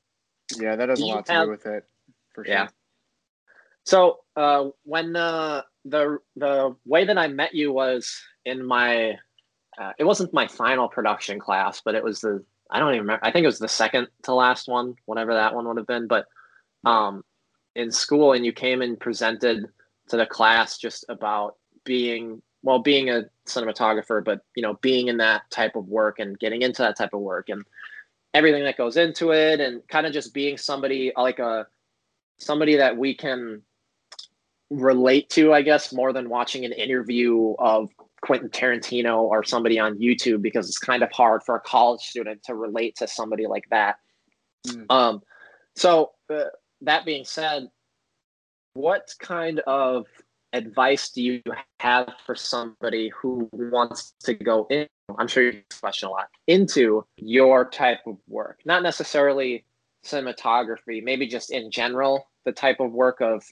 yeah, 0.58 0.76
that 0.76 0.88
has 0.88 1.00
a 1.00 1.04
lot 1.06 1.26
to 1.26 1.44
do 1.44 1.50
with 1.50 1.66
it 1.66 1.84
for 2.34 2.46
Yeah. 2.46 2.66
sure. 2.66 2.72
so 3.84 4.18
uh, 4.36 4.70
when 4.84 5.14
uh, 5.16 5.62
the 5.84 6.18
the 6.36 6.76
way 6.84 7.04
that 7.04 7.18
I 7.18 7.28
met 7.28 7.54
you 7.54 7.72
was 7.72 8.20
in 8.44 8.64
my, 8.64 9.18
uh, 9.78 9.92
it 9.98 10.04
wasn't 10.04 10.32
my 10.34 10.46
final 10.46 10.88
production 10.88 11.38
class, 11.38 11.82
but 11.84 11.94
it 11.94 12.02
was 12.04 12.20
the 12.20 12.44
I 12.70 12.78
don't 12.78 12.88
even 12.90 13.02
remember. 13.02 13.24
I 13.24 13.30
think 13.30 13.44
it 13.44 13.48
was 13.48 13.58
the 13.58 13.68
second 13.68 14.08
to 14.22 14.34
last 14.34 14.68
one, 14.68 14.94
whatever 15.04 15.34
that 15.34 15.54
one 15.54 15.66
would 15.68 15.76
have 15.76 15.86
been. 15.86 16.06
But 16.08 16.26
um, 16.84 17.22
in 17.76 17.90
school, 17.90 18.32
and 18.32 18.44
you 18.44 18.52
came 18.52 18.82
and 18.82 18.98
presented 18.98 19.66
to 20.08 20.16
the 20.16 20.26
class 20.26 20.78
just 20.78 21.04
about 21.08 21.56
being 21.84 22.42
well, 22.64 22.78
being 22.78 23.10
a 23.10 23.24
cinematographer, 23.46 24.24
but 24.24 24.40
you 24.56 24.62
know, 24.62 24.74
being 24.80 25.08
in 25.08 25.18
that 25.18 25.42
type 25.50 25.76
of 25.76 25.86
work 25.86 26.18
and 26.18 26.38
getting 26.38 26.62
into 26.62 26.80
that 26.82 26.96
type 26.96 27.12
of 27.12 27.20
work 27.20 27.50
and 27.50 27.62
everything 28.32 28.64
that 28.64 28.78
goes 28.78 28.96
into 28.96 29.30
it, 29.32 29.60
and 29.60 29.86
kind 29.88 30.06
of 30.06 30.12
just 30.12 30.32
being 30.32 30.56
somebody 30.56 31.12
like 31.16 31.38
a 31.38 31.66
somebody 32.38 32.76
that 32.76 32.96
we 32.96 33.14
can 33.14 33.62
relate 34.70 35.28
to, 35.30 35.52
I 35.52 35.60
guess, 35.60 35.92
more 35.92 36.12
than 36.12 36.30
watching 36.30 36.64
an 36.64 36.72
interview 36.72 37.54
of 37.58 37.90
Quentin 38.22 38.48
Tarantino 38.48 39.18
or 39.18 39.44
somebody 39.44 39.78
on 39.78 39.98
YouTube 39.98 40.40
because 40.40 40.66
it's 40.66 40.78
kind 40.78 41.02
of 41.02 41.12
hard 41.12 41.42
for 41.42 41.56
a 41.56 41.60
college 41.60 42.00
student 42.00 42.42
to 42.44 42.54
relate 42.54 42.96
to 42.96 43.06
somebody 43.06 43.46
like 43.46 43.64
that. 43.70 43.96
Mm. 44.66 44.86
Um, 44.90 45.22
so 45.76 46.12
uh, 46.30 46.44
that 46.80 47.04
being 47.04 47.26
said, 47.26 47.68
what 48.72 49.12
kind 49.20 49.60
of 49.60 50.06
advice 50.54 51.10
do 51.10 51.22
you 51.22 51.42
have 51.80 52.14
for 52.24 52.34
somebody 52.34 53.10
who 53.10 53.48
wants 53.52 54.14
to 54.22 54.32
go 54.32 54.66
in? 54.70 54.86
I'm 55.18 55.28
sure 55.28 55.42
you 55.42 55.60
question 55.80 56.08
a 56.08 56.12
lot 56.12 56.28
into 56.46 57.04
your 57.16 57.68
type 57.68 58.06
of 58.06 58.16
work, 58.28 58.60
not 58.64 58.82
necessarily 58.82 59.64
cinematography, 60.04 61.02
maybe 61.02 61.26
just 61.26 61.50
in 61.50 61.70
general, 61.70 62.28
the 62.44 62.52
type 62.52 62.80
of 62.80 62.92
work 62.92 63.20
of 63.20 63.44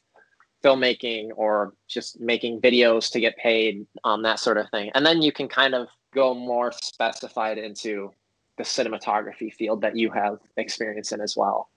filmmaking 0.62 1.30
or 1.34 1.74
just 1.88 2.20
making 2.20 2.60
videos 2.60 3.10
to 3.10 3.20
get 3.20 3.36
paid, 3.36 3.84
um, 4.04 4.22
that 4.22 4.38
sort 4.38 4.56
of 4.56 4.70
thing. 4.70 4.90
And 4.94 5.04
then 5.04 5.20
you 5.20 5.32
can 5.32 5.48
kind 5.48 5.74
of 5.74 5.88
go 6.14 6.34
more 6.34 6.72
specified 6.72 7.58
into 7.58 8.12
the 8.58 8.62
cinematography 8.62 9.52
field 9.52 9.80
that 9.80 9.96
you 9.96 10.10
have 10.10 10.38
experience 10.56 11.10
in 11.10 11.20
as 11.20 11.36
well. 11.36 11.68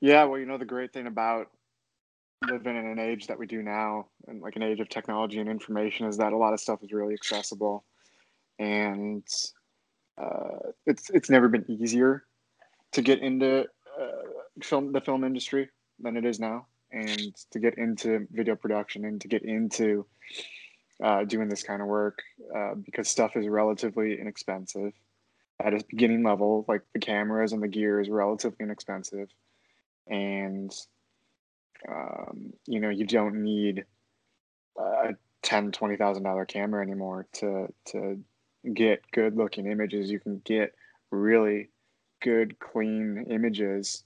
Yeah, 0.00 0.24
well, 0.24 0.38
you 0.38 0.46
know, 0.46 0.58
the 0.58 0.64
great 0.64 0.92
thing 0.92 1.06
about 1.06 1.50
living 2.42 2.76
in 2.76 2.86
an 2.86 2.98
age 2.98 3.26
that 3.26 3.38
we 3.38 3.46
do 3.46 3.62
now, 3.62 4.06
and 4.26 4.40
like 4.40 4.56
an 4.56 4.62
age 4.62 4.80
of 4.80 4.88
technology 4.88 5.38
and 5.38 5.48
information, 5.48 6.06
is 6.06 6.16
that 6.18 6.32
a 6.32 6.36
lot 6.36 6.52
of 6.52 6.60
stuff 6.60 6.82
is 6.82 6.92
really 6.92 7.14
accessible, 7.14 7.84
and 8.58 9.26
uh, 10.18 10.70
it's 10.86 11.10
it's 11.10 11.30
never 11.30 11.48
been 11.48 11.64
easier 11.70 12.24
to 12.92 13.02
get 13.02 13.20
into 13.20 13.66
uh, 14.00 14.62
film 14.62 14.92
the 14.92 15.00
film 15.00 15.24
industry 15.24 15.68
than 16.00 16.16
it 16.16 16.24
is 16.24 16.38
now, 16.38 16.66
and 16.92 17.34
to 17.50 17.58
get 17.58 17.78
into 17.78 18.26
video 18.30 18.56
production 18.56 19.04
and 19.04 19.20
to 19.20 19.28
get 19.28 19.42
into 19.42 20.06
uh, 21.02 21.24
doing 21.24 21.48
this 21.48 21.62
kind 21.62 21.82
of 21.82 21.88
work 21.88 22.22
uh, 22.54 22.74
because 22.74 23.08
stuff 23.08 23.36
is 23.36 23.48
relatively 23.48 24.20
inexpensive. 24.20 24.92
At 25.60 25.72
its 25.72 25.84
beginning 25.84 26.24
level. 26.24 26.64
Like 26.66 26.82
the 26.92 26.98
cameras 26.98 27.52
and 27.52 27.62
the 27.62 27.68
gear 27.68 28.00
is 28.00 28.08
relatively 28.08 28.64
inexpensive. 28.64 29.28
And 30.08 30.72
um, 31.88 32.52
you 32.66 32.80
know 32.80 32.90
you 32.90 33.06
don't 33.06 33.42
need 33.42 33.84
a 34.78 35.14
ten 35.42 35.72
twenty 35.72 35.96
thousand 35.96 36.22
dollar 36.22 36.44
camera 36.44 36.82
anymore 36.82 37.26
to 37.32 37.72
to 37.86 38.22
get 38.72 39.02
good 39.12 39.36
looking 39.36 39.66
images 39.66 40.10
you 40.10 40.18
can 40.18 40.40
get 40.44 40.74
really 41.10 41.68
good, 42.24 42.58
clean 42.58 43.26
images 43.28 44.02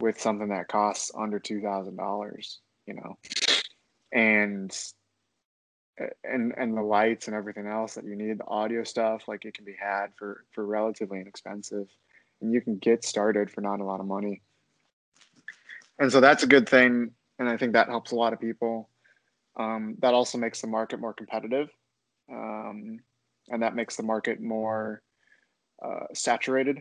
with 0.00 0.20
something 0.20 0.48
that 0.48 0.68
costs 0.68 1.12
under 1.16 1.38
two 1.38 1.60
thousand 1.60 1.96
dollars, 1.96 2.58
you 2.86 2.94
know, 2.94 3.18
and 4.12 4.76
and 6.24 6.54
and 6.56 6.76
the 6.76 6.82
lights 6.82 7.26
and 7.26 7.36
everything 7.36 7.66
else 7.66 7.94
that 7.94 8.04
you 8.04 8.16
need, 8.16 8.38
the 8.38 8.46
audio 8.46 8.82
stuff, 8.84 9.28
like 9.28 9.44
it 9.44 9.54
can 9.54 9.64
be 9.64 9.76
had 9.78 10.06
for 10.16 10.44
for 10.52 10.64
relatively 10.64 11.20
inexpensive, 11.20 11.88
and 12.40 12.52
you 12.52 12.60
can 12.60 12.78
get 12.78 13.04
started 13.04 13.50
for 13.50 13.60
not 13.60 13.80
a 13.80 13.84
lot 13.84 14.00
of 14.00 14.06
money. 14.06 14.40
And 15.98 16.10
so 16.12 16.20
that's 16.20 16.44
a 16.44 16.46
good 16.46 16.68
thing, 16.68 17.10
and 17.38 17.48
I 17.48 17.56
think 17.56 17.72
that 17.72 17.88
helps 17.88 18.12
a 18.12 18.16
lot 18.16 18.32
of 18.32 18.40
people. 18.40 18.88
Um, 19.58 19.96
that 20.00 20.14
also 20.14 20.38
makes 20.38 20.60
the 20.60 20.68
market 20.68 21.00
more 21.00 21.14
competitive, 21.14 21.68
um, 22.30 23.00
and 23.48 23.62
that 23.62 23.74
makes 23.74 23.96
the 23.96 24.04
market 24.04 24.40
more 24.40 25.02
uh, 25.84 26.06
saturated, 26.14 26.78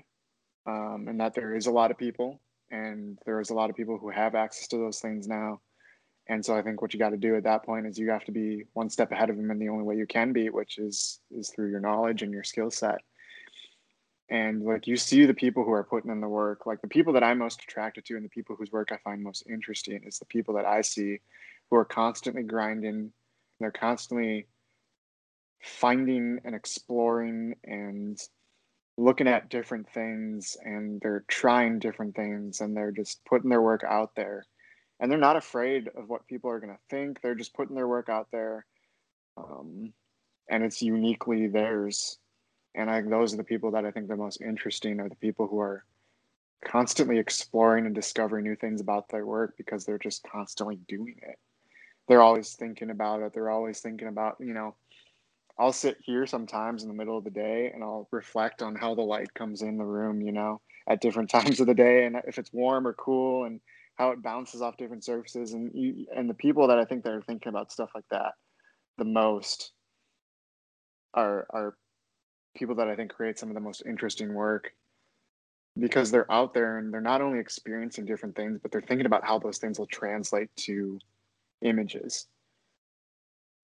um, 0.68 1.06
and 1.08 1.20
that 1.20 1.34
there 1.34 1.56
is 1.56 1.66
a 1.68 1.72
lot 1.72 1.92
of 1.92 1.98
people, 1.98 2.40
and 2.70 3.18
there 3.26 3.40
is 3.40 3.50
a 3.50 3.56
lot 3.56 3.70
of 3.70 3.76
people 3.76 3.98
who 3.98 4.10
have 4.10 4.36
access 4.36 4.68
to 4.68 4.78
those 4.78 5.00
things 5.00 5.28
now 5.28 5.60
and 6.30 6.44
so 6.44 6.56
I 6.56 6.62
think 6.62 6.82
what 6.82 6.94
you 6.94 7.00
got 7.00 7.12
to 7.12 7.18
do 7.18 7.36
at 7.36 7.44
that 7.44 7.64
point 7.64 7.88
is 7.88 7.98
you 7.98 8.10
have 8.12 8.26
to 8.26 8.32
be 8.32 8.64
one 8.74 8.90
step 8.90 9.12
ahead 9.12 9.30
of 9.30 9.38
them 9.38 9.50
and 9.50 9.62
the 9.62 9.70
only 9.70 9.84
way 9.84 9.96
you 9.96 10.06
can 10.06 10.34
be, 10.34 10.50
which 10.50 10.78
is 10.78 11.20
is 11.32 11.50
through 11.50 11.70
your 11.70 11.80
knowledge 11.80 12.22
and 12.22 12.34
your 12.34 12.44
skill 12.44 12.70
set. 12.70 13.00
And 14.30 14.64
like 14.64 14.88
you 14.88 14.98
see 14.98 15.26
the 15.26 15.34
people 15.34 15.64
who 15.64 15.72
are 15.72 15.84
putting 15.84 16.12
in 16.12 16.20
the 16.20 16.28
work, 16.28 16.66
like 16.66 16.82
the 16.82 16.88
people 16.88 17.14
that 17.14 17.24
I'm 17.24 17.38
most 17.38 17.62
attracted 17.64 18.06
to 18.06 18.16
and 18.16 18.26
the 18.26 18.30
people 18.30 18.56
whose 18.56 18.72
work 18.72 18.92
I 18.92 18.98
find 18.98 19.24
most 19.24 19.44
interesting 19.50 20.02
is 20.06 20.20
the 20.20 20.26
people 20.26 20.56
that 20.56 20.66
I 20.66 20.82
see 20.82 21.20
who 21.70 21.78
are 21.78 21.86
constantly 21.86 22.44
grinding. 22.44 23.14
They're 23.60 23.72
constantly 23.72 24.48
finding 25.64 26.40
and 26.44 26.54
exploring 26.54 27.56
and 27.64 28.20
looking 28.98 29.28
at 29.28 29.50
different 29.50 29.90
things 29.94 30.58
and 30.64 31.00
they're 31.02 31.24
trying 31.28 31.80
different 31.80 32.16
things 32.16 32.62
and 32.62 32.76
they're 32.76 32.92
just 32.92 33.24
putting 33.26 33.50
their 33.50 33.62
work 33.62 33.84
out 33.88 34.12
there 34.16 34.46
and 35.00 35.12
they're 35.12 35.20
not 35.20 35.36
afraid 35.36 35.90
of 35.96 36.10
what 36.10 36.28
people 36.28 36.50
are 36.50 36.60
going 36.60 36.74
to 36.74 36.80
think. 36.90 37.22
They're 37.22 37.36
just 37.36 37.54
putting 37.54 37.76
their 37.76 37.88
work 37.88 38.10
out 38.10 38.28
there, 38.32 38.66
um, 39.38 39.94
and 40.50 40.64
it's 40.64 40.82
uniquely 40.82 41.48
theirs. 41.48 42.18
And 42.78 42.92
I, 42.92 43.02
those 43.02 43.34
are 43.34 43.38
the 43.38 43.44
people 43.44 43.72
that 43.72 43.86
I 43.86 43.92
think 43.92 44.08
the 44.08 44.16
most 44.16 44.40
interesting 44.40 45.00
are 45.00 45.10
the 45.10 45.16
people 45.16 45.48
who 45.48 45.60
are 45.60 45.84
constantly 46.64 47.18
exploring 47.18 47.88
and 47.88 47.96
discovering 47.96 48.44
new 48.44 48.56
things 48.56 48.82
about 48.82 49.10
their 49.10 49.26
work 49.26 49.56
because 49.58 49.84
they're 49.84 49.98
just 49.98 50.24
constantly 50.24 50.78
doing 50.88 51.16
it. 51.24 51.38
They're 52.08 52.22
always 52.22 52.54
thinking 52.54 52.92
about 52.92 53.24
it. 53.24 53.34
They're 53.34 53.50
always 53.50 53.80
thinking 53.80 54.08
about, 54.08 54.38
you 54.40 54.54
know, 54.54 54.76
I'll 55.58 55.74
sit 55.74 55.98
here 56.06 56.28
sometimes 56.28 56.84
in 56.84 56.88
the 56.88 56.96
middle 56.96 57.18
of 57.18 57.24
the 57.24 57.32
day 57.32 57.72
and 57.74 57.84
I'll 57.84 58.08
reflect 58.12 58.62
on 58.62 58.76
how 58.76 58.94
the 58.94 59.02
light 59.02 59.34
comes 59.34 59.64
in 59.64 59.78
the 59.78 59.84
room, 59.84 60.22
you 60.22 60.32
know, 60.32 60.62
at 60.88 61.02
different 61.02 61.30
times 61.32 61.60
of 61.60 61.66
the 61.66 61.74
day 61.74 62.06
and 62.06 62.18
if 62.28 62.38
it's 62.38 62.54
warm 62.54 62.88
or 62.88 62.94
cool 62.94 63.46
and 63.46 63.60
how 63.96 64.12
it 64.12 64.22
bounces 64.22 64.62
off 64.62 64.78
different 64.78 65.04
surfaces 65.04 65.54
and 65.54 65.72
you, 65.74 66.06
and 66.16 66.30
the 66.30 66.36
people 66.36 66.68
that 66.68 66.78
I 66.78 66.86
think 66.86 67.04
that 67.04 67.14
are 67.14 67.24
thinking 67.24 67.50
about 67.50 67.72
stuff 67.72 67.90
like 67.96 68.06
that 68.12 68.34
the 69.00 69.06
most 69.06 69.72
are 71.14 71.48
are 71.50 71.76
people 72.58 72.76
that 72.76 72.88
I 72.88 72.96
think 72.96 73.12
create 73.12 73.40
some 73.40 73.50
of 73.50 73.56
the 73.56 73.62
most 73.62 73.84
interesting 73.86 74.34
work 74.34 74.74
because 75.80 76.10
they're 76.10 76.32
out 76.32 76.54
there 76.54 76.80
and 76.80 76.92
they're 76.92 77.02
not 77.02 77.22
only 77.22 77.40
experiencing 77.40 78.06
different 78.06 78.36
things 78.36 78.60
but 78.62 78.72
they're 78.72 78.82
thinking 78.82 79.06
about 79.06 79.24
how 79.24 79.38
those 79.38 79.58
things 79.58 79.78
will 79.78 79.88
translate 79.88 80.50
to 80.58 81.00
images. 81.62 82.28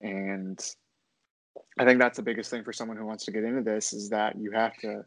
And 0.01 0.59
I 1.79 1.85
think 1.85 1.99
that's 1.99 2.17
the 2.17 2.23
biggest 2.23 2.49
thing 2.49 2.63
for 2.63 2.73
someone 2.73 2.97
who 2.97 3.05
wants 3.05 3.25
to 3.25 3.31
get 3.31 3.43
into 3.43 3.61
this 3.61 3.93
is 3.93 4.09
that 4.09 4.37
you 4.37 4.51
have 4.51 4.75
to 4.77 5.05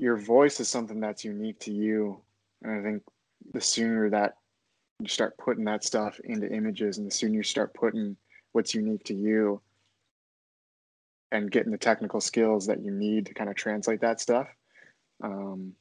your 0.00 0.16
voice 0.16 0.58
is 0.58 0.68
something 0.68 0.98
that's 0.98 1.24
unique 1.24 1.60
to 1.60 1.72
you. 1.72 2.20
And 2.62 2.72
I 2.72 2.82
think 2.82 3.02
the 3.52 3.60
sooner 3.60 4.10
that 4.10 4.34
you 4.98 5.08
start 5.08 5.36
putting 5.38 5.64
that 5.64 5.84
stuff 5.84 6.18
into 6.24 6.50
images 6.50 6.98
and 6.98 7.06
the 7.06 7.14
sooner 7.14 7.34
you 7.34 7.42
start 7.42 7.74
putting 7.74 8.16
what's 8.52 8.74
unique 8.74 9.04
to 9.04 9.14
you 9.14 9.60
and 11.34 11.50
getting 11.50 11.72
the 11.72 11.78
technical 11.78 12.20
skills 12.20 12.66
that 12.66 12.82
you 12.82 12.90
need 12.90 13.26
to 13.26 13.34
kind 13.34 13.50
of 13.50 13.56
translate 13.56 14.00
that 14.00 14.20
stuff 14.20 14.48
um, 15.22 15.72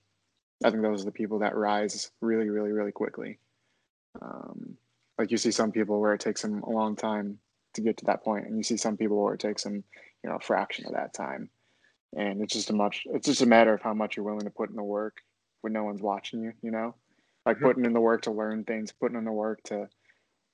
i 0.63 0.69
think 0.69 0.81
those 0.81 1.01
are 1.01 1.05
the 1.05 1.11
people 1.11 1.39
that 1.39 1.55
rise 1.55 2.11
really 2.21 2.49
really 2.49 2.71
really 2.71 2.91
quickly 2.91 3.39
um, 4.21 4.77
like 5.17 5.31
you 5.31 5.37
see 5.37 5.51
some 5.51 5.71
people 5.71 5.99
where 5.99 6.13
it 6.13 6.21
takes 6.21 6.41
them 6.41 6.61
a 6.63 6.69
long 6.69 6.95
time 6.95 7.37
to 7.73 7.81
get 7.81 7.97
to 7.97 8.05
that 8.05 8.23
point 8.23 8.45
and 8.45 8.57
you 8.57 8.63
see 8.63 8.77
some 8.77 8.97
people 8.97 9.21
where 9.21 9.33
it 9.33 9.39
takes 9.39 9.63
them 9.63 9.83
you 10.23 10.29
know 10.29 10.35
a 10.35 10.39
fraction 10.39 10.85
of 10.85 10.93
that 10.93 11.13
time 11.13 11.49
and 12.15 12.41
it's 12.41 12.53
just 12.53 12.69
a 12.69 12.73
much 12.73 13.03
it's 13.13 13.27
just 13.27 13.41
a 13.41 13.45
matter 13.45 13.73
of 13.73 13.81
how 13.81 13.93
much 13.93 14.15
you're 14.15 14.25
willing 14.25 14.45
to 14.45 14.51
put 14.51 14.69
in 14.69 14.75
the 14.75 14.83
work 14.83 15.21
when 15.61 15.73
no 15.73 15.83
one's 15.83 16.01
watching 16.01 16.41
you 16.41 16.53
you 16.61 16.71
know 16.71 16.93
like 17.45 17.57
mm-hmm. 17.57 17.65
putting 17.65 17.85
in 17.85 17.93
the 17.93 18.01
work 18.01 18.23
to 18.23 18.31
learn 18.31 18.63
things, 18.63 18.91
putting 18.91 19.17
in 19.17 19.25
the 19.25 19.31
work 19.31 19.61
to 19.63 19.87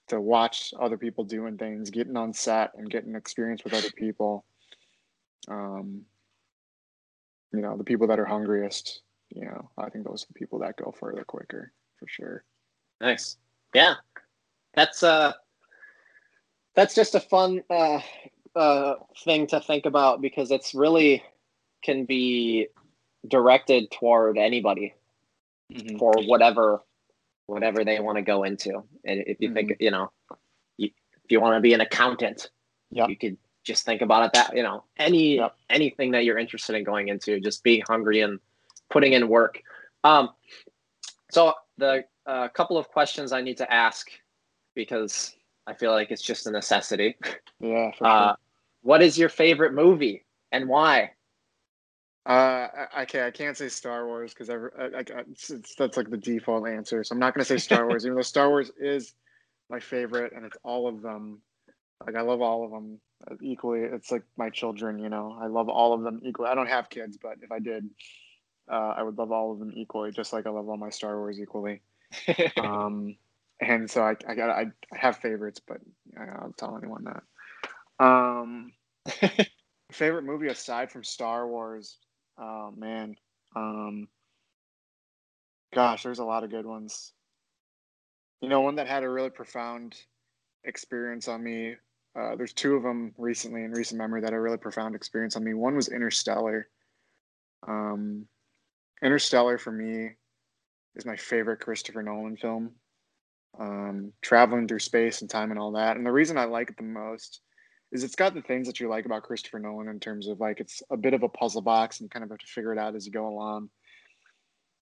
to 0.07 0.19
watch 0.19 0.73
other 0.79 0.97
people 0.97 1.23
doing 1.23 1.57
things, 1.57 1.91
getting 1.91 2.17
on 2.17 2.33
set 2.33 2.71
and 2.75 2.89
getting 2.89 3.13
experience 3.13 3.63
with 3.63 3.75
other 3.75 3.91
people. 3.95 4.43
Um, 5.47 6.05
you 7.51 7.61
know, 7.61 7.77
the 7.77 7.83
people 7.83 8.07
that 8.07 8.19
are 8.19 8.25
hungriest, 8.25 9.01
you 9.29 9.45
know, 9.45 9.69
I 9.77 9.89
think 9.89 10.05
those 10.05 10.23
are 10.23 10.27
the 10.27 10.39
people 10.39 10.59
that 10.59 10.77
go 10.77 10.93
further 10.97 11.23
quicker 11.23 11.71
for 11.97 12.07
sure. 12.07 12.43
Nice. 13.01 13.37
Yeah. 13.73 13.95
That's 14.73 15.03
uh 15.03 15.33
that's 16.75 16.95
just 16.95 17.15
a 17.15 17.19
fun 17.19 17.63
uh 17.69 17.99
uh 18.55 18.95
thing 19.23 19.47
to 19.47 19.59
think 19.59 19.85
about 19.85 20.21
because 20.21 20.51
it's 20.51 20.73
really 20.73 21.23
can 21.83 22.05
be 22.05 22.67
directed 23.27 23.89
toward 23.91 24.37
anybody 24.37 24.93
mm-hmm. 25.71 25.97
for 25.97 26.13
whatever 26.25 26.81
whatever 27.47 27.83
they 27.83 27.99
want 27.99 28.17
to 28.17 28.21
go 28.21 28.43
into. 28.43 28.83
And 29.03 29.23
if 29.25 29.37
you 29.39 29.49
mm-hmm. 29.49 29.55
think, 29.55 29.77
you 29.79 29.91
know, 29.91 30.11
you, 30.77 30.89
if 31.23 31.31
you 31.31 31.41
want 31.41 31.57
to 31.57 31.61
be 31.61 31.73
an 31.73 31.81
accountant, 31.81 32.49
yep. 32.91 33.09
you 33.09 33.17
could 33.17 33.37
just 33.63 33.85
think 33.85 34.01
about 34.01 34.25
it 34.25 34.31
that, 34.33 34.55
you 34.55 34.63
know, 34.63 34.83
any 34.97 35.37
yep. 35.37 35.55
anything 35.69 36.11
that 36.11 36.25
you're 36.25 36.37
interested 36.37 36.75
in 36.75 36.83
going 36.83 37.09
into, 37.09 37.39
just 37.39 37.63
being 37.63 37.83
hungry 37.87 38.21
and 38.21 38.39
putting 38.89 39.13
in 39.13 39.27
work. 39.27 39.61
Um, 40.03 40.29
so 41.31 41.53
the 41.77 42.05
a 42.25 42.31
uh, 42.31 42.47
couple 42.49 42.77
of 42.77 42.89
questions 42.89 43.31
I 43.31 43.41
need 43.41 43.57
to 43.57 43.73
ask 43.73 44.09
because 44.75 45.35
I 45.65 45.73
feel 45.73 45.91
like 45.91 46.11
it's 46.11 46.21
just 46.21 46.47
a 46.47 46.51
necessity. 46.51 47.15
Yeah. 47.59 47.91
Uh, 48.01 48.27
sure. 48.27 48.37
What 48.81 49.01
is 49.01 49.17
your 49.17 49.29
favorite 49.29 49.73
movie 49.73 50.25
and 50.51 50.69
why? 50.69 51.11
Uh, 52.25 52.67
okay, 53.01 53.25
I 53.25 53.31
can't 53.31 53.57
say 53.57 53.67
Star 53.69 54.05
Wars 54.05 54.33
because 54.33 54.49
I, 54.49 54.55
I, 54.55 54.99
I, 54.99 55.23
that's 55.77 55.97
like 55.97 56.09
the 56.09 56.17
default 56.17 56.67
answer. 56.67 57.03
So 57.03 57.13
I'm 57.13 57.19
not 57.19 57.33
going 57.33 57.43
to 57.43 57.47
say 57.47 57.57
Star 57.57 57.87
Wars, 57.87 58.05
even 58.05 58.15
though 58.15 58.21
Star 58.21 58.49
Wars 58.49 58.71
is 58.79 59.13
my 59.69 59.79
favorite, 59.79 60.33
and 60.33 60.45
it's 60.45 60.57
all 60.63 60.87
of 60.87 61.01
them. 61.01 61.41
Like 62.05 62.15
I 62.15 62.21
love 62.21 62.41
all 62.41 62.63
of 62.63 62.71
them 62.71 63.01
equally. 63.41 63.81
It's 63.81 64.11
like 64.11 64.23
my 64.37 64.49
children, 64.49 64.99
you 64.99 65.09
know. 65.09 65.37
I 65.39 65.47
love 65.47 65.69
all 65.69 65.93
of 65.93 66.01
them 66.01 66.19
equally. 66.23 66.49
I 66.49 66.55
don't 66.55 66.67
have 66.67 66.89
kids, 66.89 67.17
but 67.21 67.37
if 67.41 67.51
I 67.51 67.59
did, 67.59 67.89
uh, 68.71 68.93
I 68.97 69.03
would 69.03 69.17
love 69.17 69.31
all 69.31 69.51
of 69.51 69.59
them 69.59 69.71
equally, 69.75 70.11
just 70.11 70.33
like 70.33 70.45
I 70.45 70.49
love 70.49 70.69
all 70.69 70.77
my 70.77 70.89
Star 70.89 71.17
Wars 71.17 71.39
equally. 71.39 71.81
um, 72.57 73.15
and 73.59 73.89
so 73.89 74.03
I, 74.03 74.15
I 74.27 74.35
got 74.35 74.49
I 74.49 74.67
have 74.93 75.17
favorites, 75.17 75.61
but 75.65 75.77
I 76.19 76.25
don't 76.39 76.57
tell 76.57 76.77
anyone 76.77 77.05
that. 77.05 78.03
Um, 78.03 78.71
favorite 79.91 80.23
movie 80.23 80.47
aside 80.47 80.91
from 80.91 81.03
Star 81.03 81.47
Wars 81.47 81.97
Oh 82.39 82.73
man. 82.75 83.15
Um 83.55 84.07
gosh, 85.73 86.03
there's 86.03 86.19
a 86.19 86.25
lot 86.25 86.43
of 86.43 86.49
good 86.49 86.65
ones. 86.65 87.13
You 88.41 88.47
know, 88.47 88.61
one 88.61 88.75
that 88.75 88.87
had 88.87 89.03
a 89.03 89.09
really 89.09 89.29
profound 89.29 89.95
experience 90.63 91.27
on 91.27 91.43
me. 91.43 91.75
Uh, 92.17 92.35
there's 92.35 92.53
two 92.53 92.75
of 92.75 92.83
them 92.83 93.13
recently 93.17 93.63
in 93.63 93.71
recent 93.71 93.97
memory 93.97 94.21
that 94.21 94.33
are 94.33 94.41
really 94.41 94.57
profound 94.57 94.95
experience 94.95 95.35
on 95.35 95.43
me. 95.43 95.53
One 95.53 95.75
was 95.75 95.89
Interstellar. 95.89 96.67
Um, 97.67 98.25
Interstellar 99.03 99.57
for 99.57 99.71
me 99.71 100.11
is 100.95 101.05
my 101.05 101.15
favorite 101.15 101.59
Christopher 101.59 102.03
Nolan 102.03 102.37
film. 102.37 102.71
Um, 103.59 104.13
traveling 104.21 104.67
through 104.67 104.79
space 104.79 105.21
and 105.21 105.29
time 105.29 105.51
and 105.51 105.59
all 105.59 105.71
that. 105.73 105.97
And 105.97 106.05
the 106.05 106.11
reason 106.11 106.37
I 106.37 106.45
like 106.45 106.69
it 106.69 106.77
the 106.77 106.83
most 106.83 107.41
is 107.91 108.03
it's 108.03 108.15
got 108.15 108.33
the 108.33 108.41
things 108.41 108.67
that 108.67 108.79
you 108.79 108.87
like 108.87 109.05
about 109.05 109.23
Christopher 109.23 109.59
Nolan 109.59 109.89
in 109.89 109.99
terms 109.99 110.27
of 110.27 110.39
like 110.39 110.59
it's 110.59 110.83
a 110.91 110.97
bit 110.97 111.13
of 111.13 111.23
a 111.23 111.29
puzzle 111.29 111.61
box 111.61 111.99
and 111.99 112.05
you 112.05 112.09
kind 112.09 112.23
of 112.23 112.29
have 112.29 112.39
to 112.39 112.45
figure 112.45 112.71
it 112.71 112.79
out 112.79 112.95
as 112.95 113.05
you 113.05 113.11
go 113.11 113.27
along. 113.27 113.69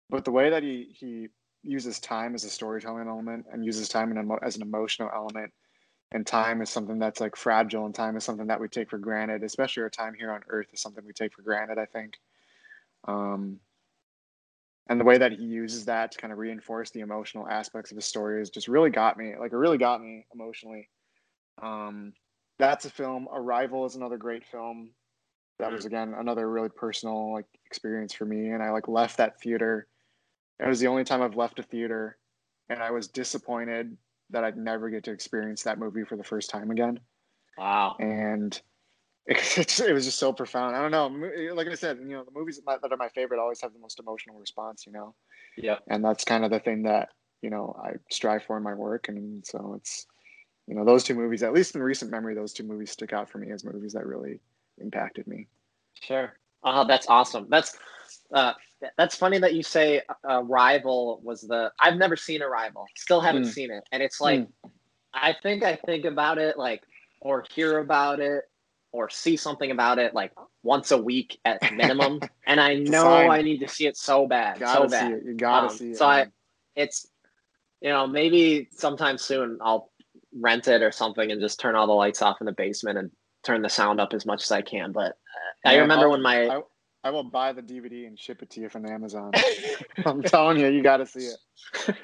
But 0.09 0.25
the 0.25 0.31
way 0.31 0.51
that 0.51 0.63
he 0.63 0.89
he 0.93 1.29
uses 1.63 1.99
time 1.99 2.35
as 2.35 2.45
a 2.45 2.51
storytelling 2.51 3.09
element 3.09 3.47
and 3.53 3.65
uses 3.65 3.89
time 3.89 4.17
emo- 4.17 4.39
as 4.43 4.57
an 4.57 4.63
emotional 4.63 5.11
element, 5.13 5.53
and 6.13 6.27
time 6.27 6.63
is 6.63 6.71
something 6.71 6.99
that's 6.99 7.21
like 7.21 7.37
fragile, 7.37 7.87
and 7.87 7.95
time 7.95 8.17
is 8.17 8.25
something 8.25 8.47
that 8.49 8.61
we 8.61 8.69
take 8.69 8.91
for 8.91 8.99
granted, 8.99 9.43
especially 9.43 9.83
our 9.83 9.91
time 9.91 10.15
here 10.15 10.33
on 10.33 10.43
Earth 10.49 10.69
is 10.73 10.81
something 10.81 11.05
we 11.05 11.13
take 11.13 11.35
for 11.35 11.43
granted. 11.43 11.79
I 11.79 11.87
think. 11.87 12.19
Um, 13.09 13.61
and 14.89 15.01
the 15.01 15.05
way 15.05 15.19
that 15.19 15.33
he 15.33 15.45
uses 15.45 15.85
that 15.87 16.13
to 16.13 16.19
kind 16.19 16.33
of 16.33 16.39
reinforce 16.39 16.91
the 16.91 17.01
emotional 17.01 17.49
aspects 17.49 17.91
of 17.91 17.97
his 17.97 18.05
story 18.07 18.41
is 18.41 18.51
just 18.51 18.69
really 18.69 18.91
got 18.91 19.19
me. 19.19 19.35
Like 19.39 19.53
it 19.53 19.57
really 19.57 19.79
got 19.79 20.01
me 20.01 20.27
emotionally. 20.33 20.89
Um, 21.61 22.13
that's 22.59 22.85
a 22.85 22.91
film. 22.91 23.29
Arrival 23.33 23.85
is 23.85 23.97
another 23.97 24.17
great 24.17 24.45
film. 24.47 24.91
that 25.59 25.73
was 25.73 25.87
again 25.87 26.15
another 26.19 26.51
really 26.51 26.69
personal 26.69 27.33
like 27.33 27.47
experience 27.67 28.13
for 28.15 28.27
me. 28.27 28.51
And 28.51 28.63
I 28.63 28.71
like 28.71 28.89
left 28.89 29.17
that 29.19 29.41
theater. 29.41 29.89
It 30.61 30.69
was 30.69 30.81
the 30.81 30.87
only 30.87 31.05
time 31.05 31.23
I've 31.23 31.37
left 31.37 31.59
a 31.59 31.63
theater, 31.63 32.19
and 32.69 32.83
I 32.83 32.91
was 32.91 33.09
disappointed 33.09 33.97
that 34.31 34.45
I'd 34.45 34.57
never 34.57 34.91
get 34.91 35.05
to 35.05 35.13
experience 35.13 35.63
that 35.63 35.79
movie 35.79 36.05
for 36.05 36.17
the 36.17 36.25
first 36.25 36.51
time 36.51 36.71
again. 36.71 37.01
Wow. 37.57 37.97
And 37.99 38.61
it, 39.27 39.81
it 39.81 39.93
was 39.93 40.05
just 40.05 40.19
so 40.19 40.33
profound. 40.33 40.77
I 40.77 40.83
don't 40.83 40.91
know. 40.91 41.29
Eh, 41.29 41.53
like 41.53 41.69
I 41.69 41.75
said, 41.75 41.99
you 41.99 42.15
know, 42.17 42.25
the 42.25 42.39
movies 42.39 42.61
that 42.67 42.93
are 42.93 42.97
my 42.97 43.09
favorite 43.09 43.41
always 43.41 43.61
have 43.61 43.73
the 43.73 43.79
most 43.79 43.99
emotional 43.99 44.39
response. 44.39 44.87
You 44.87 44.93
know. 44.93 45.15
Yeah. 45.57 45.79
And 45.89 46.05
that's 46.05 46.25
kind 46.25 46.45
of 46.45 46.51
the 46.51 46.61
thing 46.61 46.83
that 46.85 47.11
you 47.43 47.51
know 47.51 47.77
I 47.83 47.93
strive 48.11 48.45
for 48.45 48.57
in 48.57 48.63
my 48.63 48.75
work, 48.75 49.09
and 49.09 49.45
so 49.45 49.75
it's 49.77 50.07
you 50.67 50.75
know 50.75 50.85
those 50.85 51.03
two 51.03 51.15
movies, 51.15 51.43
at 51.43 51.53
least 51.53 51.75
in 51.75 51.83
recent 51.83 52.11
memory, 52.11 52.35
those 52.35 52.53
two 52.53 52.65
movies 52.65 52.91
stick 52.91 53.13
out 53.13 53.29
for 53.29 53.39
me 53.39 53.51
as 53.51 53.65
movies 53.65 53.93
that 53.95 54.07
really 54.07 54.41
impacted 54.79 55.27
me. 55.27 55.49
Sure. 56.03 56.35
Oh, 56.63 56.87
that's 56.87 57.07
awesome. 57.09 57.47
That's 57.49 57.77
uh, 58.33 58.53
that's 58.99 59.17
funny 59.17 59.39
that 59.39 59.55
you 59.55 59.63
say 59.63 60.03
Arrival 60.25 61.21
was 61.23 61.43
the. 61.43 61.73
I've 61.81 61.97
never 61.97 62.17
seen 62.17 62.43
Arrival 62.43 62.87
Still 62.97 63.21
haven't 63.21 63.45
mm. 63.45 63.53
seen 63.53 63.71
it, 63.71 63.85
and 63.93 64.03
it's 64.03 64.21
like 64.21 64.41
mm. 64.41 64.49
I 65.15 65.35
think 65.43 65.63
I 65.63 65.77
think 65.77 66.05
about 66.05 66.39
it 66.39 66.59
like 66.59 66.83
or 67.21 67.45
hear 67.55 67.79
about 67.79 68.21
it 68.21 68.45
or 68.93 69.09
see 69.11 69.37
something 69.37 69.71
about 69.71 69.99
it 69.99 70.15
like 70.15 70.33
once 70.63 70.91
a 70.91 70.99
week 70.99 71.39
at 71.45 71.61
minimum, 71.75 72.21
and 72.47 72.61
I 72.61 72.75
know 72.75 73.31
I 73.31 73.43
need 73.43 73.59
to 73.59 73.69
see 73.69 73.87
it 73.87 73.97
so 73.97 74.27
bad, 74.27 74.61
gotta 74.61 74.89
so 74.89 74.91
bad. 74.91 75.23
You 75.25 75.35
gotta 75.35 75.69
um, 75.69 75.77
see 75.77 75.91
it. 75.91 75.97
So 75.97 76.07
man. 76.09 76.27
I, 76.27 76.81
it's 76.81 77.09
you 77.81 77.89
know 77.89 78.07
maybe 78.07 78.69
sometime 78.73 79.19
soon 79.19 79.59
I'll 79.63 79.91
rent 80.39 80.69
it 80.69 80.83
or 80.83 80.93
something 80.93 81.31
and 81.33 81.41
just 81.41 81.59
turn 81.59 81.75
all 81.75 81.87
the 81.87 81.93
lights 81.93 82.21
off 82.21 82.41
in 82.41 82.47
the 82.47 82.53
basement 82.53 82.99
and 82.99 83.11
turn 83.43 83.63
the 83.63 83.71
sound 83.71 84.01
up 84.01 84.13
as 84.13 84.27
much 84.27 84.43
as 84.43 84.53
I 84.53 84.61
can. 84.61 84.93
But 84.93 85.13
uh, 85.65 85.69
I 85.71 85.77
remember 85.77 86.07
I'll, 86.07 86.11
when 86.13 86.23
my 86.23 86.47
I, 86.49 86.61
I, 87.07 87.11
will 87.11 87.25
buy 87.25 87.53
the 87.53 87.63
DVD 87.63 88.07
and 88.07 88.19
ship 88.19 88.43
it 88.43 88.51
to 88.51 88.61
you 88.61 88.69
from 88.69 88.87
Amazon. 88.87 89.33
I'm 90.05 90.23
telling 90.23 90.59
you, 90.59 90.69
you 90.69 90.83
got 90.83 90.99
to 90.99 91.07
see 91.07 91.29
it. 91.29 91.97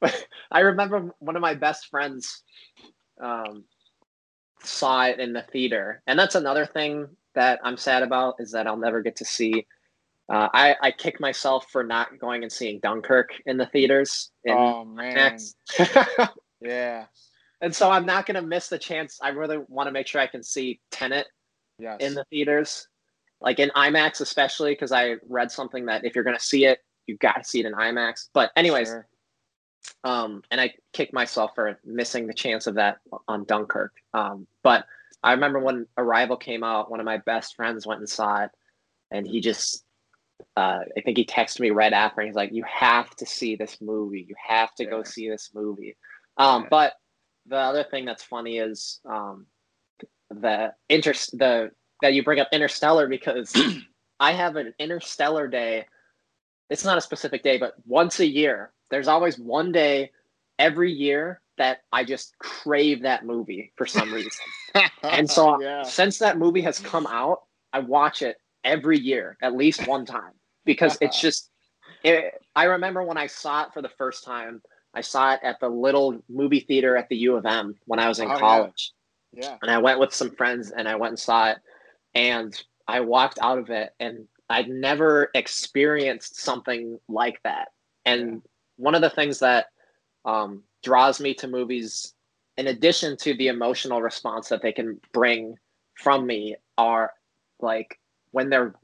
but 0.00 0.26
I 0.50 0.60
remember 0.60 1.10
one 1.18 1.36
of 1.36 1.42
my 1.42 1.54
best 1.54 1.88
friends 1.88 2.42
um, 3.20 3.64
saw 4.62 5.06
it 5.06 5.20
in 5.20 5.32
the 5.32 5.42
theater, 5.42 6.02
and 6.06 6.18
that's 6.18 6.34
another 6.34 6.66
thing 6.66 7.08
that 7.34 7.60
I'm 7.62 7.76
sad 7.76 8.02
about 8.02 8.36
is 8.38 8.52
that 8.52 8.66
I'll 8.66 8.76
never 8.76 9.00
get 9.00 9.16
to 9.16 9.24
see. 9.24 9.66
Uh, 10.28 10.48
I, 10.52 10.76
I 10.82 10.90
kick 10.90 11.20
myself 11.20 11.66
for 11.70 11.84
not 11.84 12.18
going 12.18 12.42
and 12.42 12.52
seeing 12.52 12.80
Dunkirk 12.80 13.30
in 13.46 13.56
the 13.56 13.66
theaters. 13.66 14.30
In 14.44 14.54
oh 14.54 14.84
man! 14.84 15.38
yeah, 16.60 17.06
and 17.60 17.74
so 17.74 17.90
I'm 17.90 18.06
not 18.06 18.26
going 18.26 18.36
to 18.36 18.42
miss 18.42 18.68
the 18.68 18.78
chance. 18.78 19.18
I 19.22 19.30
really 19.30 19.58
want 19.68 19.86
to 19.88 19.92
make 19.92 20.06
sure 20.06 20.20
I 20.20 20.26
can 20.26 20.42
see 20.42 20.80
Tenet 20.90 21.26
yes. 21.78 21.98
in 22.00 22.14
the 22.14 22.24
theaters, 22.24 22.88
like 23.42 23.58
in 23.58 23.70
IMAX, 23.70 24.20
especially 24.20 24.72
because 24.72 24.92
I 24.92 25.16
read 25.28 25.50
something 25.50 25.86
that 25.86 26.04
if 26.04 26.14
you're 26.14 26.24
going 26.24 26.36
to 26.36 26.42
see 26.42 26.64
it, 26.64 26.80
you 27.06 27.16
got 27.16 27.42
to 27.42 27.44
see 27.44 27.60
it 27.60 27.66
in 27.66 27.72
IMAX. 27.72 28.28
But 28.32 28.52
anyways, 28.56 28.88
sure. 28.88 29.06
um, 30.04 30.42
and 30.50 30.60
I 30.60 30.74
kicked 30.92 31.12
myself 31.12 31.52
for 31.54 31.78
missing 31.84 32.26
the 32.26 32.34
chance 32.34 32.66
of 32.66 32.76
that 32.76 32.98
on 33.28 33.44
Dunkirk. 33.44 33.92
Um, 34.14 34.46
but 34.62 34.86
I 35.22 35.32
remember 35.32 35.58
when 35.58 35.86
Arrival 35.98 36.36
came 36.36 36.62
out, 36.62 36.90
one 36.90 37.00
of 37.00 37.06
my 37.06 37.18
best 37.18 37.56
friends 37.56 37.86
went 37.86 38.00
and 38.00 38.08
saw 38.08 38.44
it, 38.44 38.50
and 39.10 39.26
he 39.26 39.40
just. 39.40 39.84
Uh, 40.56 40.80
I 40.96 41.00
think 41.02 41.16
he 41.16 41.24
texted 41.24 41.60
me 41.60 41.70
right 41.70 41.92
after. 41.92 42.20
And 42.20 42.28
he's 42.28 42.34
like, 42.34 42.52
"You 42.52 42.64
have 42.64 43.10
to 43.16 43.26
see 43.26 43.54
this 43.54 43.80
movie. 43.80 44.26
You 44.28 44.34
have 44.44 44.74
to 44.74 44.84
yeah. 44.84 44.90
go 44.90 45.02
see 45.04 45.28
this 45.28 45.50
movie." 45.54 45.96
Um, 46.36 46.62
yeah. 46.62 46.68
But 46.68 46.92
the 47.46 47.56
other 47.56 47.84
thing 47.84 48.04
that's 48.04 48.24
funny 48.24 48.58
is 48.58 49.00
um, 49.04 49.46
the 50.30 50.74
interest 50.88 51.38
the 51.38 51.70
that 52.02 52.14
you 52.14 52.22
bring 52.22 52.40
up 52.40 52.48
Interstellar 52.52 53.08
because 53.08 53.52
I 54.20 54.32
have 54.32 54.56
an 54.56 54.74
Interstellar 54.78 55.48
day. 55.48 55.86
It's 56.70 56.84
not 56.84 56.98
a 56.98 57.00
specific 57.00 57.42
day, 57.42 57.58
but 57.58 57.74
once 57.86 58.20
a 58.20 58.26
year. 58.26 58.72
There's 58.90 59.08
always 59.08 59.38
one 59.38 59.72
day 59.72 60.10
every 60.58 60.92
year 60.92 61.40
that 61.56 61.78
I 61.92 62.04
just 62.04 62.36
crave 62.38 63.02
that 63.02 63.24
movie 63.24 63.72
for 63.76 63.86
some 63.86 64.12
reason. 64.12 64.30
and 65.02 65.30
so 65.30 65.60
yeah. 65.60 65.82
since 65.82 66.18
that 66.18 66.38
movie 66.38 66.60
has 66.60 66.78
come 66.78 67.06
out, 67.06 67.42
I 67.72 67.78
watch 67.80 68.22
it 68.22 68.36
every 68.64 68.98
year 68.98 69.36
at 69.42 69.56
least 69.56 69.86
one 69.86 70.04
time 70.04 70.32
because 70.64 70.98
it's 71.00 71.20
just 71.26 71.50
it, 72.04 72.34
I 72.54 72.64
remember 72.64 73.02
when 73.02 73.16
I 73.16 73.26
saw 73.26 73.64
it 73.64 73.72
for 73.72 73.82
the 73.82 73.88
first 73.88 74.24
time 74.24 74.60
I 74.94 75.00
saw 75.00 75.34
it 75.34 75.40
at 75.42 75.58
the 75.60 75.68
little 75.68 76.22
movie 76.28 76.60
theater 76.60 76.96
at 76.96 77.08
the 77.08 77.16
U 77.16 77.36
of 77.36 77.46
M 77.46 77.74
when 77.86 77.98
I 77.98 78.08
was 78.08 78.18
in 78.18 78.30
oh, 78.30 78.38
college. 78.38 78.92
Yeah. 79.32 79.44
yeah. 79.44 79.56
And 79.62 79.70
I 79.70 79.78
went 79.78 79.98
with 80.00 80.14
some 80.14 80.30
friends 80.30 80.70
and 80.70 80.88
I 80.88 80.96
went 80.96 81.12
and 81.12 81.18
saw 81.18 81.50
it. 81.50 81.58
And 82.14 82.60
I 82.86 83.00
walked 83.00 83.38
out 83.40 83.58
of 83.58 83.70
it 83.70 83.94
and 84.00 84.26
I'd 84.50 84.68
never 84.68 85.30
experienced 85.34 86.40
something 86.40 86.98
like 87.08 87.40
that. 87.44 87.68
And 88.04 88.42
one 88.76 88.94
of 88.94 89.00
the 89.00 89.10
things 89.10 89.38
that 89.38 89.66
um, 90.24 90.62
draws 90.82 91.20
me 91.20 91.34
to 91.34 91.48
movies, 91.48 92.14
in 92.56 92.66
addition 92.66 93.16
to 93.18 93.34
the 93.34 93.48
emotional 93.48 94.02
response 94.02 94.48
that 94.48 94.62
they 94.62 94.72
can 94.72 95.00
bring 95.12 95.56
from 95.94 96.26
me, 96.26 96.56
are 96.76 97.12
like 97.60 97.98
when 98.32 98.50
they're 98.50 98.74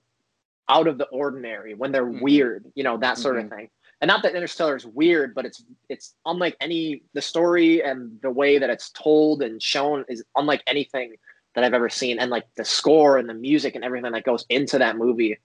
out 0.69 0.87
of 0.87 0.99
the 0.99 1.07
ordinary, 1.07 1.75
when 1.75 1.93
they're 1.93 2.07
mm-hmm. 2.07 2.23
weird, 2.23 2.65
you 2.75 2.85
know, 2.85 2.97
that 2.99 3.19
sort 3.19 3.37
mm-hmm. 3.37 3.53
of 3.53 3.59
thing 3.59 3.69
and 4.01 4.09
not 4.09 4.23
that 4.23 4.35
Interstellar 4.35 4.77
is 4.77 4.87
weird, 4.87 5.35
but 5.35 5.45
it's 5.45 5.65
it's 5.89 6.15
unlike 6.25 6.57
any 6.61 7.03
the 7.15 7.23
story 7.23 7.83
and 7.83 8.21
the 8.23 8.31
way 8.31 8.59
that 8.59 8.71
it's 8.71 8.91
told 8.91 9.43
and 9.43 9.61
shown 9.61 10.05
is 10.09 10.23
unlike 10.37 10.63
anything 10.67 11.15
that 11.59 11.65
I've 11.65 11.75
ever 11.75 11.89
seen. 11.89 12.21
And 12.21 12.31
like 12.31 12.47
the 12.57 12.65
score 12.65 13.19
and 13.19 13.29
the 13.29 13.35
music 13.35 13.75
and 13.75 13.85
everything 13.85 14.13
that 14.13 14.23
goes 14.23 14.47
into 14.49 14.79
that 14.79 14.97
movie, 14.97 15.39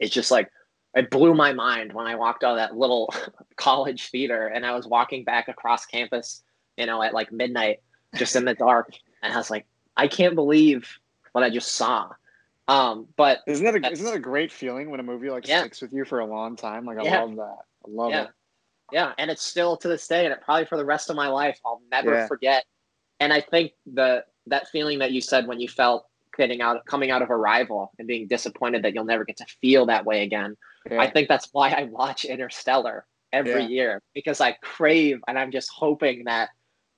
it's 0.00 0.12
just 0.12 0.32
like 0.32 0.50
it 0.94 1.10
blew 1.10 1.32
my 1.32 1.52
mind 1.52 1.92
when 1.92 2.08
I 2.08 2.16
walked 2.16 2.42
out 2.42 2.52
of 2.52 2.56
that 2.56 2.76
little 2.76 3.14
college 3.56 4.10
theater 4.10 4.48
and 4.48 4.66
I 4.66 4.74
was 4.74 4.84
walking 4.84 5.22
back 5.22 5.46
across 5.46 5.86
campus, 5.86 6.42
you 6.76 6.86
know, 6.86 7.00
at 7.00 7.14
like 7.14 7.30
midnight, 7.30 7.82
just 8.16 8.34
in 8.34 8.44
the 8.44 8.54
dark, 8.58 8.90
and 9.22 9.32
I 9.32 9.36
was 9.36 9.48
like, 9.48 9.64
I 9.96 10.08
can't 10.08 10.34
believe 10.34 10.98
what 11.32 11.44
I 11.44 11.50
just 11.50 11.72
saw. 11.72 12.08
Um, 12.66 13.06
but 13.16 13.38
isn't 13.46 13.64
that 13.64 13.76
a, 13.76 13.92
isn't 13.92 14.04
that 14.04 14.14
a 14.14 14.20
great 14.20 14.50
feeling 14.50 14.90
when 14.90 14.98
a 14.98 15.04
movie 15.04 15.30
like 15.30 15.46
yeah. 15.46 15.60
sticks 15.60 15.80
with 15.80 15.92
you 15.92 16.04
for 16.04 16.18
a 16.18 16.26
long 16.26 16.56
time? 16.56 16.84
Like 16.84 16.98
I 16.98 17.04
yeah. 17.04 17.22
love 17.22 17.36
that. 17.36 17.58
I 17.86 17.88
love 17.88 18.10
yeah. 18.10 18.22
it. 18.24 18.28
Yeah, 18.90 19.12
and 19.18 19.30
it's 19.30 19.42
still 19.42 19.76
to 19.76 19.88
this 19.88 20.08
day, 20.08 20.24
and 20.24 20.32
it 20.32 20.40
probably 20.40 20.64
for 20.64 20.76
the 20.76 20.84
rest 20.84 21.10
of 21.10 21.16
my 21.16 21.28
life, 21.28 21.60
I'll 21.64 21.82
never 21.92 22.26
forget. 22.26 22.64
And 23.20 23.32
I 23.32 23.40
think 23.40 23.72
the 23.86 24.24
that 24.48 24.68
feeling 24.68 24.98
that 25.00 25.12
you 25.12 25.20
said 25.20 25.46
when 25.46 25.60
you 25.60 25.68
felt 25.68 26.06
getting 26.36 26.60
out, 26.60 26.84
coming 26.86 27.10
out 27.10 27.22
of 27.22 27.30
Arrival, 27.30 27.92
and 27.98 28.06
being 28.06 28.26
disappointed 28.26 28.82
that 28.82 28.94
you'll 28.94 29.04
never 29.04 29.24
get 29.24 29.36
to 29.38 29.46
feel 29.60 29.86
that 29.86 30.04
way 30.04 30.22
again. 30.22 30.56
Yeah. 30.90 31.00
I 31.00 31.10
think 31.10 31.28
that's 31.28 31.48
why 31.52 31.70
I 31.70 31.84
watch 31.84 32.24
Interstellar 32.24 33.06
every 33.32 33.62
yeah. 33.62 33.68
year 33.68 34.02
because 34.14 34.40
I 34.40 34.52
crave, 34.62 35.20
and 35.26 35.38
I'm 35.38 35.50
just 35.50 35.70
hoping 35.70 36.24
that 36.24 36.50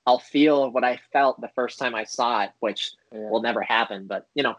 I'll 0.05 0.19
feel 0.19 0.71
what 0.71 0.83
I 0.83 0.99
felt 1.13 1.39
the 1.41 1.51
first 1.55 1.77
time 1.77 1.93
I 1.93 2.05
saw 2.05 2.43
it, 2.43 2.51
which 2.59 2.91
will 3.11 3.41
never 3.41 3.61
happen. 3.61 4.07
But 4.07 4.27
you 4.33 4.43
know, 4.43 4.55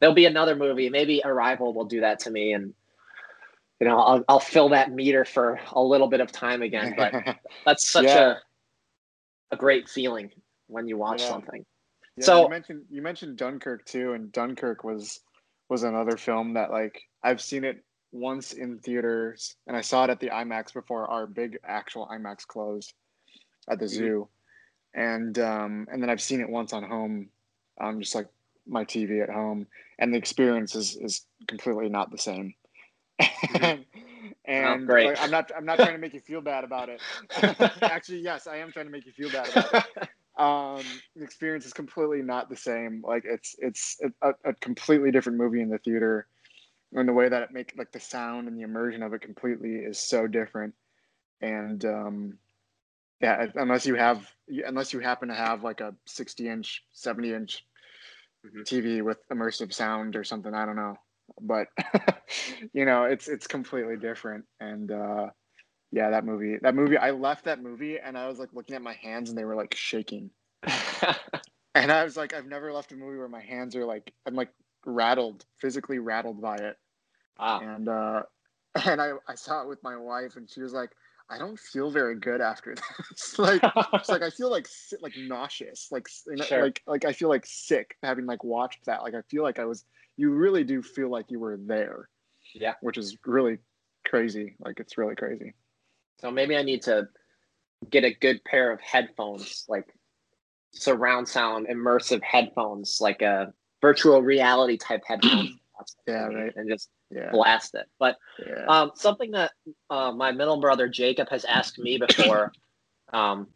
there'll 0.00 0.14
be 0.14 0.26
another 0.26 0.56
movie. 0.56 0.88
Maybe 0.88 1.22
Arrival 1.24 1.72
will 1.72 1.84
do 1.84 2.00
that 2.00 2.20
to 2.20 2.30
me, 2.30 2.52
and 2.52 2.74
you 3.80 3.88
know, 3.88 3.98
I'll, 3.98 4.24
I'll 4.28 4.40
fill 4.40 4.68
that 4.70 4.92
meter 4.92 5.24
for 5.24 5.60
a 5.72 5.82
little 5.82 6.08
bit 6.08 6.20
of 6.20 6.30
time 6.30 6.62
again. 6.62 6.94
But 6.96 7.12
that's 7.64 7.88
such 7.88 8.04
yeah. 8.04 8.30
a 8.32 8.36
a 9.54 9.56
great 9.56 9.88
feeling 9.88 10.30
when 10.66 10.86
you 10.88 10.96
watch 10.96 11.22
yeah. 11.22 11.28
something. 11.28 11.64
Yeah, 12.16 12.24
so 12.24 12.42
you 12.42 12.48
mentioned 12.48 12.82
you 12.90 13.02
mentioned 13.02 13.36
Dunkirk 13.36 13.84
too, 13.84 14.12
and 14.12 14.30
Dunkirk 14.32 14.84
was 14.84 15.20
was 15.68 15.82
another 15.82 16.16
film 16.16 16.54
that 16.54 16.70
like 16.70 17.02
I've 17.22 17.40
seen 17.40 17.64
it 17.64 17.82
once 18.12 18.52
in 18.52 18.78
theaters, 18.78 19.56
and 19.66 19.76
I 19.76 19.80
saw 19.80 20.04
it 20.04 20.10
at 20.10 20.20
the 20.20 20.28
IMAX 20.28 20.72
before 20.72 21.08
our 21.08 21.26
big 21.26 21.58
actual 21.64 22.06
IMAX 22.06 22.46
closed 22.46 22.94
at 23.68 23.78
the 23.78 23.86
mm-hmm. 23.86 23.94
zoo, 23.94 24.28
and 24.94 25.38
um, 25.38 25.88
and 25.90 26.02
then 26.02 26.10
I've 26.10 26.22
seen 26.22 26.40
it 26.40 26.48
once 26.48 26.72
on 26.72 26.84
home, 26.84 27.28
um, 27.80 28.00
just 28.00 28.14
like 28.14 28.28
my 28.66 28.84
TV 28.84 29.22
at 29.22 29.30
home, 29.30 29.66
and 29.98 30.14
the 30.14 30.18
experience 30.18 30.74
is 30.74 30.96
is 30.96 31.26
completely 31.48 31.88
not 31.88 32.10
the 32.10 32.18
same. 32.18 32.54
Mm-hmm. 33.20 33.82
and 34.44 34.90
oh. 34.90 34.94
Like, 34.94 35.20
I'm 35.20 35.30
not 35.30 35.50
I'm 35.56 35.64
not 35.64 35.78
trying 35.78 35.92
to 35.92 35.98
make 35.98 36.14
you 36.14 36.20
feel 36.20 36.40
bad 36.40 36.64
about 36.64 36.88
it. 36.88 37.00
Actually, 37.82 38.20
yes, 38.20 38.46
I 38.46 38.56
am 38.58 38.70
trying 38.70 38.86
to 38.86 38.92
make 38.92 39.06
you 39.06 39.12
feel 39.12 39.30
bad 39.30 39.48
about 39.48 39.86
it. 39.96 40.08
Um, 40.36 40.82
the 41.14 41.22
experience 41.22 41.64
is 41.64 41.72
completely 41.72 42.22
not 42.22 42.48
the 42.48 42.56
same. 42.56 43.02
Like 43.06 43.24
it's 43.24 43.54
it's 43.58 44.00
a, 44.22 44.32
a 44.44 44.54
completely 44.54 45.10
different 45.10 45.38
movie 45.38 45.60
in 45.60 45.68
the 45.68 45.78
theater, 45.78 46.26
and 46.92 47.08
the 47.08 47.12
way 47.12 47.28
that 47.28 47.42
it 47.42 47.52
make 47.52 47.74
like 47.76 47.92
the 47.92 48.00
sound 48.00 48.48
and 48.48 48.58
the 48.58 48.62
immersion 48.62 49.02
of 49.02 49.14
it 49.14 49.22
completely 49.22 49.76
is 49.76 49.98
so 49.98 50.26
different. 50.26 50.74
And 51.40 51.84
um, 51.84 52.38
yeah, 53.20 53.46
unless 53.54 53.86
you 53.86 53.94
have 53.94 54.28
unless 54.48 54.92
you 54.92 55.00
happen 55.00 55.28
to 55.28 55.34
have 55.34 55.62
like 55.62 55.80
a 55.80 55.94
60 56.06 56.48
inch, 56.48 56.84
70 56.92 57.32
inch 57.32 57.64
mm-hmm. 58.44 58.62
TV 58.62 59.02
with 59.04 59.18
immersive 59.28 59.72
sound 59.72 60.16
or 60.16 60.24
something, 60.24 60.54
I 60.54 60.66
don't 60.66 60.76
know 60.76 60.96
but 61.40 61.68
you 62.72 62.84
know 62.84 63.04
it's 63.04 63.28
it's 63.28 63.46
completely 63.46 63.96
different 63.96 64.44
and 64.60 64.90
uh 64.90 65.28
yeah 65.94 66.10
that 66.10 66.24
movie 66.24 66.58
that 66.62 66.74
movie 66.74 66.96
i 66.98 67.10
left 67.10 67.44
that 67.44 67.62
movie 67.62 67.98
and 67.98 68.18
i 68.18 68.26
was 68.26 68.38
like 68.38 68.52
looking 68.52 68.74
at 68.74 68.82
my 68.82 68.94
hands 68.94 69.28
and 69.28 69.38
they 69.38 69.44
were 69.44 69.54
like 69.54 69.74
shaking 69.74 70.30
and 71.74 71.92
i 71.92 72.02
was 72.04 72.16
like 72.16 72.34
i've 72.34 72.46
never 72.46 72.72
left 72.72 72.92
a 72.92 72.96
movie 72.96 73.16
where 73.18 73.28
my 73.28 73.40
hands 73.42 73.76
are 73.76 73.84
like 73.84 74.12
i'm 74.26 74.34
like 74.34 74.50
rattled, 74.86 75.46
physically 75.56 75.98
rattled 75.98 76.40
by 76.42 76.56
it. 76.56 76.76
Ah, 77.38 77.60
And 77.60 77.88
uh, 77.88 78.22
and 78.86 79.00
I 79.00 79.12
I 79.28 79.34
saw 79.34 79.62
it 79.62 79.68
with 79.68 79.82
my 79.82 79.96
wife, 79.96 80.36
and 80.36 80.48
she 80.50 80.60
was 80.60 80.74
like, 80.74 80.90
I 81.30 81.38
don't 81.38 81.58
feel 81.58 81.90
very 81.90 82.16
good 82.16 82.40
after 82.42 82.74
this. 83.10 83.38
like 83.38 83.62
it's 83.94 84.10
like 84.10 84.22
I 84.22 84.30
feel 84.30 84.50
like 84.50 84.68
like 85.00 85.14
nauseous, 85.16 85.88
like 85.90 86.06
s- 86.08 86.24
you 86.26 86.36
know, 86.36 86.44
Sure. 86.44 86.62
like 86.62 86.82
like 86.86 87.04
I 87.06 87.12
feel 87.12 87.28
like 87.30 87.46
sick 87.46 87.96
having 88.02 88.26
like 88.26 88.44
watched 88.44 88.84
that. 88.86 89.02
Like 89.02 89.14
I 89.14 89.22
feel 89.22 89.42
like 89.42 89.58
I 89.58 89.64
was. 89.64 89.84
You 90.16 90.30
really 90.30 90.64
do 90.64 90.82
feel 90.82 91.08
like 91.08 91.30
you 91.30 91.40
were 91.40 91.56
there. 91.56 92.08
Yeah. 92.54 92.74
which 92.82 92.98
is 92.98 93.16
really 93.24 93.58
crazy. 94.06 94.54
Like 94.60 94.80
it's 94.80 94.96
really 94.98 95.16
crazy. 95.16 95.54
So 96.20 96.30
maybe 96.30 96.56
I 96.56 96.62
need 96.62 96.82
to 96.82 97.08
get 97.90 98.04
a 98.04 98.14
good 98.14 98.42
pair 98.44 98.70
of 98.70 98.80
headphones, 98.80 99.64
like 99.68 99.86
surround 100.72 101.28
sound 101.28 101.68
immersive 101.68 102.22
headphones, 102.22 102.98
like 103.00 103.22
a 103.22 103.52
virtual 103.80 104.22
reality 104.22 104.76
type 104.76 105.02
headphones. 105.06 105.50
Yeah, 106.06 106.26
right. 106.26 106.52
And 106.54 106.70
just 106.70 106.88
Yeah, 107.10 107.30
blast 107.32 107.74
it. 107.74 107.86
But 107.98 108.16
yeah. 108.46 108.64
Um, 108.68 108.92
something 108.94 109.32
that 109.32 109.50
uh, 109.90 110.12
my 110.12 110.30
middle 110.30 110.60
brother 110.60 110.88
Jacob 110.88 111.28
has 111.30 111.44
asked 111.44 111.78
me 111.78 111.98
before 111.98 112.52
um, 113.12 113.48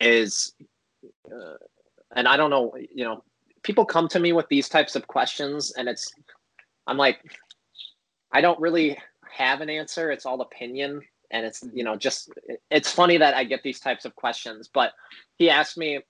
is, 0.00 0.54
uh, 1.30 1.56
and 2.14 2.28
I 2.28 2.36
don't 2.36 2.50
know, 2.50 2.72
you 2.94 3.04
know, 3.04 3.24
people 3.62 3.84
come 3.84 4.06
to 4.08 4.20
me 4.20 4.32
with 4.32 4.46
these 4.48 4.68
types 4.68 4.94
of 4.94 5.08
questions, 5.08 5.72
and 5.76 5.88
it's, 5.88 6.14
I'm 6.86 6.96
like, 6.96 7.20
I 8.32 8.40
don't 8.40 8.60
really 8.60 8.96
have 9.28 9.60
an 9.60 9.68
answer. 9.68 10.12
It's 10.12 10.24
all 10.24 10.40
opinion, 10.40 11.00
and 11.30 11.44
it's, 11.44 11.64
you 11.72 11.84
know, 11.84 11.96
just, 11.96 12.30
it's 12.70 12.90
funny 12.90 13.18
that 13.18 13.34
I 13.34 13.44
get 13.44 13.62
these 13.62 13.80
types 13.80 14.04
of 14.04 14.14
questions. 14.14 14.68
But 14.72 14.92
he 15.36 15.50
asked 15.50 15.76
me, 15.76 16.00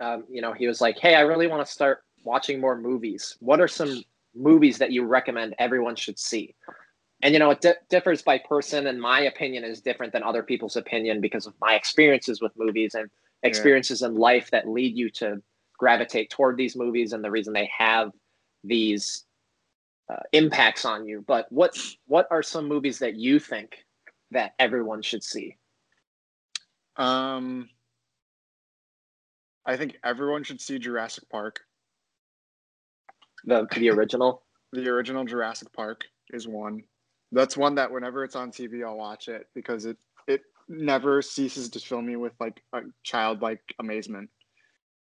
um, 0.00 0.24
you 0.30 0.42
know, 0.42 0.52
he 0.52 0.66
was 0.66 0.80
like, 0.80 0.98
hey, 0.98 1.14
I 1.14 1.20
really 1.20 1.46
want 1.46 1.64
to 1.66 1.72
start 1.72 2.02
watching 2.24 2.60
more 2.60 2.76
movies. 2.76 3.36
What 3.40 3.60
are 3.60 3.68
some 3.68 4.02
movies 4.34 4.78
that 4.78 4.92
you 4.92 5.04
recommend 5.04 5.54
everyone 5.58 5.96
should 5.96 6.18
see? 6.18 6.54
and 7.22 7.32
you 7.32 7.38
know 7.38 7.50
it 7.50 7.60
di- 7.60 7.74
differs 7.88 8.22
by 8.22 8.38
person 8.38 8.86
and 8.86 9.00
my 9.00 9.20
opinion 9.20 9.64
is 9.64 9.80
different 9.80 10.12
than 10.12 10.22
other 10.22 10.42
people's 10.42 10.76
opinion 10.76 11.20
because 11.20 11.46
of 11.46 11.54
my 11.60 11.74
experiences 11.74 12.42
with 12.42 12.52
movies 12.56 12.94
and 12.94 13.08
experiences 13.44 14.02
in 14.02 14.14
life 14.14 14.50
that 14.50 14.68
lead 14.68 14.96
you 14.96 15.10
to 15.10 15.40
gravitate 15.78 16.30
toward 16.30 16.56
these 16.56 16.76
movies 16.76 17.12
and 17.12 17.24
the 17.24 17.30
reason 17.30 17.52
they 17.52 17.70
have 17.76 18.12
these 18.62 19.24
uh, 20.10 20.22
impacts 20.32 20.84
on 20.84 21.06
you 21.06 21.24
but 21.26 21.46
what 21.50 21.76
what 22.06 22.26
are 22.30 22.42
some 22.42 22.68
movies 22.68 22.98
that 22.98 23.16
you 23.16 23.38
think 23.38 23.84
that 24.32 24.54
everyone 24.58 25.02
should 25.02 25.22
see 25.22 25.56
Um, 26.96 27.68
I 29.64 29.76
think 29.76 29.98
everyone 30.04 30.44
should 30.44 30.60
see 30.60 30.78
Jurassic 30.78 31.28
Park. 31.30 31.60
the 33.44 33.66
the 33.76 33.90
original 33.90 34.42
The 34.72 34.88
original 34.88 35.24
Jurassic 35.24 35.70
Park 35.72 36.04
is 36.32 36.48
one. 36.48 36.82
That's 37.30 37.58
one 37.58 37.74
that 37.74 37.92
whenever 37.92 38.24
it's 38.24 38.36
on 38.36 38.50
TV, 38.50 38.84
I'll 38.84 38.96
watch 38.96 39.28
it 39.28 39.48
because 39.54 39.84
it 39.84 39.98
it 40.26 40.42
never 40.68 41.20
ceases 41.20 41.68
to 41.70 41.80
fill 41.80 42.00
me 42.00 42.16
with 42.16 42.32
like 42.40 42.62
a 42.72 42.80
childlike 43.02 43.74
amazement. 43.78 44.30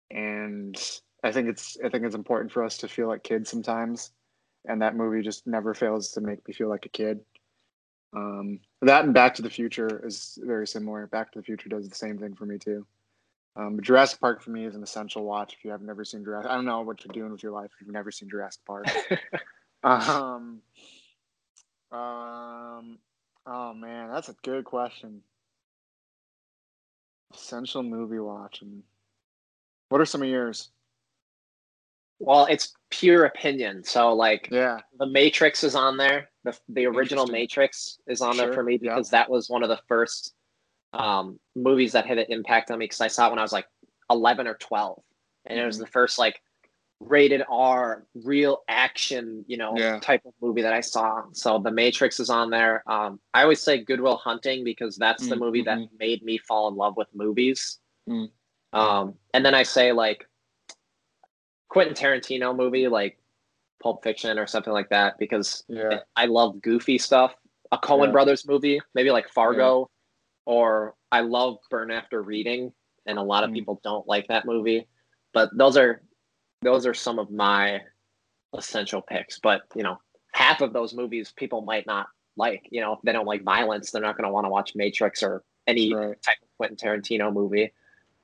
And 0.10 0.76
I 1.24 1.32
think 1.32 1.50
it's 1.50 1.78
I 1.84 1.90
think 1.90 2.04
it's 2.04 2.16
important 2.16 2.52
for 2.52 2.64
us 2.64 2.78
to 2.80 2.88
feel 2.88 3.08
like 3.08 3.24
kids 3.24 3.50
sometimes, 3.50 4.12
and 4.66 4.82
that 4.82 4.96
movie 4.96 5.22
just 5.22 5.46
never 5.46 5.76
fails 5.76 6.12
to 6.14 6.22
make 6.22 6.46
me 6.48 6.54
feel 6.54 6.70
like 6.70 6.86
a 6.88 6.90
kid. 6.90 7.20
Um, 8.14 8.60
that 8.82 9.06
and 9.06 9.14
Back 9.14 9.36
to 9.36 9.42
the 9.42 9.50
Future 9.50 10.02
is 10.06 10.38
very 10.42 10.66
similar. 10.66 11.08
Back 11.08 11.32
to 11.32 11.40
the 11.40 11.44
Future 11.44 11.70
does 11.70 11.88
the 11.88 11.96
same 11.96 12.18
thing 12.18 12.36
for 12.36 12.46
me 12.46 12.58
too. 12.58 12.86
Um, 13.56 13.82
Jurassic 13.82 14.20
Park 14.20 14.42
for 14.42 14.52
me 14.52 14.66
is 14.66 14.76
an 14.76 14.84
essential 14.84 15.24
watch 15.24 15.54
if 15.54 15.66
you 15.66 15.72
have 15.72 15.82
never 15.82 16.06
seen 16.06 16.24
Jurassic. 16.24 16.50
I 16.50 16.56
don't 16.56 16.66
know 16.66 16.82
what 16.82 17.04
you're 17.04 17.14
doing 17.14 17.32
with 17.32 17.44
your 17.44 17.52
life 17.52 17.72
if 17.74 17.82
you've 17.82 17.94
never 17.94 18.12
seen 18.12 18.30
Jurassic 18.30 18.64
Park. 18.66 18.86
um, 19.84 20.62
um, 21.92 23.00
oh 23.46 23.74
man, 23.76 24.12
that's 24.12 24.30
a 24.30 24.36
good 24.44 24.66
question. 24.66 25.22
Essential 27.34 27.84
movie 27.84 28.20
watching. 28.20 28.84
What 29.90 30.02
are 30.02 30.06
some 30.06 30.22
of 30.24 30.30
yours? 30.30 30.70
Well 32.20 32.46
it's 32.46 32.74
pure 32.90 33.26
opinion 33.26 33.84
so 33.84 34.14
like 34.14 34.50
Yeah, 34.52 34.80
the 34.98 35.06
matrix 35.06 35.64
is 35.64 35.76
on 35.76 35.98
there 35.98 36.30
the, 36.44 36.58
the 36.70 36.86
original 36.86 37.28
matrix 37.28 38.00
is 38.08 38.22
on 38.22 38.38
there 38.38 38.54
for 38.54 38.64
me 38.64 38.74
yeah. 38.82 38.96
because 38.96 39.10
that 39.12 39.30
was 39.30 39.50
one 39.50 39.64
of 39.64 39.70
the 39.70 39.80
first 39.88 40.34
um, 40.94 41.40
movies 41.56 41.92
that 41.92 42.06
had 42.08 42.18
an 42.18 42.26
impact 42.30 42.72
on 42.72 42.80
me 42.80 42.86
because 42.86 43.02
i 43.02 43.08
saw 43.08 43.28
it 43.28 43.30
when 43.32 43.40
i 43.40 43.44
was 43.44 43.54
like 43.54 43.68
11 44.10 44.48
or 44.48 44.56
12 44.56 45.02
and 45.46 45.60
it 45.60 45.66
was 45.66 45.78
Mhm. 45.78 45.82
the 45.82 45.88
first 45.88 46.18
like 46.20 46.42
rated 47.00 47.42
r 47.50 48.06
real 48.26 48.64
action 48.68 49.46
you 49.48 49.56
know 49.56 49.78
Yeah. 49.78 50.00
type 50.02 50.26
of 50.26 50.34
movie 50.42 50.64
that 50.64 50.74
i 50.74 50.82
saw 50.82 51.24
so 51.32 51.58
the 51.60 51.72
matrix 51.72 52.20
is 52.20 52.30
on 52.30 52.50
there 52.50 52.84
um, 52.92 53.20
i 53.34 53.44
always 53.44 53.62
say 53.62 53.78
goodwill 53.84 54.18
hunting 54.18 54.64
because 54.66 54.98
that's 54.98 55.30
the 55.30 55.36
Mm, 55.36 55.40
movie 55.40 55.62
that 55.64 55.78
mhm. 55.78 55.90
made 55.98 56.24
me 56.24 56.38
fall 56.40 56.68
in 56.68 56.76
love 56.76 56.98
with 56.98 57.08
movies 57.14 57.80
Mm. 58.10 58.30
um, 58.74 59.14
and 59.34 59.46
then 59.46 59.54
i 59.56 59.64
say 59.64 59.92
like 59.94 60.28
quentin 61.70 61.96
tarantino 61.96 62.56
movie 62.56 62.88
like 62.88 63.18
pulp 63.82 64.04
fiction 64.04 64.38
or 64.38 64.46
something 64.46 64.74
like 64.74 64.90
that 64.90 65.18
because 65.18 65.64
yeah, 65.70 66.00
I 66.16 66.26
love 66.26 66.62
goofy 66.62 66.98
stuff. 66.98 67.34
A 67.72 67.78
Coen 67.78 68.08
Yeah. 68.08 68.12
Brothers 68.12 68.48
movie, 68.48 68.82
maybe 68.96 69.12
like 69.12 69.30
Fargo, 69.30 69.90
or 70.46 70.96
I 71.12 71.22
love 71.22 71.60
Burn 71.70 71.92
After 71.92 72.22
Reading, 72.22 72.74
and 73.06 73.18
a 73.18 73.22
lot 73.24 73.44
of 73.44 73.52
Mm. 73.52 73.54
people 73.54 73.80
don't 73.84 74.08
like 74.08 74.28
that 74.28 74.46
movie. 74.46 74.88
But 75.34 75.50
those 75.56 75.78
are 75.78 76.02
those 76.62 76.86
are 76.86 76.94
some 76.94 77.20
of 77.20 77.32
my 77.32 77.82
essential 78.58 79.02
picks. 79.02 79.40
But 79.40 79.62
you 79.76 79.84
know, 79.84 80.00
half 80.34 80.62
of 80.62 80.74
those 80.74 80.94
movies 80.94 81.32
people 81.36 81.62
might 81.62 81.86
not 81.86 82.08
like. 82.36 82.68
You 82.72 82.82
know, 82.82 82.94
if 82.94 83.00
they 83.04 83.14
don't 83.14 83.28
like 83.28 83.44
violence, 83.44 83.92
they're 83.92 84.02
not 84.02 84.18
going 84.18 84.28
to 84.28 84.34
want 84.34 84.46
to 84.46 84.50
watch 84.50 84.76
Matrix 84.76 85.24
or 85.24 85.44
any 85.68 85.94
right. 85.94 86.22
type 86.22 86.38
of 86.42 86.50
Quentin 86.58 86.76
Tarantino 86.78 87.32
movie. 87.32 87.72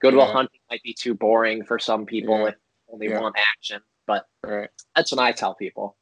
Goodwill 0.02 0.26
Yeah. 0.26 0.34
Hunting 0.34 0.60
might 0.70 0.84
be 0.84 0.94
too 0.94 1.14
boring 1.14 1.64
for 1.64 1.78
some 1.80 2.06
people 2.06 2.40
Yeah. 2.40 2.52
If 2.96 3.00
they 3.00 3.08
only 3.08 3.16
Yeah. 3.16 3.22
want 3.22 3.36
action. 3.38 3.82
But 4.06 4.28
Right. 4.44 4.70
that's 4.96 5.12
what 5.12 5.20
I 5.20 5.32
tell 5.32 5.56
people. 5.56 5.98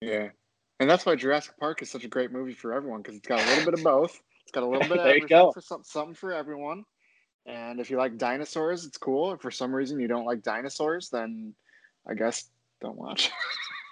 Yeah. 0.00 0.30
And 0.78 0.90
that's 0.90 1.06
why 1.06 1.16
Jurassic 1.16 1.56
Park 1.58 1.80
is 1.82 1.90
such 1.90 2.04
a 2.04 2.08
great 2.08 2.30
movie 2.30 2.52
for 2.52 2.72
everyone 2.72 3.02
because 3.02 3.16
it's 3.16 3.28
got 3.28 3.44
a 3.44 3.48
little 3.48 3.64
bit 3.64 3.74
of 3.74 3.82
both. 3.84 4.20
It's 4.42 4.52
got 4.52 4.62
a 4.62 4.66
little 4.66 4.88
bit 4.88 4.98
of 4.98 5.06
everything 5.06 5.52
for 5.52 5.60
some, 5.60 5.84
something 5.84 6.14
for 6.14 6.32
everyone. 6.32 6.84
And 7.46 7.80
if 7.80 7.90
you 7.90 7.96
like 7.96 8.18
dinosaurs, 8.18 8.84
it's 8.84 8.98
cool. 8.98 9.32
If 9.32 9.40
for 9.40 9.50
some 9.50 9.74
reason 9.74 10.00
you 10.00 10.08
don't 10.08 10.24
like 10.24 10.42
dinosaurs, 10.42 11.10
then 11.10 11.54
I 12.06 12.14
guess 12.14 12.50
don't 12.80 12.96
watch. 12.96 13.30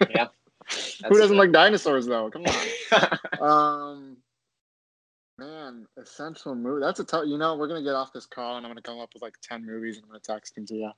Yeah. 0.09 0.27
Who 1.07 1.17
doesn't 1.17 1.27
true. 1.29 1.37
like 1.37 1.51
dinosaurs 1.51 2.05
though? 2.05 2.29
Come 2.29 2.43
on. 2.45 3.41
um, 3.41 4.17
man, 5.37 5.87
essential 5.97 6.55
movie. 6.55 6.81
That's 6.81 6.99
a 6.99 7.03
tough. 7.03 7.25
You 7.27 7.37
know, 7.37 7.55
we're 7.55 7.67
gonna 7.67 7.83
get 7.83 7.93
off 7.95 8.13
this 8.13 8.25
call, 8.25 8.57
and 8.57 8.65
I'm 8.65 8.71
gonna 8.71 8.81
come 8.81 8.99
up 8.99 9.13
with 9.13 9.21
like 9.21 9.35
ten 9.41 9.65
movies, 9.65 9.97
and 9.97 10.05
I'm 10.05 10.09
gonna 10.09 10.19
text 10.19 10.55
them 10.55 10.65
to 10.67 10.75
you. 10.75 10.91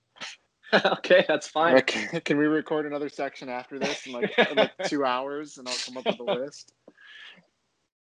okay, 0.85 1.25
that's 1.27 1.47
fine. 1.47 1.75
Like, 1.75 1.87
can 2.25 2.37
we 2.37 2.45
record 2.45 2.85
another 2.85 3.09
section 3.09 3.49
after 3.49 3.79
this 3.79 4.05
in 4.05 4.13
like, 4.13 4.37
in 4.37 4.55
like 4.57 4.71
two 4.85 5.05
hours, 5.05 5.57
and 5.57 5.67
I'll 5.67 5.75
come 5.85 5.97
up 5.97 6.05
with 6.05 6.19
a 6.19 6.23
list. 6.23 6.73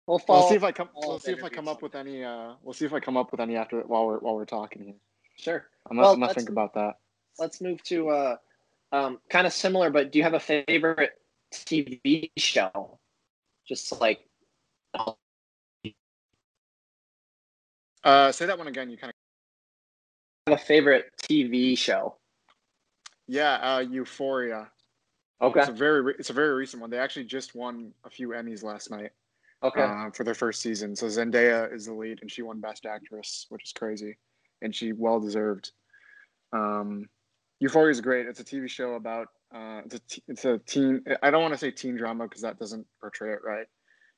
We'll 0.05 0.21
We'll 0.27 0.47
see 0.47 0.55
if 0.55 0.63
I 0.63 0.71
come. 0.71 0.89
We'll 0.95 1.19
see 1.19 1.31
if 1.33 1.43
I 1.43 1.49
come 1.49 1.67
up 1.67 1.81
with 1.81 1.95
any. 1.95 2.23
Uh, 2.23 2.53
we'll 2.63 2.73
see 2.73 2.85
if 2.85 2.93
I 2.93 2.99
come 2.99 3.17
up 3.17 3.31
with 3.31 3.41
any 3.41 3.57
after 3.57 3.81
while 3.81 4.05
we're 4.05 4.19
while 4.19 4.35
we're 4.35 4.45
talking 4.45 4.83
here. 4.83 4.95
Sure. 5.37 5.65
I'm 5.89 5.97
not. 5.97 6.03
Well, 6.03 6.13
I'm 6.13 6.19
not 6.19 6.35
think 6.35 6.49
about 6.49 6.73
that. 6.75 6.95
Let's 7.37 7.59
move 7.61 7.83
to 7.83 8.09
uh, 8.09 8.35
um, 8.91 9.19
kind 9.29 9.45
of 9.45 9.53
similar, 9.53 9.89
but 9.89 10.11
do 10.11 10.17
you 10.17 10.23
have 10.23 10.33
a 10.33 10.39
favorite 10.39 11.11
TV 11.53 12.31
show? 12.37 12.99
Just 13.67 13.99
like 13.99 14.21
Uh, 18.07 18.31
say 18.31 18.45
that 18.45 18.57
one 18.57 18.67
again. 18.67 18.89
You 18.89 18.97
kind 18.97 19.11
of. 20.47 20.53
have 20.53 20.61
a 20.61 20.63
favorite 20.63 21.11
TV 21.21 21.77
show. 21.77 22.15
Yeah, 23.27 23.55
uh, 23.55 23.79
Euphoria. 23.79 24.69
Okay. 25.41 25.59
It's 25.59 25.69
a 25.69 25.73
very. 25.73 26.01
re- 26.01 26.15
It's 26.17 26.29
a 26.29 26.33
very 26.33 26.53
recent 26.55 26.81
one. 26.81 26.89
They 26.89 26.97
actually 26.99 27.25
just 27.25 27.55
won 27.55 27.93
a 28.05 28.09
few 28.09 28.29
Emmys 28.29 28.63
last 28.63 28.89
night. 28.89 29.11
Okay. 29.63 29.81
uh, 29.81 30.11
for 30.11 30.23
their 30.23 30.35
first 30.35 30.61
season. 30.61 30.95
So 30.95 31.07
Zendaya 31.07 31.73
is 31.73 31.87
the 31.87 31.93
lead, 31.93 32.19
and 32.21 32.31
she 32.31 32.43
won 32.43 32.59
Best 32.59 32.85
Actress, 32.85 33.47
which 33.49 33.63
is 33.63 33.73
crazy, 33.73 34.17
and 34.61 34.73
she 34.73 34.93
well 34.93 35.19
deserved. 35.19 35.71
Um, 36.53 37.09
Euphoria 37.59 37.89
is 37.89 37.99
great. 38.01 38.27
It's 38.27 38.39
a 38.39 38.43
TV 38.43 38.69
show 38.69 38.93
about 38.93 39.29
uh, 39.53 39.81
it's 39.85 39.95
a 39.95 39.99
t- 39.99 40.23
it's 40.27 40.45
a 40.45 40.59
teen. 40.59 41.03
I 41.23 41.31
don't 41.31 41.41
want 41.41 41.53
to 41.55 41.57
say 41.57 41.71
teen 41.71 41.95
drama 41.97 42.25
because 42.25 42.41
that 42.43 42.59
doesn't 42.59 42.85
portray 43.01 43.33
it 43.33 43.39
right, 43.43 43.65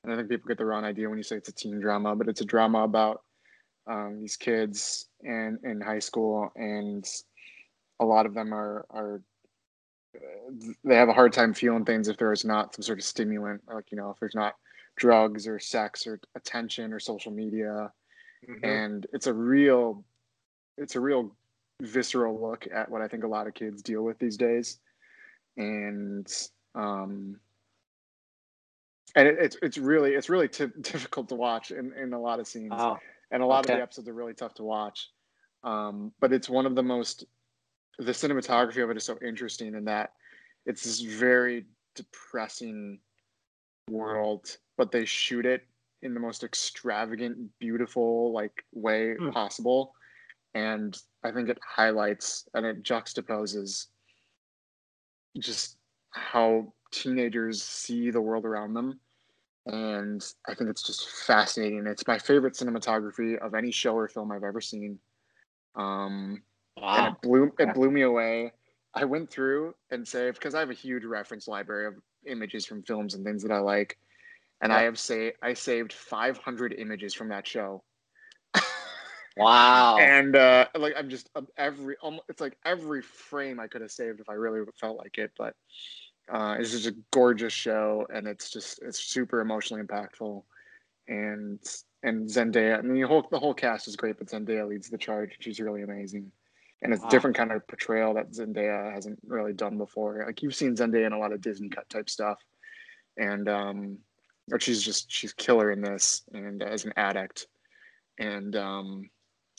and 0.03 0.11
I 0.11 0.17
think 0.17 0.27
people 0.29 0.47
get 0.47 0.57
the 0.57 0.65
wrong 0.65 0.83
idea 0.83 1.07
when 1.07 1.17
you 1.17 1.23
say 1.23 1.37
it's 1.37 1.49
a 1.49 1.53
teen 1.53 1.79
drama. 1.79 2.15
But 2.17 2.27
it's 2.27 2.41
a 2.41 2.45
drama 2.45 2.83
about 2.83 3.21
um, 3.87 4.19
these 4.19 4.35
kids 4.35 5.07
in 5.21 5.57
in 5.63 5.79
high 5.79 5.99
school, 5.99 6.51
and 6.57 7.07
a 7.99 8.05
lot 8.05 8.25
of 8.25 8.33
them 8.33 8.53
are 8.53 8.85
are 8.89 9.21
uh, 10.15 10.19
they 10.83 10.95
have 10.95 11.09
a 11.09 11.13
hard 11.13 11.33
time 11.33 11.53
feeling 11.53 11.85
things 11.85 12.07
if 12.07 12.17
there 12.17 12.33
is 12.33 12.43
not 12.45 12.73
some 12.75 12.81
sort 12.83 12.97
of 12.99 13.05
stimulant, 13.05 13.61
like 13.71 13.91
you 13.91 13.97
know, 13.97 14.09
if 14.09 14.19
there's 14.19 14.35
not 14.35 14.55
drugs 14.95 15.47
or 15.47 15.59
sex 15.59 16.05
or 16.07 16.19
attention 16.35 16.91
or 16.93 16.99
social 16.99 17.31
media. 17.31 17.91
Mhm. 18.47 18.63
and 18.63 19.05
it's 19.11 19.27
a 19.27 19.33
real 19.33 20.03
it's 20.77 20.95
a 20.95 20.99
real 20.99 21.35
visceral 21.81 22.39
look 22.39 22.67
at 22.73 22.89
what 22.89 23.01
i 23.01 23.07
think 23.07 23.25
a 23.25 23.27
lot 23.27 23.47
of 23.47 23.53
kids 23.53 23.81
deal 23.81 24.01
with 24.03 24.17
these 24.19 24.37
days. 24.37 24.79
And 25.57 26.25
Um, 26.75 27.39
and 29.15 29.27
it, 29.27 29.37
it's 29.39 29.57
it's 29.61 29.77
really 29.77 30.13
it's 30.13 30.29
really 30.29 30.47
t- 30.47 30.67
difficult 30.81 31.27
to 31.29 31.35
watch 31.35 31.71
in, 31.71 31.91
in 31.93 32.13
a 32.13 32.19
lot 32.19 32.39
of 32.39 32.47
scenes, 32.47 32.71
Oh, 32.75 32.97
and 33.31 33.43
a 33.43 33.45
lot 33.45 33.59
of 33.61 33.67
the 33.77 33.81
episodes 33.83 34.07
are 34.07 34.13
really 34.13 34.33
tough 34.33 34.53
to 34.55 34.63
watch. 34.63 35.09
Um, 35.63 36.13
but 36.21 36.31
it's 36.31 36.49
one 36.49 36.65
of 36.65 36.75
the 36.75 36.83
most 36.83 37.25
the 37.99 38.11
cinematography 38.11 38.81
of 38.83 38.89
it 38.89 38.97
is 38.97 39.03
so 39.03 39.17
interesting 39.25 39.75
in 39.75 39.85
that 39.85 40.13
it's 40.65 40.83
this 40.83 41.01
very 41.01 41.65
depressing 41.95 42.99
world, 43.89 44.57
but 44.77 44.91
they 44.91 45.03
shoot 45.05 45.45
it 45.45 45.67
in 46.01 46.13
the 46.13 46.19
most 46.19 46.43
extravagant, 46.43 47.37
beautiful 47.59 48.31
like 48.31 48.63
way 48.73 49.15
Hmm. 49.15 49.31
possible. 49.31 49.93
And 50.53 50.97
I 51.23 51.31
think 51.31 51.49
it 51.49 51.59
highlights 51.61 52.47
and 52.53 52.65
it 52.65 52.83
juxtaposes 52.83 53.87
just 55.37 55.77
how 56.11 56.73
teenagers 56.91 57.61
see 57.61 58.11
the 58.11 58.21
world 58.21 58.45
around 58.45 58.73
them. 58.73 58.99
And 59.65 60.25
I 60.47 60.55
think 60.55 60.69
it's 60.69 60.81
just 60.81 61.09
fascinating. 61.27 61.85
It's 61.85 62.07
my 62.07 62.17
favorite 62.17 62.53
cinematography 62.53 63.37
of 63.37 63.53
any 63.53 63.71
show 63.71 63.95
or 63.95 64.07
film 64.07 64.31
I've 64.31 64.43
ever 64.43 64.61
seen. 64.61 64.99
Um, 65.75 66.41
and 66.81 67.15
it 67.15 67.21
blew 67.21 67.51
it 67.59 67.73
blew 67.73 67.91
me 67.91 68.01
away. 68.01 68.51
I 68.93 69.05
went 69.05 69.29
through 69.29 69.75
and 69.91 70.07
saved 70.07 70.39
because 70.39 70.55
I 70.55 70.59
have 70.59 70.71
a 70.71 70.75
huge 70.75 71.05
reference 71.05 71.47
library 71.47 71.87
of 71.87 71.95
images 72.25 72.65
from 72.65 72.83
films 72.83 73.13
and 73.13 73.23
things 73.23 73.43
that 73.43 73.51
I 73.51 73.59
like, 73.59 73.97
and 74.61 74.73
I 74.73 74.83
have 74.83 74.97
say 74.99 75.33
I 75.41 75.53
saved 75.53 75.93
500 75.93 76.73
images 76.73 77.13
from 77.13 77.29
that 77.29 77.47
show. 77.47 77.83
Wow. 79.39 79.97
And 79.97 80.35
uh, 80.35 80.67
like 80.75 80.93
I'm 80.97 81.09
just 81.09 81.29
um, 81.35 81.47
every 81.57 81.95
almost, 82.01 82.25
it's 82.27 82.41
like 82.41 82.57
every 82.65 83.01
frame 83.01 83.59
I 83.59 83.67
could 83.67 83.81
have 83.81 83.91
saved 83.91 84.19
if 84.19 84.29
I 84.29 84.33
really 84.33 84.59
felt 84.79 84.97
like 84.97 85.17
it. 85.17 85.31
But 85.37 85.55
uh, 86.31 86.57
it's 86.59 86.71
just 86.71 86.87
a 86.87 86.95
gorgeous 87.11 87.53
show, 87.53 88.05
and 88.13 88.27
it's 88.27 88.49
just 88.49 88.81
it's 88.81 88.99
super 88.99 89.39
emotionally 89.39 89.81
impactful. 89.81 90.43
And 91.07 91.59
and 92.03 92.27
Zendaya, 92.27 92.79
I 92.79 92.81
mean 92.81 93.01
the 93.01 93.07
whole 93.07 93.27
the 93.31 93.39
whole 93.39 93.53
cast 93.53 93.87
is 93.87 93.95
great, 93.95 94.17
but 94.17 94.27
Zendaya 94.27 94.67
leads 94.67 94.89
the 94.89 94.97
charge. 94.97 95.37
She's 95.39 95.59
really 95.61 95.83
amazing, 95.83 96.31
and 96.81 96.93
it's 96.93 97.01
a 97.01 97.05
Wow. 97.05 97.09
different 97.09 97.35
kind 97.35 97.51
of 97.51 97.67
portrayal 97.67 98.13
that 98.13 98.31
Zendaya 98.31 98.93
hasn't 98.93 99.19
really 99.25 99.53
done 99.53 99.77
before. 99.77 100.23
Like 100.25 100.41
you've 100.41 100.55
seen 100.55 100.75
Zendaya 100.75 101.05
in 101.07 101.13
a 101.13 101.19
lot 101.19 101.33
of 101.33 101.41
Disney 101.41 101.69
cut 101.69 101.89
type 101.89 102.09
stuff, 102.09 102.39
and 103.17 103.47
um, 103.49 103.97
but 104.47 104.61
she's 104.61 104.81
just 104.81 105.11
she's 105.11 105.33
killer 105.33 105.71
in 105.71 105.81
this, 105.81 106.23
and 106.33 106.63
as 106.63 106.85
an 106.85 106.93
addict, 106.97 107.47
and 108.17 108.55
um, 108.55 109.09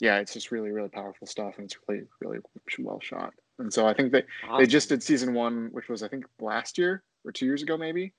yeah, 0.01 0.19
it's 0.19 0.33
just 0.33 0.51
really 0.51 0.71
really 0.71 0.89
powerful 0.89 1.27
stuff, 1.27 1.57
and 1.59 1.67
it's 1.67 1.77
really 1.89 2.05
really 2.21 2.39
well 2.79 3.01
shot. 3.01 3.35
And 3.59 3.73
so 3.73 3.87
I 3.87 3.93
think 3.93 4.13
that 4.13 4.25
they 4.59 4.67
just 4.67 4.89
did 4.89 5.03
season 5.03 5.35
one, 5.35 5.69
which 5.73 5.89
was 5.89 6.03
I 6.03 6.09
think 6.09 6.25
last 6.41 6.79
year 6.79 7.03
or 7.25 7.33
two 7.33 7.45
years 7.45 7.63
ago, 7.63 7.77
maybe. 7.77 8.15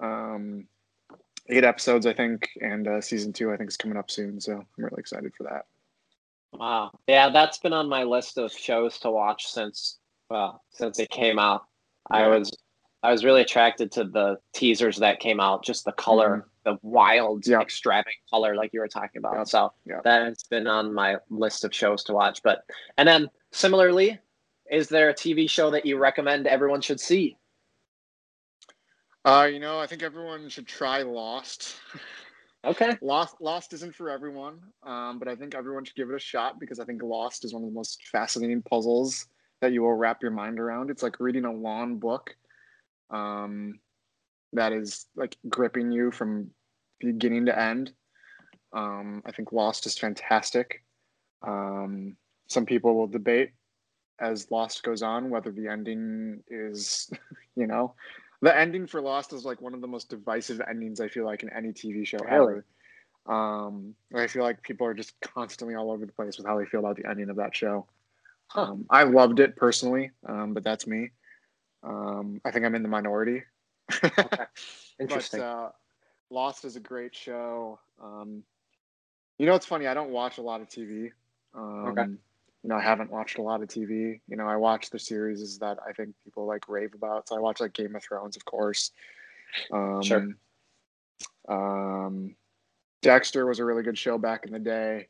Um, 0.00 0.68
eight 1.48 1.64
episodes, 1.64 2.06
I 2.06 2.12
think, 2.12 2.48
and 2.60 2.86
uh, 2.86 3.00
season 3.00 3.32
two, 3.32 3.52
I 3.52 3.56
think, 3.56 3.70
is 3.70 3.76
coming 3.76 3.96
up 3.96 4.10
soon. 4.10 4.40
So 4.40 4.52
I'm 4.52 4.66
really 4.84 4.98
excited 5.00 5.32
for 5.36 5.44
that. 5.44 5.66
Wow. 6.58 6.90
Yeah, 7.06 7.30
that's 7.30 7.58
been 7.58 7.72
on 7.72 7.88
my 7.88 8.04
list 8.04 8.38
of 8.38 8.52
shows 8.52 8.98
to 9.00 9.10
watch 9.10 9.46
since 9.46 9.98
well, 10.30 10.62
since 10.70 10.98
it 10.98 11.10
came 11.10 11.38
out. 11.38 11.62
I 12.10 12.26
was 12.28 12.50
I 13.02 13.12
was 13.12 13.24
really 13.24 13.42
attracted 13.42 13.92
to 13.92 14.04
the 14.04 14.38
teasers 14.54 14.96
that 14.98 15.20
came 15.20 15.38
out, 15.40 15.64
just 15.64 15.84
the 15.84 15.92
color, 15.92 16.48
the 16.64 16.78
wild, 16.82 17.42
Mm-hmm. 17.42 17.52
Yep. 17.52 17.62
extravagant 17.62 18.16
color 18.30 18.56
like 18.56 18.72
you 18.72 18.80
were 18.80 18.88
talking 18.88 19.18
about. 19.18 19.36
Yep. 19.36 19.48
So 19.48 19.72
Yep. 19.86 20.02
that's 20.04 20.44
been 20.44 20.66
on 20.66 20.92
my 20.92 21.16
list 21.30 21.64
of 21.64 21.74
shows 21.74 22.02
to 22.04 22.12
watch. 22.12 22.42
But 22.42 22.64
and 22.98 23.06
then 23.06 23.28
similarly, 23.52 24.18
is 24.70 24.88
there 24.88 25.10
a 25.10 25.14
TV 25.14 25.48
show 25.48 25.70
that 25.70 25.86
you 25.86 25.98
recommend 25.98 26.46
everyone 26.46 26.80
should 26.80 27.00
see? 27.00 27.36
Uh, 29.24 29.48
you 29.52 29.58
know, 29.58 29.78
I 29.80 29.86
think 29.86 30.02
everyone 30.02 30.48
should 30.48 30.66
try 30.68 31.02
Lost. 31.02 31.76
Okay. 32.66 32.98
Lost, 33.00 33.36
Lost 33.40 33.72
isn't 33.74 33.94
for 33.94 34.10
everyone, 34.10 34.58
um, 34.82 35.20
but 35.20 35.28
I 35.28 35.36
think 35.36 35.54
everyone 35.54 35.84
should 35.84 35.94
give 35.94 36.10
it 36.10 36.16
a 36.16 36.20
shot 36.20 36.58
because 36.58 36.80
I 36.80 36.84
think 36.84 37.00
Lost 37.00 37.44
is 37.44 37.54
one 37.54 37.62
of 37.62 37.68
the 37.68 37.74
most 37.74 38.02
fascinating 38.08 38.60
puzzles 38.62 39.28
that 39.60 39.72
you 39.72 39.82
will 39.82 39.94
wrap 39.94 40.20
your 40.20 40.32
mind 40.32 40.58
around. 40.58 40.90
It's 40.90 41.02
like 41.02 41.20
reading 41.20 41.44
a 41.44 41.52
long 41.52 41.98
book 41.98 42.34
um, 43.10 43.78
that 44.52 44.72
is 44.72 45.06
like 45.14 45.36
gripping 45.48 45.92
you 45.92 46.10
from 46.10 46.50
beginning 46.98 47.46
to 47.46 47.58
end. 47.58 47.92
Um, 48.72 49.22
I 49.24 49.30
think 49.30 49.52
Lost 49.52 49.86
is 49.86 49.96
fantastic. 49.96 50.82
Um, 51.46 52.16
some 52.48 52.66
people 52.66 52.96
will 52.96 53.06
debate 53.06 53.50
as 54.18 54.50
Lost 54.50 54.82
goes 54.82 55.02
on 55.02 55.30
whether 55.30 55.52
the 55.52 55.68
ending 55.68 56.42
is, 56.48 57.10
you 57.56 57.68
know, 57.68 57.94
the 58.42 58.56
ending 58.56 58.86
for 58.86 59.00
Lost 59.00 59.32
is 59.32 59.44
like 59.44 59.60
one 59.60 59.74
of 59.74 59.80
the 59.80 59.86
most 59.86 60.08
divisive 60.08 60.60
endings 60.68 61.00
I 61.00 61.08
feel 61.08 61.24
like 61.24 61.42
in 61.42 61.50
any 61.52 61.72
TV 61.72 62.06
show 62.06 62.18
ever. 62.28 62.64
Um, 63.26 63.94
I 64.14 64.26
feel 64.28 64.42
like 64.42 64.62
people 64.62 64.86
are 64.86 64.94
just 64.94 65.18
constantly 65.20 65.74
all 65.74 65.90
over 65.90 66.06
the 66.06 66.12
place 66.12 66.36
with 66.36 66.46
how 66.46 66.58
they 66.58 66.66
feel 66.66 66.80
about 66.80 66.96
the 66.96 67.08
ending 67.08 67.28
of 67.28 67.36
that 67.36 67.56
show. 67.56 67.86
Huh. 68.48 68.62
Um, 68.62 68.86
I 68.88 69.02
loved 69.02 69.40
it 69.40 69.56
personally, 69.56 70.10
um, 70.26 70.54
but 70.54 70.62
that's 70.62 70.86
me. 70.86 71.10
Um, 71.82 72.40
I 72.44 72.50
think 72.50 72.64
I'm 72.64 72.74
in 72.74 72.82
the 72.82 72.88
minority. 72.88 73.42
Interesting. 75.00 75.40
But 75.40 75.46
uh, 75.46 75.70
Lost 76.30 76.64
is 76.64 76.76
a 76.76 76.80
great 76.80 77.14
show. 77.14 77.78
Um, 78.02 78.42
you 79.38 79.46
know, 79.46 79.54
it's 79.54 79.66
funny. 79.66 79.86
I 79.86 79.94
don't 79.94 80.10
watch 80.10 80.38
a 80.38 80.42
lot 80.42 80.60
of 80.60 80.68
TV. 80.68 81.10
Um, 81.54 81.86
Okay. 81.88 82.06
You 82.66 82.70
know, 82.70 82.78
I 82.78 82.82
haven't 82.82 83.12
watched 83.12 83.38
a 83.38 83.42
lot 83.42 83.62
of 83.62 83.68
TV. 83.68 84.18
You 84.26 84.36
know, 84.36 84.48
I 84.48 84.56
watch 84.56 84.90
the 84.90 84.98
series 84.98 85.56
that 85.58 85.78
I 85.88 85.92
think 85.92 86.16
people 86.24 86.46
like 86.46 86.68
rave 86.68 86.94
about. 86.94 87.28
So 87.28 87.36
I 87.36 87.38
watch 87.38 87.60
like 87.60 87.72
Game 87.74 87.94
of 87.94 88.02
Thrones, 88.02 88.36
of 88.36 88.44
course. 88.44 88.90
Um, 89.72 90.02
Sure. 90.02 90.26
Um, 91.48 92.34
Dexter 93.02 93.46
was 93.46 93.60
a 93.60 93.64
really 93.64 93.84
good 93.84 93.96
show 93.96 94.18
back 94.18 94.46
in 94.46 94.52
the 94.52 94.58
day. 94.58 95.06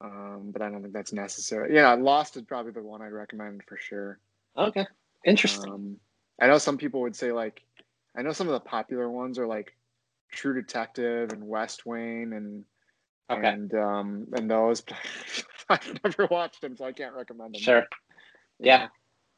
Um, 0.00 0.50
but 0.52 0.60
I 0.60 0.68
don't 0.68 0.82
think 0.82 0.92
that's 0.92 1.12
necessary. 1.12 1.72
Yeah, 1.72 1.94
Lost 1.94 2.36
is 2.36 2.42
probably 2.42 2.72
the 2.72 2.82
one 2.82 3.00
I'd 3.00 3.12
recommend 3.12 3.62
for 3.68 3.76
sure. 3.76 4.18
okay. 4.56 4.88
Interesting. 5.24 5.72
Um, 5.72 5.96
I 6.40 6.48
know 6.48 6.58
some 6.58 6.78
people 6.78 7.00
would 7.02 7.14
say 7.14 7.30
like, 7.30 7.62
I 8.16 8.22
know 8.22 8.32
some 8.32 8.48
of 8.48 8.54
the 8.54 8.68
popular 8.68 9.08
ones 9.08 9.38
are 9.38 9.46
like 9.46 9.76
True 10.32 10.60
Detective 10.60 11.30
and 11.30 11.46
West 11.46 11.86
Wing 11.86 12.32
and 12.32 12.64
okay. 13.30 13.46
and 13.46 13.72
um 13.74 14.26
and 14.32 14.50
those. 14.50 14.82
I've 15.70 16.00
never 16.04 16.26
watched 16.26 16.62
him, 16.62 16.76
so 16.76 16.84
I 16.84 16.92
can't 16.92 17.14
recommend 17.14 17.56
him. 17.56 17.62
Sure. 17.62 17.86
Yeah. 18.58 18.88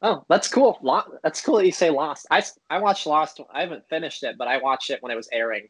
Oh, 0.01 0.23
that's 0.29 0.47
cool. 0.47 0.79
That's 1.23 1.41
cool 1.41 1.57
that 1.57 1.65
you 1.65 1.71
say 1.71 1.89
Lost. 1.89 2.25
I, 2.31 2.43
I 2.69 2.79
watched 2.79 3.05
Lost. 3.05 3.41
I 3.53 3.61
haven't 3.61 3.89
finished 3.89 4.23
it, 4.23 4.37
but 4.37 4.47
I 4.47 4.57
watched 4.57 4.89
it 4.91 5.01
when 5.01 5.11
it 5.11 5.15
was 5.15 5.27
airing. 5.31 5.67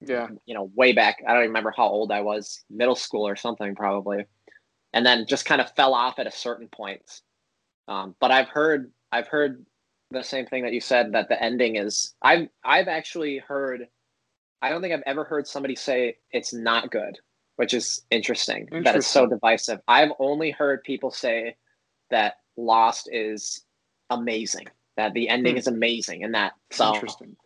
Yeah. 0.00 0.28
You 0.46 0.54
know, 0.54 0.70
way 0.74 0.92
back. 0.92 1.22
I 1.26 1.32
don't 1.32 1.42
even 1.42 1.50
remember 1.50 1.72
how 1.76 1.86
old 1.86 2.10
I 2.10 2.20
was, 2.22 2.64
middle 2.70 2.96
school 2.96 3.26
or 3.28 3.36
something 3.36 3.74
probably, 3.74 4.24
and 4.92 5.04
then 5.04 5.26
just 5.26 5.44
kind 5.44 5.60
of 5.60 5.70
fell 5.76 5.94
off 5.94 6.18
at 6.18 6.26
a 6.26 6.32
certain 6.32 6.68
point. 6.68 7.20
Um, 7.86 8.14
but 8.20 8.30
I've 8.30 8.48
heard 8.48 8.90
I've 9.12 9.28
heard 9.28 9.64
the 10.10 10.22
same 10.22 10.46
thing 10.46 10.64
that 10.64 10.72
you 10.72 10.80
said 10.80 11.12
that 11.12 11.28
the 11.28 11.40
ending 11.40 11.76
is. 11.76 12.14
I've 12.22 12.48
I've 12.64 12.88
actually 12.88 13.38
heard. 13.38 13.86
I 14.62 14.70
don't 14.70 14.82
think 14.82 14.94
I've 14.94 15.02
ever 15.06 15.24
heard 15.24 15.46
somebody 15.46 15.76
say 15.76 16.16
it's 16.32 16.52
not 16.52 16.90
good, 16.90 17.18
which 17.60 17.74
is 17.74 18.06
interesting. 18.10 18.66
That 18.72 18.96
it's 18.96 19.06
so 19.06 19.26
divisive. 19.26 19.80
I've 19.86 20.12
only 20.18 20.50
heard 20.50 20.82
people 20.82 21.10
say 21.10 21.56
that 22.08 22.36
Lost 22.56 23.10
is 23.12 23.66
amazing. 24.08 24.68
That 24.96 25.12
the 25.12 25.28
ending 25.28 25.56
Hmm. 25.56 25.58
is 25.58 25.66
amazing, 25.66 26.24
and 26.24 26.34
that 26.34 26.54
so 26.70 26.94
Interesting. 26.94 27.36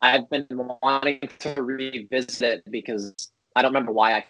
I've 0.00 0.30
been 0.30 0.46
wanting 0.82 1.18
to 1.40 1.60
revisit 1.60 2.42
it 2.42 2.70
because 2.70 3.12
I 3.56 3.62
don't 3.62 3.72
remember 3.72 3.90
why 3.90 4.12
I. 4.18 4.24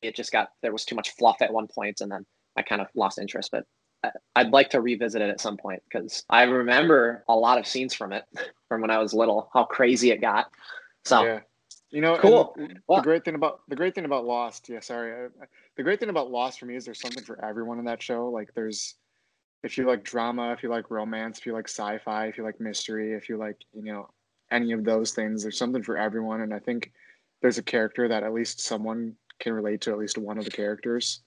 It 0.00 0.14
just 0.14 0.30
got 0.30 0.50
there 0.62 0.70
was 0.70 0.84
too 0.84 0.94
much 0.94 1.10
fluff 1.16 1.42
at 1.42 1.52
one 1.52 1.66
point, 1.66 2.00
and 2.00 2.12
then 2.12 2.24
I 2.54 2.62
kind 2.62 2.80
of 2.80 2.86
lost 2.94 3.18
interest. 3.18 3.50
But 3.50 3.64
I- 4.04 4.12
I'd 4.36 4.52
like 4.52 4.70
to 4.70 4.80
revisit 4.80 5.20
it 5.20 5.28
at 5.28 5.40
some 5.40 5.56
point 5.56 5.82
because 5.90 6.24
I 6.30 6.44
remember 6.44 7.24
a 7.28 7.34
lot 7.34 7.58
of 7.58 7.66
scenes 7.66 7.94
from 7.94 8.12
it 8.12 8.24
from 8.68 8.82
when 8.82 8.92
I 8.92 8.98
was 8.98 9.12
little. 9.12 9.50
How 9.52 9.64
crazy 9.64 10.12
it 10.12 10.20
got. 10.20 10.52
So 11.04 11.24
Yeah. 11.24 11.40
You 11.90 12.02
know, 12.02 12.18
Cool. 12.18 12.54
The, 12.56 12.76
the 12.96 13.00
great 13.00 13.24
thing 13.24 13.34
about 13.34 13.62
the 13.68 13.76
great 13.76 13.94
thing 13.94 14.04
about 14.04 14.24
Lost, 14.24 14.68
yeah, 14.68 14.80
sorry, 14.80 15.26
I, 15.26 15.46
the 15.76 15.82
great 15.82 16.00
thing 16.00 16.10
about 16.10 16.30
Lost 16.30 16.60
for 16.60 16.66
me 16.66 16.76
is 16.76 16.84
there's 16.84 17.00
something 17.00 17.24
for 17.24 17.42
everyone 17.44 17.78
in 17.78 17.86
that 17.86 18.02
show. 18.02 18.28
Like, 18.28 18.52
there's 18.54 18.96
if 19.62 19.78
you 19.78 19.86
like 19.86 20.04
drama, 20.04 20.52
if 20.52 20.62
you 20.62 20.68
like 20.68 20.90
romance, 20.90 21.38
if 21.38 21.46
you 21.46 21.52
like 21.54 21.68
sci-fi, 21.68 22.26
if 22.26 22.38
you 22.38 22.44
like 22.44 22.60
mystery, 22.60 23.14
if 23.14 23.28
you 23.28 23.36
like 23.38 23.56
you 23.72 23.82
know 23.82 24.10
any 24.50 24.72
of 24.72 24.84
those 24.84 25.12
things, 25.12 25.42
there's 25.42 25.58
something 25.58 25.82
for 25.82 25.96
everyone. 25.96 26.42
And 26.42 26.52
I 26.54 26.58
think 26.58 26.92
there's 27.42 27.58
a 27.58 27.62
character 27.62 28.08
that 28.08 28.22
at 28.22 28.34
least 28.34 28.60
someone 28.60 29.16
can 29.40 29.52
relate 29.54 29.80
to 29.82 29.92
at 29.92 29.98
least 29.98 30.18
one 30.18 30.38
of 30.38 30.44
the 30.44 30.50
characters, 30.50 31.22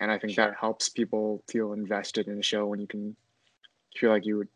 and 0.00 0.10
I 0.10 0.18
think 0.18 0.34
Sure. 0.34 0.46
that 0.46 0.56
helps 0.58 0.88
people 0.88 1.42
feel 1.48 1.72
invested 1.74 2.28
in 2.28 2.38
a 2.38 2.42
show 2.42 2.66
when 2.66 2.80
you 2.80 2.86
can 2.86 3.16
feel 3.96 4.10
like 4.10 4.26
you 4.26 4.38
would 4.38 4.48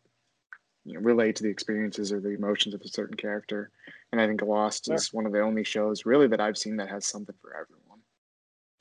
you 0.85 0.93
know, 0.93 0.99
relate 1.01 1.35
to 1.37 1.43
the 1.43 1.49
experiences 1.49 2.11
or 2.13 2.19
the 2.19 2.29
emotions 2.29 2.73
of 2.75 2.81
a 2.81 2.87
certain 2.87 3.17
character. 3.17 3.71
And 4.11 4.21
I 4.21 4.27
think 4.27 4.41
Lost 4.41 4.85
Sure. 4.85 4.95
is 4.95 5.11
one 5.11 5.25
of 5.25 5.31
the 5.31 5.41
only 5.41 5.63
shows 5.63 6.05
really 6.05 6.27
that 6.27 6.39
I've 6.39 6.57
seen 6.57 6.77
that 6.77 6.89
has 6.89 7.05
something 7.05 7.35
for 7.41 7.53
everyone. 7.53 7.99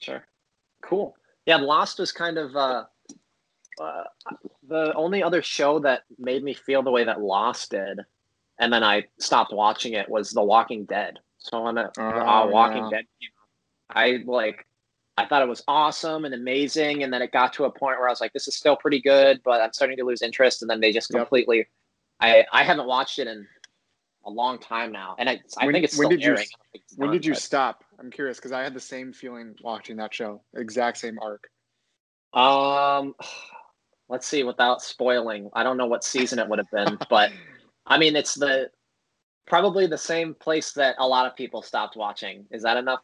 Sure. 0.00 0.24
Cool. 0.82 1.16
Yeah, 1.46 1.57
Lost 1.57 1.98
was 1.98 2.12
kind 2.12 2.38
of 2.38 2.55
uh, 2.55 2.84
uh, 3.80 4.05
the 4.68 4.92
only 4.94 5.22
other 5.22 5.42
show 5.42 5.78
that 5.80 6.05
made 6.18 6.44
me 6.44 6.55
feel 6.55 6.82
the 6.82 6.90
way 6.90 7.05
that 7.05 7.20
Lost 7.20 7.70
did, 7.70 8.00
and 8.59 8.72
then 8.72 8.84
I 8.84 9.05
stopped 9.18 9.52
watching 9.52 9.94
it 9.94 10.09
was 10.09 10.30
The 10.30 10.42
Walking 10.42 10.84
Dead. 10.84 11.18
So 11.38 11.62
when 11.62 11.78
uh, 11.78 11.90
Oh, 11.98 12.48
Walking 12.48 12.84
yeah. 12.84 12.90
Dead, 12.90 13.05
came 13.20 13.30
I 13.90 14.22
like 14.26 14.66
I 15.16 15.26
thought 15.26 15.42
it 15.42 15.48
was 15.48 15.62
awesome 15.68 16.24
and 16.24 16.34
amazing, 16.34 17.02
and 17.02 17.12
then 17.12 17.22
it 17.22 17.30
got 17.32 17.52
to 17.55 17.64
a 17.64 17.70
point 17.70 17.98
where 17.98 18.09
I 18.09 18.11
was 18.11 18.20
like, 18.20 18.32
this 18.32 18.48
is 18.48 18.57
still 18.57 18.76
pretty 18.76 19.00
good, 19.00 19.40
but 19.44 19.61
I'm 19.61 19.72
starting 19.72 19.96
to 19.98 20.05
lose 20.05 20.22
interest, 20.22 20.62
and 20.62 20.70
then 20.70 20.80
they 20.80 20.92
just 20.92 21.11
Yep. 21.12 21.28
I 22.20 22.44
I 22.52 22.62
haven't 22.64 22.86
watched 22.86 23.18
it 23.18 23.26
in 23.26 23.46
a 24.26 24.30
long 24.30 24.58
time 24.58 24.90
now, 24.92 25.16
and 25.18 25.28
I 25.28 25.40
I 25.58 25.66
When- 25.66 25.74
think 25.74 25.84
it's 25.84 25.98
when 25.98 26.08
did 26.08 26.22
you- 26.22 26.32
airing. 26.32 26.46
It's 26.72 26.94
When 26.96 27.08
done, 27.08 27.12
did 27.16 27.26
you 27.26 27.32
but- 27.34 27.42
stop? 27.42 27.84
I'm 27.98 28.10
curious 28.10 28.38
because 28.38 28.52
I 28.52 28.62
had 28.62 28.74
the 28.74 28.80
same 28.80 29.12
feeling 29.12 29.54
watching 29.62 29.96
that 29.96 30.12
show. 30.14 30.42
Exact 30.56 30.98
same 30.98 31.18
arc. 31.20 31.48
Um, 32.32 33.14
let's 34.08 34.26
see. 34.26 34.42
Without 34.42 34.82
spoiling, 34.82 35.50
I 35.54 35.62
don't 35.62 35.76
know 35.76 35.86
what 35.86 36.04
season 36.04 36.38
it 36.38 36.48
would 36.48 36.58
have 36.58 36.70
been, 36.70 36.98
but 37.10 37.30
I 37.86 37.98
mean, 37.98 38.16
it's 38.16 38.34
the 38.34 38.70
probably 39.46 39.86
the 39.86 39.98
same 39.98 40.34
place 40.34 40.72
that 40.72 40.96
a 40.98 41.06
lot 41.06 41.26
of 41.26 41.36
people 41.36 41.60
stopped 41.62 41.96
watching. 41.96 42.46
Is 42.50 42.62
that 42.62 42.76
enough? 42.78 43.00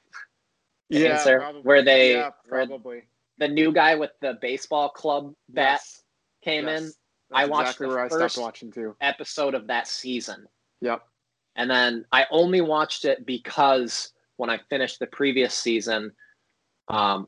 Yeah, 0.88 1.10
answer, 1.18 1.38
probably. 1.38 1.62
where 1.62 1.82
they- 1.82 2.14
Yeah, 2.14 2.30
where- 2.48 2.66
probably. 2.66 3.02
The 3.38 3.48
new 3.48 3.72
guy 3.72 3.94
with 3.94 4.10
the 4.20 4.34
baseball 4.42 4.88
club 4.90 5.34
bat 5.48 5.80
Yes, 5.80 6.02
came 6.42 6.66
yes. 6.66 6.82
in. 6.82 6.92
That's 7.30 7.42
I 7.42 7.44
watched 7.46 7.62
exactly 7.68 7.86
the 7.86 7.94
where 7.94 8.04
I 8.04 8.08
first- 8.08 8.34
stopped 8.34 8.44
watching 8.44 8.72
too. 8.72 8.96
Episode 9.00 9.54
of 9.54 9.66
that 9.68 9.86
season, 9.88 10.46
Yep. 10.80 11.02
and 11.56 11.70
then 11.70 12.04
I 12.12 12.26
only 12.30 12.60
watched 12.60 13.04
it 13.04 13.24
because 13.26 14.12
when 14.36 14.50
I 14.50 14.58
finished 14.68 14.98
the 14.98 15.06
previous 15.06 15.54
season, 15.54 16.12
um, 16.88 17.26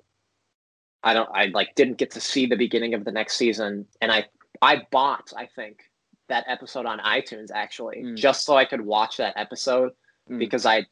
I 1.03 1.15
don't, 1.15 1.29
I 1.35 1.47
like 1.47 1.75
didn't 1.75 1.99
get 1.99 2.13
to 2.13 2.21
see 2.21 2.47
the 2.47 2.57
beginning 2.57 2.95
of 2.95 3.05
the 3.05 3.13
next 3.13 3.37
season, 3.37 3.87
and 4.01 4.11
I, 4.13 4.27
I 4.61 4.87
bought, 4.91 5.33
I 5.37 5.47
think, 5.47 5.91
that 6.29 6.45
episode 6.49 6.87
on 6.87 6.99
iTunes 7.01 7.51
actually, 7.53 8.03
Mm. 8.03 8.17
just 8.17 8.45
so 8.45 8.57
I 8.57 8.65
could 8.65 8.81
watch 8.81 9.17
that 9.19 9.35
episode 9.37 9.93
Mm. 10.31 10.39
because 10.39 10.65
I, 10.65 10.87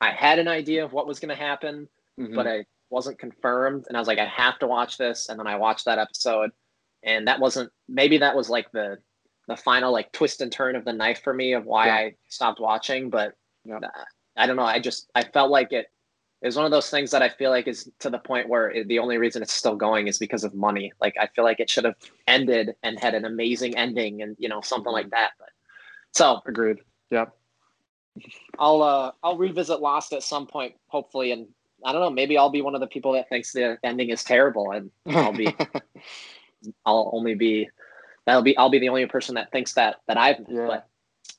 I 0.00 0.10
had 0.12 0.38
an 0.38 0.46
idea 0.48 0.84
of 0.84 0.92
what 0.92 1.06
was 1.08 1.18
going 1.18 1.30
to 1.30 1.34
happen, 1.34 1.88
Mhm. 2.18 2.34
but 2.36 2.46
I 2.46 2.64
wasn't 2.90 3.18
confirmed, 3.18 3.84
and 3.88 3.96
I 3.96 4.00
was 4.00 4.06
like, 4.08 4.20
I 4.20 4.26
have 4.26 4.58
to 4.60 4.66
watch 4.68 4.96
this, 4.96 5.28
and 5.28 5.38
then 5.38 5.46
I 5.48 5.56
watched 5.56 5.84
that 5.86 5.98
episode, 5.98 6.52
and 7.02 7.26
that 7.28 7.40
wasn't 7.40 7.70
maybe 7.88 8.18
that 8.18 8.36
was 8.36 8.48
like 8.50 8.70
the 8.72 8.98
the 9.46 9.56
final 9.56 9.92
like 9.92 10.12
twist 10.12 10.40
and 10.40 10.52
turn 10.52 10.76
of 10.76 10.84
the 10.84 10.92
knife 10.92 11.22
for 11.22 11.32
me 11.32 11.54
of 11.54 11.64
why 11.64 11.86
Yeah. 11.86 11.94
I 11.94 12.14
stopped 12.28 12.60
watching, 12.60 13.08
but 13.10 13.34
Yeah. 13.64 13.78
I 14.36 14.46
don't 14.46 14.56
know. 14.56 14.62
I 14.64 14.78
just 14.78 15.10
I 15.14 15.22
felt 15.24 15.50
like 15.50 15.72
it. 15.72 15.86
It 16.40 16.46
was 16.46 16.54
one 16.54 16.64
of 16.66 16.70
those 16.70 16.88
things 16.88 17.10
that 17.10 17.20
I 17.22 17.28
feel 17.30 17.50
like 17.50 17.66
is 17.66 17.90
to 17.98 18.10
the 18.10 18.18
point 18.20 18.48
where 18.48 18.70
it, 18.70 18.86
the 18.86 19.00
only 19.00 19.18
reason 19.18 19.42
it's 19.42 19.52
still 19.52 19.74
going 19.74 20.06
is 20.06 20.18
because 20.18 20.44
of 20.44 20.54
money. 20.54 20.92
Like 21.00 21.16
I 21.20 21.26
feel 21.34 21.42
like 21.42 21.58
it 21.58 21.68
should 21.68 21.84
have 21.84 21.96
ended 22.28 22.76
and 22.84 22.96
had 23.00 23.14
an 23.14 23.24
amazing 23.24 23.76
ending 23.76 24.22
and 24.22 24.36
you 24.38 24.48
know 24.48 24.60
something 24.60 24.92
like 24.92 25.10
that. 25.10 25.30
But 25.38 25.48
so 26.12 26.40
Agreed. 26.46 26.78
Yep. 27.10 27.34
I'll 28.58 28.82
uh 28.82 29.12
I'll 29.22 29.36
revisit 29.36 29.80
Lost 29.80 30.12
at 30.12 30.22
some 30.22 30.46
point, 30.46 30.74
hopefully, 30.88 31.32
and 31.32 31.48
I 31.84 31.92
don't 31.92 32.00
know. 32.00 32.10
Maybe 32.10 32.36
I'll 32.38 32.50
be 32.50 32.62
one 32.62 32.74
of 32.74 32.80
the 32.80 32.86
people 32.86 33.12
that 33.12 33.28
thinks 33.28 33.52
the 33.52 33.78
ending 33.82 34.10
is 34.10 34.22
terrible, 34.22 34.70
and 34.72 34.90
I'll 35.08 35.32
be 35.32 35.46
I'll 36.84 37.10
only 37.12 37.34
be 37.34 37.68
that'll 38.26 38.42
be 38.42 38.56
I'll 38.56 38.70
be 38.70 38.78
the 38.78 38.88
only 38.88 39.06
person 39.06 39.34
that 39.36 39.50
thinks 39.52 39.74
that 39.74 39.96
that 40.06 40.16
I've. 40.16 40.40
Yeah. 40.48 40.66
But 40.66 40.88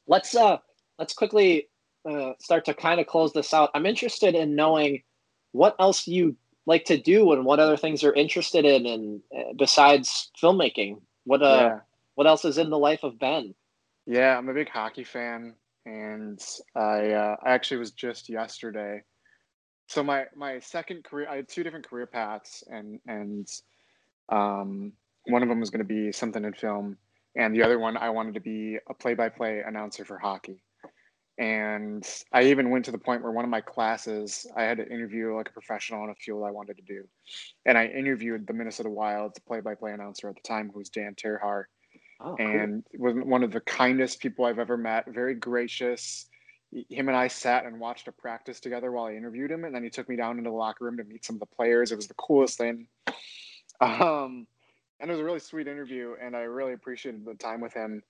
let's 0.08 0.36
uh 0.36 0.58
let's 0.98 1.14
quickly 1.14 1.70
uh, 2.10 2.34
start 2.40 2.66
to 2.66 2.74
kind 2.74 3.00
of 3.00 3.08
close 3.08 3.34
this 3.34 3.54
out. 3.54 3.72
I'm 3.74 3.86
interested 3.86 4.36
in 4.36 4.56
knowing 4.56 5.04
what 5.52 5.76
else 5.80 6.08
you 6.08 6.36
like 6.66 6.86
to 6.86 6.98
do 6.98 7.34
and 7.34 7.46
what 7.46 7.60
other 7.60 7.78
things 7.78 8.04
you're 8.04 8.14
interested 8.14 8.66
in, 8.66 8.86
and 8.86 9.22
uh, 9.36 9.54
besides 9.58 10.32
filmmaking, 10.42 11.02
what 11.26 11.42
uh 11.42 11.46
yeah. 11.46 11.80
what 12.16 12.28
else 12.28 12.46
is 12.46 12.58
in 12.58 12.70
the 12.70 12.78
life 12.78 13.04
of 13.04 13.20
Ben? 13.20 13.54
Yeah, 14.06 14.38
I'm 14.38 14.50
a 14.50 14.54
big 14.54 14.70
hockey 14.70 15.04
fan, 15.04 15.56
and 15.86 16.40
I 16.76 17.12
uh, 17.12 17.36
I 17.44 17.52
actually 17.52 17.78
was 17.78 17.92
just 17.92 18.30
yesterday. 18.30 19.04
So 19.88 20.04
my 20.04 20.26
my 20.36 20.60
second 20.60 21.04
career, 21.04 21.28
I 21.30 21.38
had 21.38 21.50
two 21.50 21.64
different 21.64 21.88
career 21.88 22.06
paths, 22.06 22.64
and 22.68 23.00
and 23.08 23.48
um, 24.30 24.94
one 25.26 25.44
of 25.44 25.50
them 25.50 25.60
was 25.60 25.70
going 25.70 25.80
to 25.80 25.86
be 25.86 26.12
something 26.12 26.44
in 26.44 26.54
film, 26.54 26.98
and 27.36 27.56
the 27.56 27.64
other 27.64 27.80
one 27.80 27.98
I 27.98 28.10
wanted 28.10 28.34
to 28.36 28.40
be 28.40 28.78
a 28.90 28.94
play-by-play 28.94 29.64
announcer 29.66 30.06
for 30.06 30.18
hockey. 30.18 30.64
And 31.38 32.06
I 32.34 32.44
even 32.44 32.70
went 32.70 32.86
to 32.86 32.92
the 32.92 32.98
point 32.98 33.24
where 33.24 33.32
one 33.32 33.46
of 33.46 33.52
my 33.52 33.62
classes, 33.62 34.46
I 34.58 34.64
had 34.64 34.78
to 34.78 34.88
interview 34.88 35.36
like 35.36 35.50
a 35.50 35.54
professional 35.54 36.04
in 36.04 36.10
a 36.10 36.16
field 36.16 36.44
I 36.46 36.52
wanted 36.52 36.78
to 36.78 36.84
do, 36.84 37.08
and 37.66 37.78
I 37.78 37.86
interviewed 37.86 38.46
the 38.46 38.54
Minnesota 38.54 38.90
Wild's 38.90 39.40
play-by-play 39.40 39.94
announcer 39.94 40.30
at 40.30 40.36
the 40.36 40.42
time, 40.42 40.70
who 40.72 40.80
was 40.80 40.90
Dan 40.90 41.16
Terhaar 41.16 41.66
Oh, 42.22 42.36
and 42.36 42.84
was 42.98 43.16
one 43.16 43.44
of 43.44 43.52
the 43.52 43.62
kindest 43.62 44.20
people 44.20 44.46
I've 44.46 44.60
ever 44.60 44.76
met. 44.76 45.06
Very 45.08 45.36
gracious. 45.36 46.28
Him 46.72 47.08
and 47.08 47.18
I 47.18 47.30
sat 47.30 47.66
and 47.66 47.80
watched 47.80 48.08
a 48.08 48.12
practice 48.12 48.60
together 48.60 48.92
while 48.92 49.06
I 49.06 49.14
interviewed 49.14 49.50
him, 49.50 49.64
and 49.64 49.74
then 49.74 49.84
he 49.84 49.90
took 49.90 50.10
me 50.10 50.18
down 50.18 50.38
into 50.38 50.50
the 50.50 50.56
locker 50.56 50.86
room 50.86 50.98
to 50.98 51.04
meet 51.04 51.24
some 51.24 51.38
of 51.38 51.40
the 51.40 51.56
players. 51.56 51.92
It 51.92 51.96
was 51.96 52.08
the 52.08 52.14
coolest 52.16 52.58
thing. 52.58 52.88
Um, 53.80 54.48
and 55.00 55.10
it 55.10 55.14
was 55.14 55.22
a 55.22 55.24
really 55.24 55.40
sweet 55.40 55.68
interview, 55.68 56.16
and 56.22 56.36
I 56.36 56.42
really 56.42 56.74
appreciated 56.74 57.26
the 57.26 57.36
time 57.36 57.62
with 57.62 57.74
him. 57.74 58.02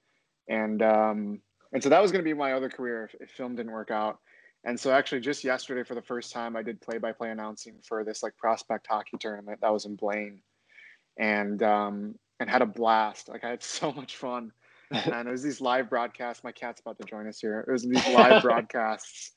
And 0.48 0.82
um, 0.82 1.42
and 1.74 1.84
so 1.84 1.90
that 1.90 2.02
was 2.02 2.12
going 2.12 2.24
to 2.24 2.30
be 2.30 2.34
my 2.34 2.54
other 2.54 2.70
career 2.70 3.06
if, 3.06 3.22
if 3.22 3.32
film 3.32 3.56
didn't 3.56 3.72
work 3.72 3.92
out. 3.92 4.20
And 4.66 4.78
so 4.78 4.92
actually, 4.92 5.22
just 5.22 5.44
yesterday, 5.44 5.84
for 5.84 5.96
the 5.96 6.02
first 6.02 6.34
time, 6.34 6.56
I 6.56 6.64
did 6.64 6.82
play-by-play 6.82 7.30
announcing 7.30 7.76
for 7.88 8.04
this 8.04 8.22
like 8.24 8.36
prospect 8.38 8.88
hockey 8.88 9.18
tournament 9.20 9.60
that 9.62 9.72
was 9.72 9.86
in 9.86 9.96
Blaine, 9.96 10.42
and 11.18 11.62
um, 11.64 12.16
and 12.40 12.50
had 12.50 12.62
a 12.62 12.66
blast. 12.66 13.30
Like 13.30 13.44
I 13.44 13.50
had 13.50 13.64
so 13.80 13.92
much 13.92 14.18
fun. 14.18 14.52
and 14.92 15.28
it 15.28 15.32
was 15.32 15.44
these 15.44 15.62
live 15.62 15.88
broadcasts. 15.88 16.44
My 16.44 16.52
cat's 16.52 16.82
about 16.82 16.98
to 16.98 17.06
join 17.06 17.28
us 17.28 17.40
here. 17.40 17.60
It 17.60 17.72
was 17.72 17.84
these 17.84 18.08
live 18.08 18.42
broadcasts 18.44 19.34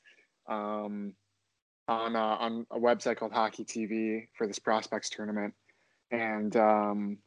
um, 0.49 1.13
on 1.87 2.15
uh, 2.15 2.37
on 2.39 2.65
a 2.71 2.79
website 2.79 3.17
called 3.17 3.33
Hockey 3.33 3.63
TV 3.63 4.27
for 4.35 4.47
this 4.47 4.57
prospects 4.57 5.11
tournament, 5.11 5.53
and 6.09 6.55
um, 6.57 7.17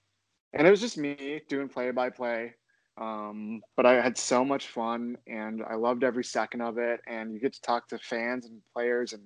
and 0.53 0.66
it 0.66 0.70
was 0.70 0.80
just 0.80 0.99
me 0.99 1.40
doing 1.49 1.68
play 1.68 1.90
by 1.90 2.11
play. 2.11 2.55
Um, 2.99 3.61
but 3.76 3.84
I 3.84 4.01
had 4.01 4.16
so 4.16 4.44
much 4.44 4.68
fun, 4.68 5.16
and 5.26 5.62
I 5.62 5.74
loved 5.74 6.03
every 6.03 6.24
second 6.24 6.62
of 6.62 6.78
it. 6.78 7.01
And 7.07 7.34
you 7.34 7.40
get 7.40 7.53
to 7.53 7.61
talk 7.61 7.88
to 7.88 7.99
fans 7.99 8.47
and 8.47 8.61
players 8.72 9.12
and 9.12 9.22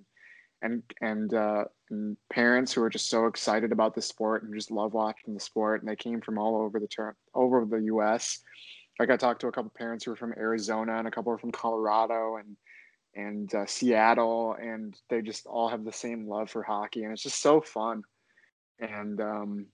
and 0.62 0.82
and, 1.00 1.32
uh, 1.32 1.64
and 1.90 2.16
parents 2.30 2.72
who 2.72 2.82
are 2.82 2.90
just 2.90 3.08
so 3.08 3.26
excited 3.26 3.72
about 3.72 3.94
the 3.94 4.02
sport 4.02 4.42
and 4.42 4.54
just 4.54 4.70
love 4.70 4.92
watching 4.92 5.32
the 5.34 5.40
sport. 5.40 5.80
And 5.80 5.90
they 5.90 5.96
came 5.96 6.20
from 6.20 6.38
all 6.38 6.56
over 6.60 6.80
the 6.80 6.88
ter- 6.88 7.16
over 7.34 7.64
the 7.64 7.84
U.S. 7.84 8.40
Like 8.98 9.10
I 9.10 9.16
talked 9.16 9.40
to 9.42 9.48
a 9.48 9.52
couple 9.52 9.72
parents 9.76 10.04
who 10.04 10.10
were 10.10 10.16
from 10.16 10.34
Arizona 10.36 10.98
and 10.98 11.08
a 11.08 11.10
couple 11.10 11.36
from 11.38 11.52
Colorado 11.52 12.36
and 12.36 12.56
and 13.14 13.52
uh, 13.54 13.66
Seattle, 13.66 14.56
and 14.60 14.96
they 15.08 15.22
just 15.22 15.46
all 15.46 15.68
have 15.68 15.84
the 15.84 15.92
same 15.92 16.28
love 16.28 16.50
for 16.50 16.62
hockey, 16.62 17.04
and 17.04 17.12
it's 17.12 17.22
just 17.22 17.40
so 17.40 17.60
fun. 17.60 18.02
And 18.78 19.20
um, 19.20 19.66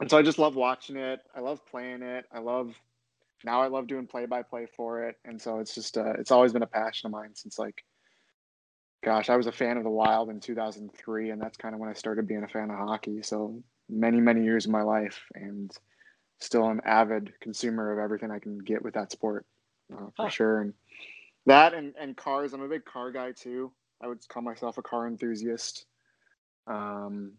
and 0.00 0.10
so 0.10 0.18
I 0.18 0.22
just 0.22 0.38
love 0.38 0.56
watching 0.56 0.96
it. 0.96 1.20
I 1.34 1.40
love 1.40 1.64
playing 1.66 2.02
it. 2.02 2.26
I 2.32 2.40
love 2.40 2.74
now 3.44 3.62
I 3.62 3.66
love 3.66 3.86
doing 3.86 4.06
play 4.06 4.26
by 4.26 4.42
play 4.42 4.66
for 4.76 5.04
it, 5.04 5.16
and 5.24 5.40
so 5.40 5.58
it's 5.58 5.74
just 5.74 5.96
uh, 5.98 6.14
it's 6.18 6.30
always 6.30 6.52
been 6.52 6.62
a 6.62 6.66
passion 6.66 7.06
of 7.06 7.12
mine 7.12 7.34
since 7.34 7.58
like 7.58 7.84
gosh, 9.04 9.28
I 9.28 9.36
was 9.36 9.46
a 9.46 9.52
fan 9.52 9.76
of 9.76 9.84
the 9.84 9.90
Wild 9.90 10.30
in 10.30 10.40
2003, 10.40 11.30
and 11.30 11.40
that's 11.40 11.58
kind 11.58 11.74
of 11.74 11.80
when 11.80 11.90
I 11.90 11.92
started 11.92 12.26
being 12.26 12.42
a 12.42 12.48
fan 12.48 12.70
of 12.70 12.78
hockey. 12.78 13.22
So 13.22 13.62
many, 13.88 14.18
many 14.18 14.42
years 14.42 14.64
of 14.64 14.72
my 14.72 14.82
life, 14.82 15.20
and 15.34 15.70
still 16.40 16.68
an 16.68 16.80
avid 16.84 17.32
consumer 17.40 17.92
of 17.92 17.98
everything 17.98 18.30
I 18.30 18.38
can 18.38 18.58
get 18.58 18.82
with 18.82 18.94
that 18.94 19.12
sport, 19.12 19.44
uh, 19.92 20.06
for 20.16 20.30
sure. 20.30 20.60
And 20.62 20.74
that 21.46 21.74
and, 21.74 21.94
and 22.00 22.16
cars, 22.16 22.54
I'm 22.54 22.62
a 22.62 22.68
big 22.68 22.84
car 22.84 23.12
guy 23.12 23.32
too. 23.32 23.70
I 24.02 24.08
would 24.08 24.26
call 24.28 24.42
myself 24.42 24.78
a 24.78 24.82
car 24.82 25.06
enthusiast. 25.06 25.86
Um, 26.66 27.32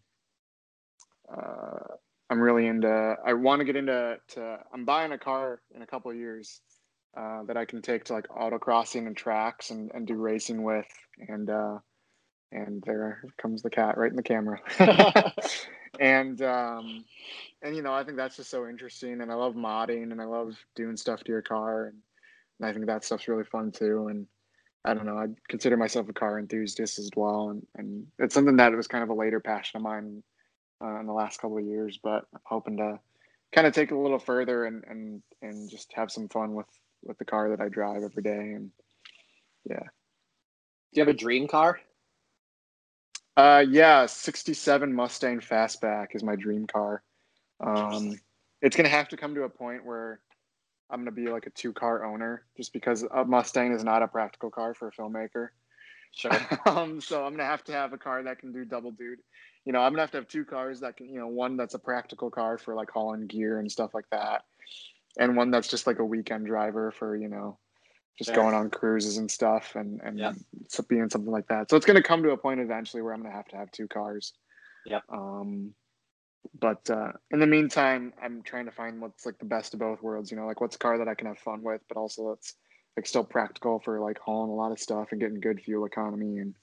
uh, 1.28 1.96
I'm 2.28 2.40
really 2.40 2.66
into. 2.66 3.16
I 3.24 3.32
want 3.34 3.60
to 3.60 3.64
get 3.64 3.76
into. 3.76 4.16
To, 4.28 4.58
I'm 4.72 4.84
buying 4.84 5.12
a 5.12 5.18
car 5.18 5.60
in 5.74 5.82
a 5.82 5.86
couple 5.86 6.10
of 6.10 6.16
years 6.16 6.60
uh, 7.16 7.44
that 7.44 7.56
I 7.56 7.64
can 7.64 7.82
take 7.82 8.04
to 8.04 8.14
like 8.14 8.28
autocrossing 8.28 9.06
and 9.06 9.16
tracks 9.16 9.70
and, 9.70 9.90
and 9.94 10.06
do 10.06 10.14
racing 10.14 10.62
with. 10.62 10.86
And 11.28 11.48
uh, 11.48 11.78
and 12.52 12.82
there 12.86 13.22
comes 13.40 13.62
the 13.62 13.70
cat 13.70 13.96
right 13.96 14.10
in 14.10 14.16
the 14.16 14.22
camera. 14.22 14.60
and 16.00 16.42
um, 16.42 17.04
and 17.62 17.76
you 17.76 17.82
know 17.82 17.92
I 17.92 18.04
think 18.04 18.16
that's 18.16 18.36
just 18.36 18.50
so 18.50 18.68
interesting. 18.68 19.20
And 19.20 19.30
I 19.30 19.34
love 19.34 19.54
modding 19.54 20.10
and 20.10 20.20
I 20.20 20.24
love 20.24 20.56
doing 20.74 20.96
stuff 20.96 21.22
to 21.24 21.32
your 21.32 21.42
car. 21.42 21.86
And, 21.86 21.98
and 22.58 22.68
I 22.68 22.72
think 22.72 22.86
that 22.86 23.04
stuff's 23.04 23.28
really 23.28 23.44
fun 23.44 23.70
too. 23.70 24.08
And 24.08 24.26
I 24.84 24.94
don't 24.94 25.06
know. 25.06 25.18
I 25.18 25.26
consider 25.48 25.76
myself 25.76 26.08
a 26.08 26.12
car 26.12 26.38
enthusiast 26.38 26.98
as 26.98 27.10
well. 27.16 27.50
And 27.50 27.66
and 27.76 28.06
it's 28.18 28.34
something 28.34 28.56
that 28.56 28.72
was 28.72 28.88
kind 28.88 29.04
of 29.04 29.10
a 29.10 29.14
later 29.14 29.40
passion 29.40 29.78
of 29.78 29.82
mine 29.82 30.22
uh, 30.82 31.00
in 31.00 31.06
the 31.06 31.12
last 31.12 31.40
couple 31.40 31.58
of 31.58 31.64
years. 31.64 31.98
But 32.02 32.26
I'm 32.32 32.40
hoping 32.44 32.76
to 32.78 32.98
kind 33.52 33.66
of 33.66 33.74
take 33.74 33.90
it 33.90 33.94
a 33.94 33.98
little 33.98 34.18
further 34.18 34.64
and 34.64 34.84
and 34.88 35.22
and 35.42 35.70
just 35.70 35.92
have 35.94 36.10
some 36.10 36.28
fun 36.28 36.54
with 36.54 36.66
with 37.02 37.18
the 37.18 37.24
car 37.24 37.50
that 37.50 37.60
I 37.60 37.68
drive 37.68 38.02
every 38.02 38.22
day. 38.22 38.52
And 38.52 38.70
yeah. 39.68 39.80
Do 39.80 41.00
you 41.00 41.02
have 41.02 41.14
a 41.14 41.18
dream 41.18 41.48
car? 41.48 41.80
Uh, 43.36 43.62
yeah, 43.68 44.06
67 44.06 44.94
Mustang 44.94 45.40
Fastback 45.40 46.14
is 46.14 46.22
my 46.22 46.36
dream 46.36 46.66
car. 46.66 47.02
Um, 47.60 48.18
it's 48.62 48.74
going 48.74 48.88
to 48.88 48.96
have 48.96 49.08
to 49.10 49.16
come 49.18 49.34
to 49.34 49.42
a 49.42 49.48
point 49.48 49.84
where 49.84 50.20
I'm 50.90 51.00
gonna 51.00 51.10
be 51.10 51.28
like 51.28 51.46
a 51.46 51.50
two 51.50 51.72
car 51.72 52.04
owner, 52.04 52.44
just 52.56 52.72
because 52.72 53.02
a 53.02 53.24
Mustang 53.24 53.72
is 53.72 53.82
not 53.82 54.02
a 54.02 54.08
practical 54.08 54.50
car 54.50 54.74
for 54.74 54.88
a 54.88 54.92
filmmaker. 54.92 55.48
Sure. 56.14 56.40
um, 56.66 57.00
so 57.00 57.24
I'm 57.24 57.32
gonna 57.32 57.44
have 57.44 57.64
to 57.64 57.72
have 57.72 57.92
a 57.92 57.98
car 57.98 58.22
that 58.22 58.38
can 58.38 58.52
do 58.52 58.64
double 58.64 58.90
duty. 58.90 59.22
You 59.64 59.72
know, 59.72 59.80
I'm 59.80 59.92
gonna 59.92 60.02
have 60.02 60.10
to 60.12 60.18
have 60.18 60.28
two 60.28 60.44
cars 60.44 60.80
that 60.80 60.96
can, 60.96 61.08
you 61.08 61.18
know, 61.18 61.28
one 61.28 61.56
that's 61.56 61.74
a 61.74 61.78
practical 61.78 62.30
car 62.30 62.58
for 62.58 62.74
like 62.74 62.90
hauling 62.90 63.26
gear 63.26 63.58
and 63.58 63.70
stuff 63.70 63.94
like 63.94 64.08
that, 64.10 64.44
and 65.18 65.36
one 65.36 65.50
that's 65.50 65.68
just 65.68 65.86
like 65.86 65.98
a 65.98 66.04
weekend 66.04 66.46
driver 66.46 66.90
for 66.90 67.16
you 67.16 67.28
know, 67.28 67.58
just 68.18 68.32
Sure. 68.32 68.42
going 68.42 68.54
on 68.54 68.70
cruises 68.70 69.18
and 69.18 69.30
stuff 69.30 69.74
and 69.74 70.00
and 70.02 70.18
Yeah. 70.18 70.32
being 70.88 71.08
something 71.10 71.32
like 71.32 71.48
that. 71.48 71.70
So 71.70 71.76
it's 71.76 71.86
gonna 71.86 72.02
come 72.02 72.22
to 72.22 72.30
a 72.30 72.36
point 72.36 72.60
eventually 72.60 73.02
where 73.02 73.12
I'm 73.12 73.22
gonna 73.22 73.34
have 73.34 73.48
to 73.48 73.56
have 73.56 73.70
two 73.72 73.88
cars. 73.88 74.32
Yep. 74.86 75.02
Um, 75.08 75.74
but 76.58 76.88
uh, 76.90 77.12
in 77.30 77.40
the 77.40 77.46
meantime, 77.46 78.12
I'm 78.22 78.42
trying 78.42 78.66
to 78.66 78.70
find 78.70 79.00
what's 79.00 79.26
like 79.26 79.38
the 79.38 79.44
best 79.44 79.74
of 79.74 79.80
both 79.80 80.02
worlds. 80.02 80.30
You 80.30 80.36
know, 80.36 80.46
like 80.46 80.60
what's 80.60 80.76
a 80.76 80.78
car 80.78 80.98
that 80.98 81.08
I 81.08 81.14
can 81.14 81.26
have 81.26 81.38
fun 81.38 81.62
with, 81.62 81.82
but 81.88 81.96
also 81.96 82.30
that's 82.30 82.54
like 82.96 83.06
still 83.06 83.24
practical 83.24 83.78
for 83.80 84.00
like 84.00 84.18
hauling 84.18 84.50
a 84.50 84.54
lot 84.54 84.72
of 84.72 84.80
stuff 84.80 85.08
and 85.10 85.20
getting 85.20 85.40
good 85.40 85.60
fuel 85.60 85.84
economy. 85.84 86.38
And 86.38 86.54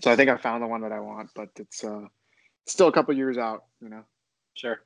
so 0.00 0.10
I 0.10 0.16
think 0.16 0.30
I 0.30 0.36
found 0.36 0.62
the 0.62 0.66
one 0.66 0.80
that 0.82 0.92
I 0.92 1.00
want, 1.00 1.30
but 1.34 1.50
it's 1.56 1.84
uh, 1.84 2.06
still 2.66 2.88
a 2.88 2.92
couple 2.92 3.14
years 3.14 3.38
out. 3.38 3.64
You 3.80 3.88
know. 3.90 4.04
Sure. 4.54 4.80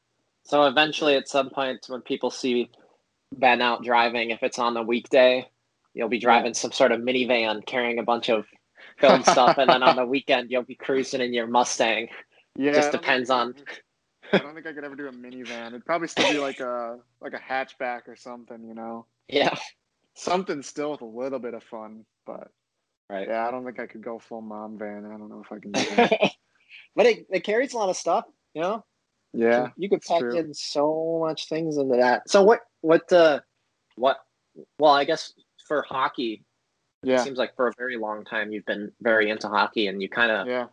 So 0.44 0.64
eventually, 0.64 1.14
at 1.16 1.28
some 1.28 1.50
point, 1.50 1.84
when 1.88 2.00
people 2.00 2.30
see 2.30 2.70
Ben 3.36 3.61
out 3.61 3.84
driving, 3.84 4.30
if 4.30 4.42
it's 4.42 4.59
on 4.59 4.74
the 4.74 4.82
weekday, 4.82 5.46
you'll 5.94 6.09
be 6.09 6.18
driving 6.18 6.54
some 6.54 6.72
sort 6.72 6.90
of 6.92 7.00
minivan 7.00 7.64
carrying 7.66 7.98
a 7.98 8.02
bunch 8.02 8.30
of 8.30 8.46
film 8.98 9.22
stuff, 9.22 9.59
and 9.59 9.68
then 9.68 9.82
on 9.82 9.96
the 9.96 10.06
weekend, 10.06 10.50
you'll 10.50 10.62
be 10.62 10.74
cruising 10.74 11.20
in 11.20 11.32
your 11.34 11.46
Mustang. 11.46 12.09
Yeah. 12.56 12.72
Just 12.72 12.92
depends 12.92 13.30
on- 13.30 13.54
I 14.32 14.38
don't 14.38 14.54
think 14.54 14.66
I 14.66 14.72
could 14.72 14.84
ever 14.84 14.94
do 14.96 15.06
a 15.06 15.12
minivan. 15.12 15.68
It'd 15.68 15.86
probably 15.86 16.09
still 16.09 16.30
be 16.30 16.38
like 16.38 16.61
a 16.61 16.98
like 17.20 17.32
a 17.32 17.38
hatchback 17.38 18.09
or 18.09 18.16
something. 18.16 18.62
You 18.66 18.74
know, 18.74 19.06
Yeah. 19.28 19.54
Something 20.18 20.62
still 20.62 20.92
with 20.92 21.00
a 21.02 21.04
little 21.06 21.38
bit 21.38 21.54
of 21.54 21.62
fun, 21.64 22.04
but. 22.26 22.48
Right. 23.10 23.26
Yeah, 23.26 23.48
I 23.48 23.50
don't 23.50 23.64
think 23.64 23.80
I 23.80 23.86
could 23.86 24.02
go 24.02 24.18
full 24.18 24.42
mom 24.42 24.78
van. 24.78 25.06
I 25.06 25.16
don't 25.16 25.30
know 25.30 25.42
if 25.42 25.50
I 25.50 25.58
can 25.58 25.72
do 25.72 25.80
that. 25.96 26.32
but 26.94 27.06
it, 27.06 27.26
it 27.30 27.40
carries 27.40 27.72
a 27.72 27.78
lot 27.78 27.88
of 27.88 27.96
stuff, 27.96 28.26
you 28.54 28.60
know? 28.60 28.84
yeah. 29.32 29.68
you 29.76 29.88
could 29.88 30.02
pack 30.02 30.20
true. 30.20 30.36
in 30.36 30.52
so 30.52 31.18
much 31.26 31.48
things 31.48 31.76
into 31.78 31.96
that. 31.96 32.28
So 32.28 32.42
what 32.42 32.60
what 32.82 33.10
uh 33.12 33.40
what 33.96 34.18
well 34.78 34.92
I 34.92 35.04
guess 35.04 35.32
for 35.66 35.82
hockey, 35.88 36.44
it 37.02 37.08
Yeah. 37.10 37.22
seems 37.24 37.38
like 37.38 37.56
for 37.56 37.68
a 37.68 37.72
very 37.78 37.96
long 37.96 38.24
time 38.24 38.52
you've 38.52 38.66
been 38.66 38.92
very 39.00 39.30
into 39.30 39.48
hockey 39.48 39.86
and 39.86 40.02
you 40.02 40.08
kind 40.10 40.30
of 40.30 40.46
Yeah. 40.46 40.66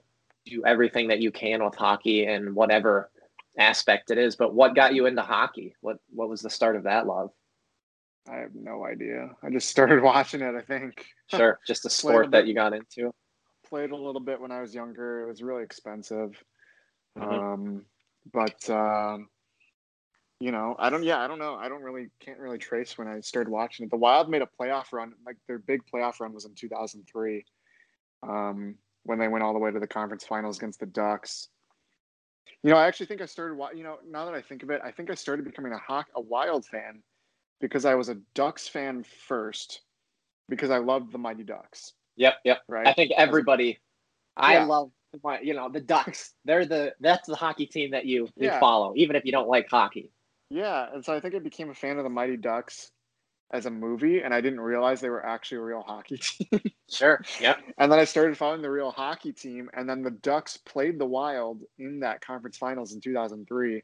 do 0.45 0.61
everything 0.65 1.07
that 1.09 1.21
you 1.21 1.31
can 1.31 1.63
with 1.63 1.75
hockey 1.75 2.25
and 2.25 2.53
whatever 2.53 3.11
aspect 3.57 4.11
it 4.11 4.17
is. 4.17 4.35
But 4.35 4.53
what 4.53 4.75
got 4.75 4.93
you 4.93 5.05
into 5.05 5.21
hockey? 5.21 5.75
What 5.81 5.99
what 6.13 6.27
was 6.27 6.41
the 6.41 6.49
start 6.49 6.75
of 6.75 6.83
that 6.83 7.07
love? 7.07 7.31
I 8.29 8.37
have 8.37 8.55
no 8.55 8.85
idea. 8.85 9.29
I 9.43 9.49
just 9.49 9.69
started 9.69 10.01
watching 10.03 10.41
it, 10.41 10.55
I 10.55 10.61
think. 10.61 11.05
Sure, 11.27 11.59
just 11.67 11.85
a 11.85 11.89
Played 11.89 11.91
a 11.91 11.95
sport 11.95 12.31
that 12.31 12.41
bit. 12.41 12.47
you 12.47 12.53
got 12.55 12.73
into. 12.73 13.11
Played 13.67 13.91
a 13.91 13.95
little 13.95 14.21
bit 14.21 14.39
when 14.39 14.51
I 14.51 14.61
was 14.61 14.73
younger. 14.73 15.23
It 15.23 15.27
was 15.27 15.41
really 15.41 15.63
expensive. 15.63 16.31
Mhm. 17.17 17.53
Um, 17.53 17.85
but 18.33 18.69
um, 18.69 19.29
you 20.39 20.51
know, 20.51 20.75
I 20.77 20.89
don't 20.89 21.03
yeah, 21.03 21.19
I 21.19 21.27
don't 21.27 21.39
know. 21.39 21.55
I 21.55 21.69
don't 21.69 21.83
really 21.83 22.09
can't 22.19 22.39
really 22.39 22.57
trace 22.57 22.97
when 22.97 23.07
I 23.07 23.19
started 23.21 23.49
watching 23.49 23.85
it. 23.85 23.89
The 23.91 23.97
Wild 23.97 24.29
made 24.29 24.41
a 24.41 24.49
playoff 24.59 24.91
run, 24.91 25.13
like 25.25 25.37
their 25.47 25.59
big 25.59 25.81
playoff 25.91 26.19
run 26.19 26.33
was 26.33 26.45
in 26.45 26.55
2003. 26.55 27.45
Um, 28.23 28.75
when 29.03 29.19
they 29.19 29.27
went 29.27 29.43
all 29.43 29.53
the 29.53 29.59
way 29.59 29.71
to 29.71 29.79
the 29.79 29.87
conference 29.87 30.25
finals 30.25 30.57
against 30.57 30.79
the 30.79 30.87
Ducks. 30.87 31.49
You 32.63 32.71
know, 32.71 32.77
I 32.77 32.87
actually 32.87 33.05
think 33.05 33.21
I 33.21 33.25
started 33.27 33.55
you 33.75 33.83
know, 33.83 33.97
now 34.09 34.25
that 34.25 34.33
I 34.33 34.41
think 34.41 34.63
of 34.63 34.71
it, 34.71 34.81
I 34.83 34.91
think 34.91 35.11
I 35.11 35.13
started 35.13 35.45
becoming 35.45 35.73
a 35.73 35.77
Hawk 35.77 36.07
a 36.15 36.21
Wild 36.21 36.65
fan 36.65 37.03
because 37.61 37.85
I 37.85 37.95
was 37.95 38.09
a 38.09 38.15
Ducks 38.33 38.67
fan 38.67 39.03
first 39.27 39.81
because 40.49 40.69
I 40.69 40.77
loved 40.77 41.11
the 41.11 41.17
Mighty 41.17 41.43
Ducks, 41.43 41.93
Yep, 42.17 42.35
yep. 42.43 42.61
right? 42.67 42.87
I 42.87 42.93
think 42.93 43.11
everybody 43.17 43.79
I 44.37 44.53
Yeah. 44.55 44.65
love 44.65 44.91
my 45.23 45.39
you 45.39 45.53
know, 45.53 45.69
the 45.69 45.79
Ducks. 45.81 46.33
They're 46.43 46.65
the 46.65 46.93
that's 46.99 47.27
the 47.27 47.35
hockey 47.35 47.65
team 47.65 47.91
that 47.91 48.05
you 48.05 48.23
you 48.35 48.47
Yeah. 48.47 48.59
follow, 48.59 48.93
even 48.97 49.15
if 49.15 49.25
you 49.25 49.31
don't 49.31 49.47
like 49.47 49.69
hockey. 49.69 50.11
Yeah, 50.49 50.89
and 50.93 51.03
so 51.03 51.13
I 51.15 51.19
think 51.19 51.33
I 51.35 51.39
became 51.39 51.69
a 51.69 51.73
fan 51.73 51.97
of 51.97 52.03
the 52.03 52.09
Mighty 52.09 52.37
Ducks 52.37 52.91
as 53.51 53.65
a 53.65 53.71
movie, 53.71 54.21
and 54.21 54.33
I 54.33 54.41
didn't 54.41 54.59
realize 54.59 54.99
they 54.99 55.09
were 55.09 55.25
actually 55.25 55.59
a 55.59 55.61
real 55.61 55.81
hockey 55.81 56.17
team. 56.21 56.59
Sure. 56.89 57.21
Yep. 57.39 57.59
and 57.77 57.91
then 57.91 57.97
I 57.99 58.03
started 58.03 58.37
following 58.37 58.61
the 58.61 58.69
real 58.69 58.91
hockey 58.91 59.31
team, 59.31 59.69
and 59.73 59.87
then 59.89 60.01
the 60.03 60.11
Ducks 60.11 60.57
played 60.57 60.99
the 60.99 61.05
Wild 61.05 61.61
in 61.79 61.99
that 62.01 62.21
conference 62.21 62.57
finals 62.57 62.93
in 62.93 63.01
2003. 63.01 63.81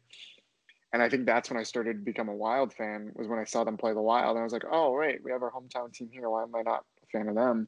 And 0.93 1.01
I 1.01 1.07
think 1.07 1.25
that's 1.25 1.49
when 1.49 1.59
I 1.59 1.63
started 1.63 1.93
to 1.93 2.03
become 2.03 2.27
a 2.27 2.35
Wild 2.35 2.73
fan. 2.73 3.11
Was 3.15 3.27
when 3.27 3.39
I 3.39 3.45
saw 3.45 3.63
them 3.63 3.77
play 3.77 3.93
the 3.93 4.01
Wild, 4.01 4.31
and 4.31 4.39
I 4.39 4.43
was 4.43 4.53
like, 4.53 4.65
"Oh, 4.69 4.97
wait, 4.97 5.23
we 5.23 5.31
have 5.31 5.41
our 5.41 5.51
hometown 5.51 5.93
team 5.93 6.09
here. 6.11 6.29
Why 6.29 6.43
am 6.43 6.55
I 6.55 6.63
not 6.63 6.83
a 7.03 7.07
fan 7.07 7.29
of 7.29 7.35
them?" 7.35 7.67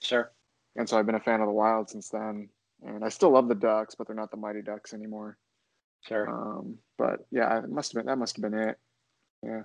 Sure. 0.00 0.30
And 0.76 0.88
so 0.88 0.98
I've 0.98 1.06
been 1.06 1.14
a 1.14 1.20
fan 1.20 1.40
of 1.40 1.46
the 1.46 1.52
Wild 1.52 1.90
since 1.90 2.08
then. 2.10 2.50
And 2.84 3.04
I 3.04 3.08
still 3.08 3.30
love 3.30 3.48
the 3.48 3.54
Ducks, 3.54 3.94
but 3.94 4.06
they're 4.06 4.14
not 4.14 4.30
the 4.30 4.36
Mighty 4.36 4.62
Ducks 4.62 4.94
anymore. 4.94 5.36
Sure. 6.06 6.28
Um, 6.28 6.78
but 6.96 7.26
yeah, 7.30 7.58
it 7.58 7.70
must 7.70 7.92
have 7.92 8.00
been 8.00 8.06
that 8.06 8.18
must 8.18 8.36
have 8.36 8.42
been 8.42 8.54
it. 8.54 8.78
Yeah. 9.42 9.62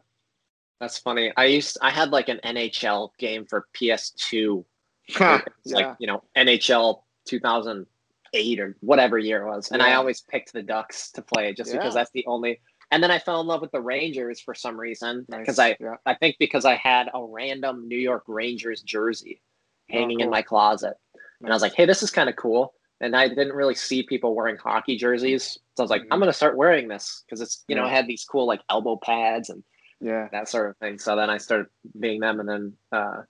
That's 0.80 0.98
funny. 0.98 1.32
I 1.38 1.46
used 1.46 1.78
I 1.82 1.92
had 1.92 2.12
like 2.12 2.30
an 2.30 2.40
NHL 2.44 3.10
game 3.18 3.46
for 3.46 3.68
PS2. 3.74 4.66
It's 5.08 5.20
yeah. 5.20 5.42
like, 5.76 5.96
you 6.00 6.08
know, 6.08 6.24
NHL 6.36 7.04
2008 7.26 8.60
or 8.60 8.76
whatever 8.82 9.18
year 9.18 9.44
it 9.44 9.50
was. 9.50 9.72
And 9.72 9.82
I 9.82 9.94
always 9.94 10.22
picked 10.22 10.54
the 10.54 10.64
Ducks 10.64 11.12
to 11.12 11.22
play 11.22 11.54
just 11.54 11.72
because 11.72 11.94
that's 11.94 12.12
the 12.12 12.26
only 12.26 12.60
and 12.94 13.04
then 13.04 13.12
I 13.12 13.20
fell 13.20 13.42
in 13.42 13.48
love 13.48 13.62
with 13.62 13.72
the 13.72 13.82
Rangers 13.82 14.40
for 14.40 14.54
some 14.54 14.80
reason 14.80 15.26
Nice. 15.28 15.40
because 15.42 15.60
I 15.60 15.76
yeah. 15.80 15.96
I 16.06 16.14
think 16.16 16.38
because 16.40 16.64
I 16.66 16.76
had 16.76 17.10
a 17.14 17.24
random 17.24 17.88
New 17.88 17.98
York 17.98 18.24
Rangers 18.28 18.82
jersey 18.82 19.42
hanging 19.90 20.20
in 20.20 20.28
cool. 20.28 20.32
my 20.32 20.42
closet. 20.44 20.94
And 21.42 21.50
I 21.50 21.54
was 21.54 21.62
like, 21.62 21.74
"Hey, 21.74 21.86
this 21.86 22.04
is 22.04 22.12
kind 22.12 22.30
of 22.30 22.36
cool." 22.36 22.74
And 23.02 23.16
I 23.18 23.28
didn't 23.28 23.54
really 23.54 23.76
see 23.76 24.04
people 24.04 24.34
wearing 24.36 24.56
hockey 24.58 24.96
jerseys. 24.98 25.58
So 25.76 25.82
I 25.82 25.84
was 25.84 25.90
like, 25.92 26.04
Mhm. 26.04 26.08
"I'm 26.12 26.20
going 26.20 26.30
to 26.30 26.34
start 26.42 26.56
wearing 26.56 26.88
this 26.88 27.24
because 27.26 27.42
it's, 27.42 27.66
you 27.68 27.76
know, 27.76 27.84
Yeah. 27.84 27.90
it 27.90 27.96
had 27.96 28.08
these 28.08 28.24
cool 28.24 28.46
like 28.46 28.62
elbow 28.70 28.96
pads 28.96 29.50
and 29.50 29.62
yeah. 30.00 30.30
that 30.32 30.48
sort 30.48 30.70
of 30.70 30.78
thing. 30.78 31.00
So 31.00 31.16
then 31.18 31.30
I 31.30 31.38
started 31.40 31.68
being 32.00 32.22
them, 32.22 32.40
and 32.40 32.48
then 32.48 32.78
uh, 32.94 33.24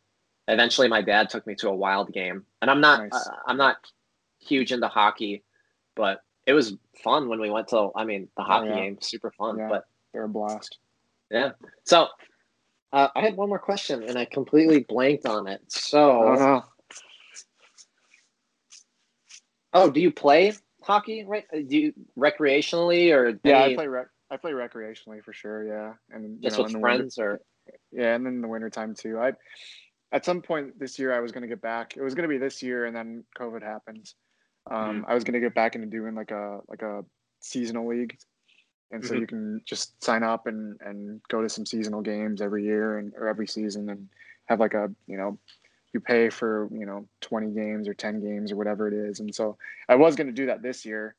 eventually 0.47 0.87
my 0.89 1.01
dad 1.01 1.29
took 1.29 1.47
me 1.47 1.55
to 1.55 1.69
a 1.69 1.75
wild 1.75 2.11
game. 2.13 2.45
And 2.61 2.69
I'm 2.69 2.81
not 2.81 3.01
Nice. 3.01 3.13
uh, 3.27 3.35
I'm 3.47 3.57
not 3.57 3.77
huge 4.39 4.71
into 4.73 4.87
hockey, 4.89 5.43
but 5.95 6.21
it 6.45 6.53
was 6.53 6.75
fun 7.03 7.29
when 7.29 7.39
we 7.39 7.49
went 7.49 7.69
to. 7.69 7.89
I 7.95 8.03
mean, 8.05 8.27
the 8.37 8.43
hockey 8.43 8.67
Oh, 8.69 8.75
yeah. 8.75 8.75
game 8.81 8.97
super 9.01 9.31
fun. 9.31 9.57
Yeah. 9.57 9.69
But 9.69 9.85
They're 10.13 10.23
a 10.25 10.29
blast. 10.29 10.77
yeah, 11.31 11.51
so 11.83 12.07
uh, 12.91 13.07
I 13.15 13.21
had 13.21 13.35
one 13.35 13.49
more 13.49 13.59
question, 13.59 14.03
and 14.03 14.17
I 14.17 14.25
completely 14.25 14.81
blanked 14.81 15.25
on 15.25 15.47
it. 15.47 15.61
So 15.67 16.35
don't 16.35 16.63
oh, 19.73 19.89
do 19.89 19.99
you 19.99 20.11
play 20.11 20.53
hockey? 20.81 21.23
Right? 21.25 21.45
Uh, 21.53 21.59
Do 21.67 21.77
you 21.77 21.93
recreationally 22.17 23.13
or 23.15 23.39
Yeah, 23.43 23.63
any- 23.63 23.73
I 23.73 23.75
play 23.75 23.87
rec- 23.87 24.07
I 24.29 24.37
play 24.37 24.51
recreationally 24.51 25.23
for 25.23 25.33
sure. 25.33 25.63
Yeah, 25.65 25.93
and 26.11 26.23
you 26.23 26.49
just 26.49 26.57
know, 26.57 26.63
with 26.63 26.73
the 26.73 26.79
winter- 26.79 26.97
friends 26.97 27.17
or 27.19 27.39
yeah, 27.91 28.13
and 28.15 28.25
then 28.25 28.33
in 28.35 28.41
the 28.41 28.47
wintertime 28.47 28.93
too. 28.95 29.19
I 29.19 29.33
at 30.11 30.25
some 30.25 30.41
point 30.41 30.77
this 30.79 30.99
year 30.99 31.13
I 31.13 31.19
was 31.19 31.31
going 31.31 31.41
to 31.43 31.47
get 31.47 31.61
back. 31.61 31.95
It 31.97 32.01
was 32.03 32.13
going 32.15 32.27
to 32.29 32.33
be 32.33 32.37
this 32.37 32.61
year, 32.61 32.85
and 32.85 32.95
then 32.95 33.23
COVID 33.39 33.61
happened. 33.63 34.11
Um, 34.69 35.03
Mm-hmm. 35.03 35.11
I 35.11 35.13
was 35.13 35.23
going 35.23 35.33
to 35.33 35.39
get 35.39 35.53
back 35.55 35.75
into 35.75 35.87
doing 35.87 36.15
like 36.15 36.31
a 36.31 36.59
like 36.67 36.81
a 36.81 37.03
seasonal 37.39 37.87
league, 37.87 38.17
and 38.91 39.03
so 39.05 39.13
Mhm. 39.13 39.19
you 39.19 39.27
can 39.27 39.61
just 39.65 40.01
sign 40.03 40.23
up 40.23 40.47
and 40.47 40.79
and 40.81 41.21
go 41.29 41.41
to 41.41 41.49
some 41.49 41.65
seasonal 41.65 42.01
games 42.01 42.41
every 42.41 42.63
year 42.63 42.97
and 42.99 43.13
or 43.15 43.27
every 43.27 43.47
season, 43.47 43.89
and 43.89 44.07
have 44.45 44.59
like 44.59 44.73
a 44.73 44.89
you 45.07 45.17
know 45.17 45.37
you 45.93 45.99
pay 45.99 46.29
for 46.29 46.67
you 46.71 46.85
know 46.85 47.07
20 47.21 47.51
games 47.51 47.87
or 47.87 47.93
10 47.93 48.19
games 48.21 48.51
or 48.51 48.55
whatever 48.55 48.87
it 48.87 48.93
is 48.93 49.19
and 49.19 49.33
so 49.33 49.57
i 49.89 49.95
was 49.95 50.15
going 50.15 50.27
to 50.27 50.33
do 50.33 50.45
that 50.47 50.61
this 50.61 50.85
year 50.85 51.15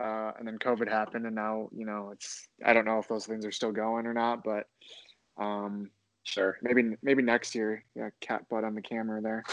uh, 0.00 0.32
and 0.38 0.46
then 0.46 0.58
covid 0.58 0.88
happened 0.88 1.26
and 1.26 1.34
now 1.34 1.68
you 1.72 1.84
know 1.86 2.10
it's 2.12 2.48
i 2.64 2.72
don't 2.72 2.84
know 2.86 2.98
if 2.98 3.08
those 3.08 3.26
things 3.26 3.44
are 3.44 3.52
still 3.52 3.72
going 3.72 4.06
or 4.06 4.14
not 4.14 4.42
but 4.42 4.68
um 5.38 5.90
sure. 6.24 6.56
maybe 6.62 6.96
maybe 7.02 7.22
next 7.22 7.54
year 7.54 7.84
yeah 7.94 8.08
cat 8.20 8.48
butt 8.48 8.64
on 8.64 8.74
the 8.74 8.82
camera 8.82 9.20
there 9.20 9.44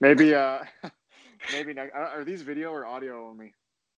maybe 0.00 0.34
uh 0.34 0.60
maybe 1.52 1.72
next 1.74 1.94
are 1.94 2.24
these 2.24 2.42
video 2.42 2.70
or 2.70 2.86
audio 2.86 3.28
only 3.28 3.52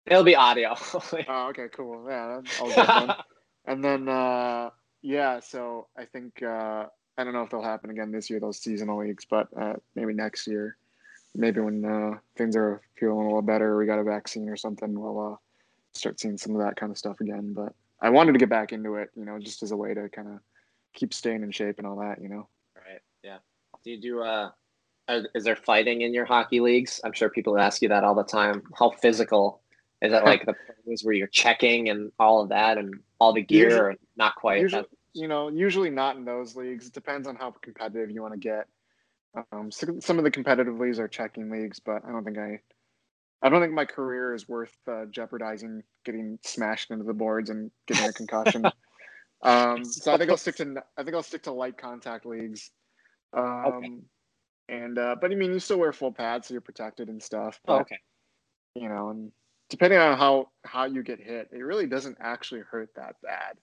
It'll 0.06 0.22
be 0.22 0.36
audio. 0.36 0.74
oh 1.28 1.48
okay 1.48 1.66
cool 1.74 2.04
yeah 2.08 2.40
that's 2.40 2.60
all 2.60 2.68
good 2.68 2.86
then 3.08 3.14
and 3.66 3.84
then 3.84 4.08
uh 4.08 4.70
yeah 5.02 5.40
so 5.40 5.88
i 5.96 6.04
think 6.04 6.42
uh 6.42 6.86
i 7.18 7.24
don't 7.24 7.32
know 7.32 7.42
if 7.42 7.50
they'll 7.50 7.62
happen 7.62 7.90
again 7.90 8.10
this 8.12 8.30
year 8.30 8.38
those 8.40 8.58
seasonal 8.58 8.98
leagues 8.98 9.24
but 9.24 9.48
uh 9.60 9.74
maybe 9.94 10.12
next 10.12 10.46
year 10.46 10.76
maybe 11.34 11.60
when 11.60 11.84
uh 11.84 12.18
things 12.36 12.56
are 12.56 12.80
feeling 12.98 13.18
a 13.18 13.24
little 13.24 13.42
better 13.42 13.76
we 13.76 13.86
got 13.86 13.98
a 13.98 14.04
vaccine 14.04 14.48
or 14.48 14.56
something 14.56 14.98
we'll 14.98 15.32
uh 15.32 15.36
start 15.92 16.20
seeing 16.20 16.36
some 16.38 16.54
of 16.54 16.62
that 16.62 16.76
kind 16.76 16.90
of 16.92 16.98
stuff 16.98 17.20
again 17.20 17.52
but 17.52 17.72
i 18.00 18.08
wanted 18.10 18.32
to 18.32 18.38
get 18.38 18.48
back 18.48 18.72
into 18.72 18.94
it 18.96 19.10
you 19.16 19.24
know 19.24 19.38
just 19.38 19.62
as 19.62 19.72
a 19.72 19.76
way 19.76 19.92
to 19.94 20.08
kind 20.10 20.28
of 20.28 20.38
keep 20.94 21.12
staying 21.12 21.42
in 21.42 21.50
shape 21.50 21.78
and 21.78 21.86
all 21.86 21.96
that 21.96 22.20
you 22.22 22.28
know 22.28 22.48
Right. 22.76 23.00
Yeah. 23.24 23.38
Do 23.82 23.90
you 23.90 24.00
do 24.00 24.22
uh 24.22 24.50
is 25.08 25.44
there 25.44 25.56
fighting 25.56 26.02
in 26.02 26.12
your 26.12 26.24
hockey 26.24 26.60
leagues? 26.60 27.00
I'm 27.04 27.12
sure 27.12 27.28
people 27.28 27.58
ask 27.58 27.82
you 27.82 27.88
that 27.88 28.04
all 28.04 28.14
the 28.14 28.24
time. 28.24 28.62
How 28.78 28.90
physical 28.90 29.62
is 30.02 30.12
it 30.12 30.24
like 30.24 30.44
the 30.44 30.54
pros 30.84 31.02
where 31.02 31.14
you're 31.14 31.26
checking 31.28 31.88
and 31.88 32.12
all 32.18 32.42
of 32.42 32.48
that 32.50 32.76
and 32.78 32.94
all 33.18 33.32
the 33.32 33.42
gear 33.42 33.64
Usually- 33.70 33.80
or 33.80 33.94
not 34.16 34.34
quite? 34.36 34.60
usually- 34.60 34.84
you 35.14 35.28
know, 35.28 35.48
usually 35.48 35.88
not 35.88 36.16
in 36.16 36.26
those 36.26 36.56
leagues. 36.56 36.88
It 36.88 36.92
depends 36.92 37.26
on 37.26 37.36
how 37.36 37.50
competitive 37.62 38.10
you 38.10 38.20
want 38.20 38.34
to 38.34 38.38
get. 38.38 38.68
Um, 39.50 39.70
so 39.70 39.98
some 40.00 40.18
of 40.18 40.24
the 40.24 40.30
competitive 40.30 40.78
leagues 40.78 40.98
are 40.98 41.08
checking 41.08 41.50
leagues, 41.50 41.80
but 41.80 42.04
I 42.04 42.10
don't 42.12 42.22
think 42.22 42.36
I, 42.36 42.60
I 43.42 43.48
don't 43.48 43.62
think 43.62 43.72
my 43.72 43.86
career 43.86 44.34
is 44.34 44.46
worth 44.46 44.76
uh, 44.86 45.06
jeopardizing 45.06 45.82
getting 46.04 46.38
smashed 46.42 46.90
into 46.90 47.04
the 47.04 47.14
boards 47.14 47.48
and 47.48 47.70
getting 47.86 48.06
a 48.08 48.12
concussion. 48.12 48.66
um, 49.42 49.84
so 49.86 50.12
I 50.12 50.18
think 50.18 50.30
I'll 50.30 50.36
stick 50.46 50.56
to 50.56 50.82
I 50.98 51.02
think 51.02 51.16
I'll 51.16 51.22
stick 51.22 51.44
to 51.44 51.52
light 51.52 51.78
contact 51.78 52.26
leagues. 52.26 52.70
Um, 53.32 53.44
Okay. 53.66 53.88
And 54.68 54.98
uh, 54.98 55.16
but 55.20 55.30
I 55.30 55.34
mean, 55.34 55.52
you 55.52 55.58
still 55.60 55.78
wear 55.78 55.92
full 55.92 56.12
pads, 56.12 56.48
so 56.48 56.54
you're 56.54 56.60
protected 56.60 57.08
and 57.08 57.22
stuff. 57.22 57.60
Oh, 57.68 57.80
okay. 57.80 57.98
You 58.74 58.88
know, 58.88 59.10
and 59.10 59.30
depending 59.70 59.98
on 59.98 60.18
how 60.18 60.48
how 60.64 60.84
you 60.84 61.02
get 61.02 61.20
hit, 61.20 61.48
it 61.52 61.58
really 61.62 61.86
doesn't 61.86 62.16
actually 62.20 62.62
hurt 62.62 62.90
that 62.96 63.16
bad. 63.22 63.56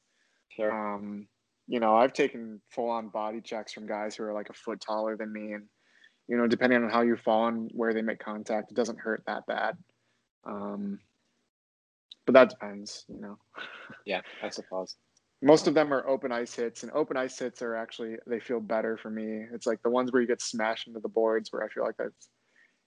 Sure. 0.50 0.72
Um, 0.72 1.28
you 1.68 1.80
know, 1.80 1.96
I've 1.96 2.14
taken 2.14 2.62
full 2.70 2.90
on 2.90 3.10
body 3.10 3.42
checks 3.42 3.74
from 3.74 3.88
guys 3.88 4.16
who 4.16 4.24
are 4.24 4.34
like 4.34 4.50
a 4.50 4.54
foot 4.54 4.82
taller 4.82 5.18
than 5.18 5.32
me, 5.32 5.54
and 5.54 5.66
you 6.28 6.38
know, 6.38 6.48
depending 6.48 6.84
on 6.84 6.90
how 6.90 7.02
you 7.02 7.18
fall 7.18 7.48
and 7.48 7.70
where 7.74 7.94
they 7.94 8.02
make 8.02 8.20
contact, 8.20 8.72
it 8.72 8.76
doesn't 8.76 9.00
hurt 9.00 9.24
that 9.28 9.46
bad. 9.46 9.78
Um, 10.46 11.00
but 12.26 12.34
that 12.34 12.50
depends, 12.50 13.06
you 13.10 13.20
know. 13.20 13.38
Yeah, 14.06 14.22
I 14.42 14.50
suppose. 14.50 14.96
Most 15.44 15.68
of 15.68 15.74
them 15.74 15.94
are 15.94 16.08
open 16.08 16.32
ice 16.32 16.56
hits, 16.56 16.84
and 16.84 16.92
open 16.94 17.18
ice 17.18 17.38
hits 17.38 17.62
are 17.62 17.76
actually 17.76 18.16
they 18.26 18.40
feel 18.40 18.60
better 18.62 18.98
for 18.98 19.10
me. 19.10 19.46
It's 19.54 19.68
like 19.68 19.82
the 19.84 19.90
ones 19.90 20.12
where 20.12 20.22
you 20.22 20.28
get 20.28 20.42
smashed 20.42 20.88
into 20.88 21.02
the 21.02 21.10
boards, 21.10 21.52
where 21.52 21.64
I 21.64 21.68
feel 21.68 21.84
like 21.84 21.98
that's, 21.98 22.30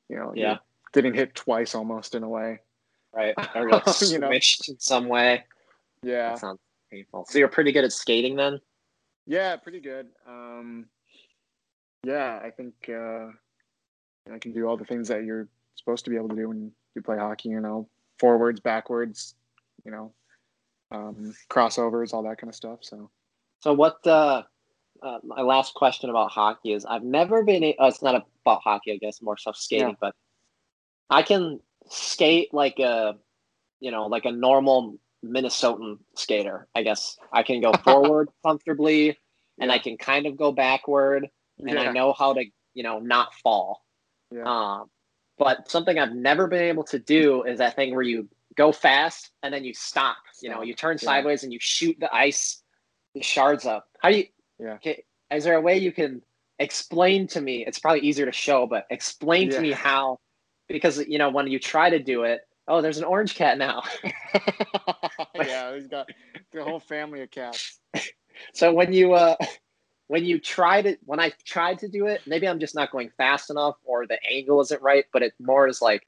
you 0.09 0.16
know, 0.16 0.32
Yeah. 0.34 0.59
getting 0.92 1.12
hit 1.12 1.34
twice 1.34 1.74
almost 1.74 2.14
in 2.14 2.22
a 2.22 2.28
way. 2.28 2.61
Right. 3.12 3.34
Or 3.54 3.68
like 3.70 3.84
You 4.00 4.18
know. 4.18 4.30
in 4.30 4.40
some 4.78 5.07
way. 5.09 5.44
Yeah, 6.02 6.30
That 6.30 6.38
sounds 6.38 6.59
painful. 6.90 7.26
So 7.28 7.38
you're 7.38 7.48
pretty 7.48 7.72
good 7.72 7.84
at 7.84 7.92
skating 7.92 8.36
then? 8.36 8.59
Yeah, 9.26 9.57
pretty 9.57 9.80
good. 9.80 10.09
Um, 10.26 10.86
yeah, 12.04 12.40
I 12.42 12.50
think 12.50 12.74
uh, 12.88 13.28
I 14.32 14.38
can 14.40 14.52
do 14.52 14.66
all 14.66 14.76
the 14.76 14.84
things 14.84 15.09
that 15.09 15.24
you're 15.24 15.48
supposed 15.74 16.04
to 16.04 16.11
be 16.11 16.16
able 16.16 16.28
to 16.30 16.36
do 16.36 16.48
when 16.48 16.72
you 16.94 17.02
play 17.02 17.18
hockey. 17.18 17.48
You 17.50 17.61
know, 17.61 17.88
forwards, 18.18 18.61
backwards, 18.61 19.34
you 19.84 19.90
know, 19.90 20.12
um, 20.91 21.34
crossovers, 21.51 22.12
all 22.12 22.22
that 22.24 22.39
kind 22.39 22.49
of 22.49 22.55
stuff. 22.55 22.80
So 22.82 23.11
So 23.61 23.72
what? 23.72 24.07
Uh, 24.07 24.43
uh, 25.03 25.18
my 25.24 25.43
last 25.43 25.74
question 25.74 26.11
about 26.11 26.30
hockey 26.30 26.72
is: 26.72 26.84
I've 26.84 27.05
never 27.05 27.43
been. 27.43 27.64
A, 27.64 27.76
uh, 27.76 27.89
it's 27.89 28.03
not 28.03 28.14
about 28.45 28.62
hockey, 28.62 28.93
I 28.93 28.97
guess, 28.97 29.20
more 29.20 29.37
stuff 29.37 29.57
skating. 29.57 29.89
Yeah. 29.89 29.95
But 30.01 30.14
I 31.11 31.22
can 31.22 31.61
skate 31.89 32.53
like 32.53 32.78
a, 32.78 33.16
you 33.80 33.91
know, 33.91 34.07
like 34.07 34.24
a 34.24 34.32
normal 34.32 34.99
Minnesotan 35.24 35.99
skater. 36.14 36.68
I 36.74 36.82
guess 36.82 37.16
I 37.32 37.43
can 37.43 37.61
go 37.61 37.72
forward 37.84 38.28
comfortably, 38.45 39.18
and 39.61 39.70
I 39.70 39.78
can 39.78 39.97
kind 39.99 40.26
of 40.26 40.37
go 40.37 40.53
backward, 40.53 41.28
and 41.59 41.78
I 41.78 41.93
know 41.93 42.12
how 42.12 42.34
to, 42.34 42.45
you 42.74 42.82
know, 42.82 42.99
not 42.99 43.34
fall. 43.43 43.82
yeah, 44.30 44.45
Um, 44.45 44.91
but 45.39 45.70
something 45.70 45.99
I've 45.99 46.14
never 46.14 46.47
been 46.47 46.62
able 46.62 46.84
to 46.84 46.99
do 46.99 47.43
is 47.43 47.59
that 47.59 47.76
thing 47.76 47.95
where 47.95 48.03
you 48.03 48.28
go 48.57 48.72
fast 48.72 49.30
and 49.42 49.52
then 49.52 49.64
you 49.64 49.74
stop. 49.74 50.16
You 50.42 50.50
know, 50.50 50.62
you 50.62 50.74
turn 50.74 50.98
Yeah. 51.00 51.07
sideways 51.07 51.44
and 51.44 51.52
you 51.52 51.59
shoot 51.61 51.96
the 52.00 52.14
ice, 52.14 52.62
the 53.14 53.22
shards 53.22 53.66
up. 53.66 53.88
How 54.00 54.11
do 54.11 54.18
you? 54.18 54.26
Yeah. 54.59 54.74
Okay, 54.74 55.04
is 55.30 55.44
there 55.44 55.54
a 55.57 55.61
way 55.61 55.78
you 55.78 55.92
can 55.92 56.22
explain 56.59 57.26
to 57.28 57.40
me? 57.40 57.64
It's 57.66 57.78
probably 57.78 58.00
easier 58.00 58.26
to 58.26 58.32
show, 58.32 58.66
but 58.66 58.86
explain 58.90 59.50
to 59.50 59.61
me 59.61 59.72
how, 59.72 60.18
because 60.68 60.98
you 61.07 61.18
know 61.18 61.30
when 61.30 61.46
you 61.46 61.59
try 61.59 61.90
to 61.90 61.98
do 61.98 62.24
it, 62.24 62.40
oh, 62.68 62.80
there's 62.80 62.98
an 62.98 63.04
orange 63.04 63.34
cat 63.34 63.59
now. 63.59 63.82
yeah, 65.34 65.74
he's 65.74 65.86
got 65.86 66.09
the 66.52 66.64
whole 66.64 66.80
family 66.80 67.22
of 67.22 67.30
cats. 67.30 67.78
so 68.54 68.72
when 68.72 68.92
you 68.92 69.12
uh 69.12 69.36
when 70.09 70.24
you 70.24 70.38
try 70.38 70.82
to 70.82 70.96
when 71.04 71.20
I 71.20 71.32
tried 71.44 71.78
to 71.80 71.88
do 71.88 72.07
it, 72.07 72.22
maybe 72.26 72.48
I'm 72.48 72.61
just 72.61 72.74
not 72.74 72.90
going 72.90 73.11
fast 73.16 73.50
enough 73.50 73.76
or 73.84 74.07
the 74.07 74.18
angle 74.30 74.61
isn't 74.62 74.82
right, 74.82 75.04
but 75.12 75.22
it 75.22 75.34
more 75.40 75.68
is 75.68 75.82
like 75.82 76.07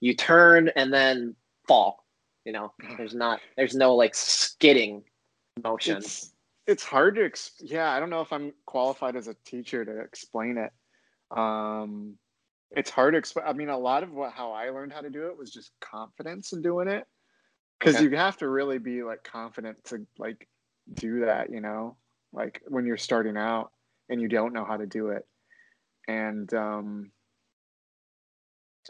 you 0.00 0.14
turn 0.14 0.70
and 0.76 0.92
then 0.92 1.36
fall. 1.66 2.04
You 2.44 2.52
know, 2.52 2.72
there's 2.96 3.14
not 3.14 3.40
there's 3.56 3.74
no 3.74 3.94
like 3.94 4.14
skidding 4.14 5.02
motion. 5.62 5.98
It's 5.98 6.32
it's 6.66 6.84
hard 6.84 7.16
to 7.16 7.24
ex- 7.24 7.60
yeah. 7.60 7.90
I 7.90 8.00
don't 8.00 8.10
know 8.10 8.20
if 8.20 8.32
I'm 8.32 8.52
qualified 8.66 9.16
as 9.16 9.28
a 9.28 9.34
teacher 9.44 9.84
to 9.84 10.00
explain 10.00 10.58
it. 10.58 10.72
Um, 11.36 12.16
it's 12.70 12.90
hard 12.90 13.14
to 13.14 13.18
explain. 13.18 13.46
I 13.46 13.52
mean, 13.52 13.68
a 13.68 13.78
lot 13.78 14.02
of 14.02 14.12
what 14.12 14.32
how 14.32 14.52
I 14.52 14.70
learned 14.70 14.92
how 14.92 15.00
to 15.00 15.10
do 15.10 15.26
it 15.26 15.38
was 15.38 15.50
just 15.50 15.72
confidence 15.80 16.52
in 16.52 16.62
doing 16.62 16.88
it, 16.88 17.06
because 17.78 17.96
Okay. 17.96 18.04
you 18.04 18.16
have 18.16 18.36
to 18.38 18.48
really 18.48 18.78
be 18.78 19.02
like 19.02 19.24
confident 19.24 19.82
to 19.84 20.06
like 20.18 20.48
do 20.92 21.20
that. 21.20 21.50
You 21.50 21.60
know, 21.60 21.96
like 22.32 22.62
when 22.66 22.86
you're 22.86 22.96
starting 22.96 23.36
out 23.36 23.72
and 24.08 24.20
you 24.20 24.28
don't 24.28 24.52
know 24.52 24.64
how 24.64 24.76
to 24.76 24.86
do 24.86 25.08
it, 25.08 25.26
and 26.08 26.52
um, 26.52 27.10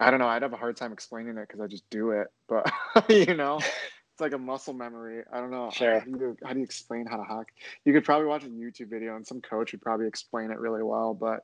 I 0.00 0.10
don't 0.10 0.18
know. 0.20 0.26
I'd 0.28 0.42
have 0.42 0.52
a 0.52 0.56
hard 0.56 0.76
time 0.76 0.92
explaining 0.92 1.36
it 1.38 1.46
because 1.48 1.60
I 1.60 1.66
just 1.66 1.88
do 1.90 2.10
it, 2.10 2.28
but 2.48 2.70
you 3.08 3.34
know. 3.34 3.58
It's 3.60 4.20
like 4.20 4.32
a 4.32 4.38
muscle 4.38 4.74
memory. 4.74 5.24
I 5.32 5.40
don't 5.40 5.50
know. 5.50 5.70
Sure. 5.72 5.98
How 5.98 6.04
do, 6.04 6.10
you, 6.12 6.36
how 6.44 6.52
do 6.52 6.60
you 6.60 6.64
explain 6.64 7.04
how 7.04 7.16
to 7.16 7.24
hack? 7.24 7.48
You 7.84 7.92
could 7.92 8.04
probably 8.04 8.28
watch 8.28 8.44
a 8.44 8.46
YouTube 8.46 8.88
video, 8.88 9.16
and 9.16 9.26
some 9.26 9.40
coach 9.40 9.72
would 9.72 9.82
probably 9.82 10.06
explain 10.06 10.52
it 10.52 10.58
really 10.60 10.84
well. 10.84 11.14
But 11.14 11.40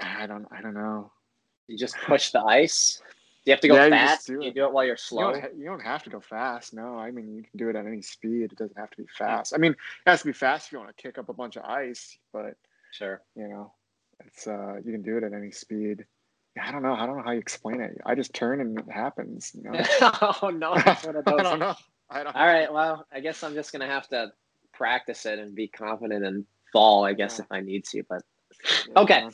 I 0.00 0.26
don't. 0.26 0.46
I 0.50 0.62
don't 0.62 0.72
know. 0.74 1.12
You 1.68 1.76
just 1.78 1.96
push 2.06 2.30
the 2.30 2.40
ice. 2.40 3.02
Do 3.44 3.50
you 3.50 3.52
have 3.52 3.60
to 3.60 3.68
go 3.68 3.74
Yeah, 3.74 3.84
you 3.84 3.90
fast? 3.90 4.26
do 4.26 4.32
you 4.34 4.42
it. 4.48 4.54
do 4.54 4.64
it 4.64 4.72
while 4.72 4.84
you're 4.84 4.94
You 4.94 4.98
slow. 4.98 5.32
don't, 5.32 5.58
you 5.58 5.64
don't 5.66 5.82
have 5.82 6.04
to 6.04 6.10
go 6.10 6.20
fast. 6.20 6.72
No, 6.74 6.96
I 6.96 7.10
mean 7.10 7.34
you 7.34 7.42
can 7.42 7.58
do 7.58 7.68
it 7.68 7.76
at 7.76 7.86
any 7.86 8.00
speed. 8.00 8.44
It 8.52 8.56
doesn't 8.56 8.78
have 8.78 8.90
to 8.92 8.96
be 8.96 9.06
fast. 9.18 9.52
I 9.54 9.58
mean, 9.58 9.72
it 9.72 9.78
has 10.06 10.20
to 10.20 10.26
be 10.26 10.32
fast 10.32 10.68
if 10.68 10.72
you 10.72 10.78
want 10.78 10.96
to 10.96 11.02
kick 11.02 11.18
up 11.18 11.28
a 11.28 11.34
bunch 11.34 11.56
of 11.56 11.64
ice. 11.64 12.16
But 12.32 12.54
Sure. 12.92 13.20
you 13.34 13.48
know, 13.48 13.72
it's 14.24 14.46
uh, 14.46 14.76
you 14.84 14.92
can 14.92 15.02
do 15.02 15.16
it 15.18 15.24
at 15.24 15.32
any 15.34 15.50
speed. 15.50 16.06
I 16.60 16.70
don't 16.70 16.82
know. 16.82 16.92
I 16.94 17.06
don't 17.06 17.16
know 17.16 17.22
how 17.22 17.30
you 17.32 17.38
explain 17.38 17.80
it. 17.80 17.98
I 18.04 18.14
just 18.14 18.34
turn 18.34 18.60
and 18.60 18.78
it 18.78 18.90
happens. 18.90 19.52
You 19.54 19.62
know. 19.70 19.80
oh 20.42 20.50
no, 20.50 20.72
I 20.74 20.82
that's 20.82 21.06
one 21.06 21.16
of 21.16 21.24
don't 21.24 21.58
know. 21.58 21.74
I 22.10 22.22
don't. 22.24 22.36
All 22.36 22.46
right. 22.46 22.72
Well, 22.72 23.06
I 23.12 23.20
guess 23.20 23.42
I'm 23.42 23.54
just 23.54 23.72
gonna 23.72 23.86
have 23.86 24.06
to 24.08 24.32
practice 24.74 25.24
it 25.26 25.38
and 25.38 25.54
be 25.54 25.68
confident 25.68 26.24
and 26.24 26.44
fall. 26.72 27.04
I 27.04 27.14
guess 27.14 27.38
Yeah. 27.38 27.44
if 27.44 27.52
I 27.52 27.60
need 27.60 27.84
to, 27.86 28.02
but 28.08 28.22
Okay. 28.96 29.28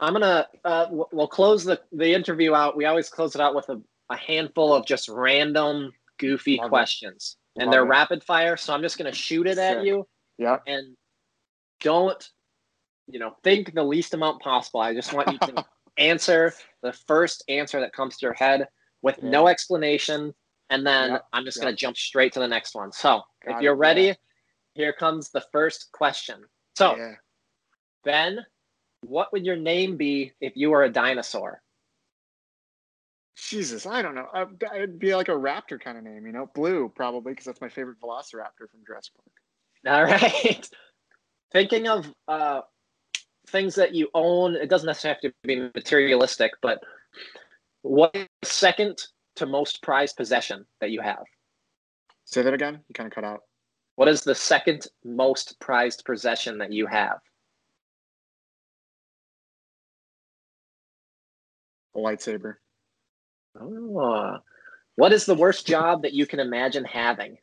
I'm 0.00 0.12
gonna 0.12 0.48
uh, 0.64 0.86
we'll 0.90 1.28
close 1.28 1.62
the 1.64 1.80
the 1.92 2.12
interview 2.14 2.54
out. 2.54 2.76
We 2.76 2.84
always 2.86 3.08
close 3.08 3.34
it 3.34 3.40
out 3.40 3.54
with 3.54 3.68
a, 3.68 3.80
a 4.10 4.16
handful 4.16 4.72
of 4.74 4.86
just 4.86 5.08
random 5.08 5.92
goofy 6.18 6.56
Love 6.56 6.66
it. 6.66 6.68
questions, 6.70 7.36
and 7.56 7.66
Love 7.66 7.72
they're 7.72 7.84
it. 7.84 7.88
rapid 7.88 8.24
fire. 8.24 8.56
So 8.56 8.72
I'm 8.72 8.82
just 8.82 8.96
gonna 8.98 9.12
shoot 9.12 9.46
it 9.46 9.58
at 9.58 9.78
Sick. 9.78 9.86
you, 9.86 10.06
Yeah. 10.38 10.56
and 10.66 10.96
don't 11.80 12.28
you 13.08 13.18
know 13.18 13.36
think 13.44 13.74
the 13.74 13.84
least 13.84 14.14
amount 14.14 14.40
possible. 14.42 14.80
I 14.80 14.94
just 14.94 15.12
want 15.12 15.30
you 15.30 15.38
to 15.38 15.64
answer 15.98 16.52
the 16.82 16.92
first 16.92 17.44
answer 17.48 17.80
that 17.80 17.92
comes 17.92 18.16
to 18.18 18.26
your 18.26 18.34
head 18.34 18.68
with 19.02 19.22
no 19.22 19.48
explanation, 19.48 20.34
and 20.70 20.86
then 20.86 21.12
Yep, 21.12 21.24
I'm 21.32 21.44
just 21.44 21.58
yep. 21.58 21.64
gonna 21.64 21.76
jump 21.76 21.96
straight 21.96 22.32
to 22.34 22.40
the 22.40 22.48
next 22.48 22.74
one. 22.74 22.92
So 22.92 23.22
if 23.42 23.60
you're 23.60 23.74
it, 23.74 23.78
ready, 23.78 24.02
yeah. 24.02 24.14
here 24.74 24.92
comes 24.92 25.30
the 25.30 25.44
first 25.52 25.90
question. 25.92 26.44
So. 26.76 26.96
yeah. 26.96 27.14
Ben, 28.04 28.44
what 29.00 29.32
would 29.32 29.44
your 29.44 29.56
name 29.56 29.96
be 29.96 30.32
if 30.40 30.56
you 30.56 30.70
were 30.70 30.84
a 30.84 30.90
dinosaur? 30.90 31.62
Jesus, 33.36 33.86
I 33.86 34.02
don't 34.02 34.14
know. 34.14 34.28
Uh, 34.32 34.46
It'd 34.74 34.98
be 34.98 35.14
like 35.14 35.28
a 35.28 35.32
raptor 35.32 35.80
kind 35.80 35.98
of 35.98 36.04
name, 36.04 36.26
you 36.26 36.32
know, 36.32 36.48
blue 36.54 36.92
probably 36.94 37.32
because 37.32 37.46
that's 37.46 37.60
my 37.60 37.68
favorite 37.68 37.96
Velociraptor 38.00 38.70
from 38.70 38.80
Jurassic 38.86 39.14
Park. 39.16 39.32
All 39.86 40.04
right. 40.44 40.68
Thinking 41.52 41.88
of 41.88 42.12
uh, 42.28 42.60
things 43.46 43.74
that 43.76 43.94
you 43.94 44.08
own, 44.14 44.54
it 44.56 44.68
doesn't 44.68 44.86
necessarily 44.86 45.18
have 45.22 45.32
to 45.32 45.36
be 45.46 45.70
materialistic, 45.74 46.52
but 46.62 46.80
what 47.82 48.14
is 48.14 48.26
the 48.42 48.48
second 48.48 49.02
to 49.36 49.46
most 49.46 49.82
prized 49.82 50.16
possession 50.16 50.64
that 50.80 50.90
you 50.90 51.00
have? 51.00 51.24
Say 52.24 52.42
that 52.42 52.54
again. 52.54 52.80
You 52.88 52.94
kind 52.94 53.06
of 53.06 53.14
cut 53.14 53.24
out. 53.24 53.40
What 53.96 54.08
is 54.08 54.22
the 54.22 54.34
second 54.34 54.86
most 55.04 55.60
prized 55.60 56.04
possession 56.04 56.58
that 56.58 56.72
you 56.72 56.86
have? 56.86 57.18
A 61.94 61.98
lightsaber. 61.98 62.54
Oh. 63.60 64.38
What 64.96 65.12
is 65.12 65.26
the 65.26 65.34
worst 65.34 65.66
job 65.66 66.02
that 66.02 66.12
you 66.12 66.26
can 66.26 66.40
imagine 66.40 66.84
having? 66.84 67.36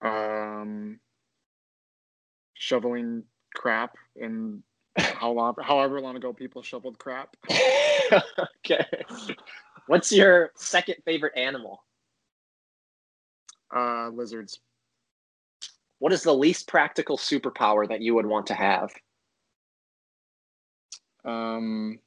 Um, 0.00 1.00
shoveling 2.54 3.24
crap 3.56 3.96
in 4.14 4.62
how 4.98 5.32
long, 5.32 5.54
however 5.60 6.00
long 6.00 6.16
ago 6.16 6.32
people 6.32 6.62
shoveled 6.62 6.98
crap. 6.98 7.36
okay. 8.64 8.86
What's 9.86 10.12
your 10.12 10.52
second 10.54 10.96
favorite 11.04 11.36
animal? 11.36 11.82
Uh, 13.74 14.08
lizards. 14.10 14.60
What 15.98 16.12
is 16.12 16.22
the 16.22 16.34
least 16.34 16.68
practical 16.68 17.16
superpower 17.16 17.88
that 17.88 18.00
you 18.00 18.14
would 18.14 18.26
want 18.26 18.46
to 18.48 18.54
have? 18.54 18.92
Um, 21.24 21.98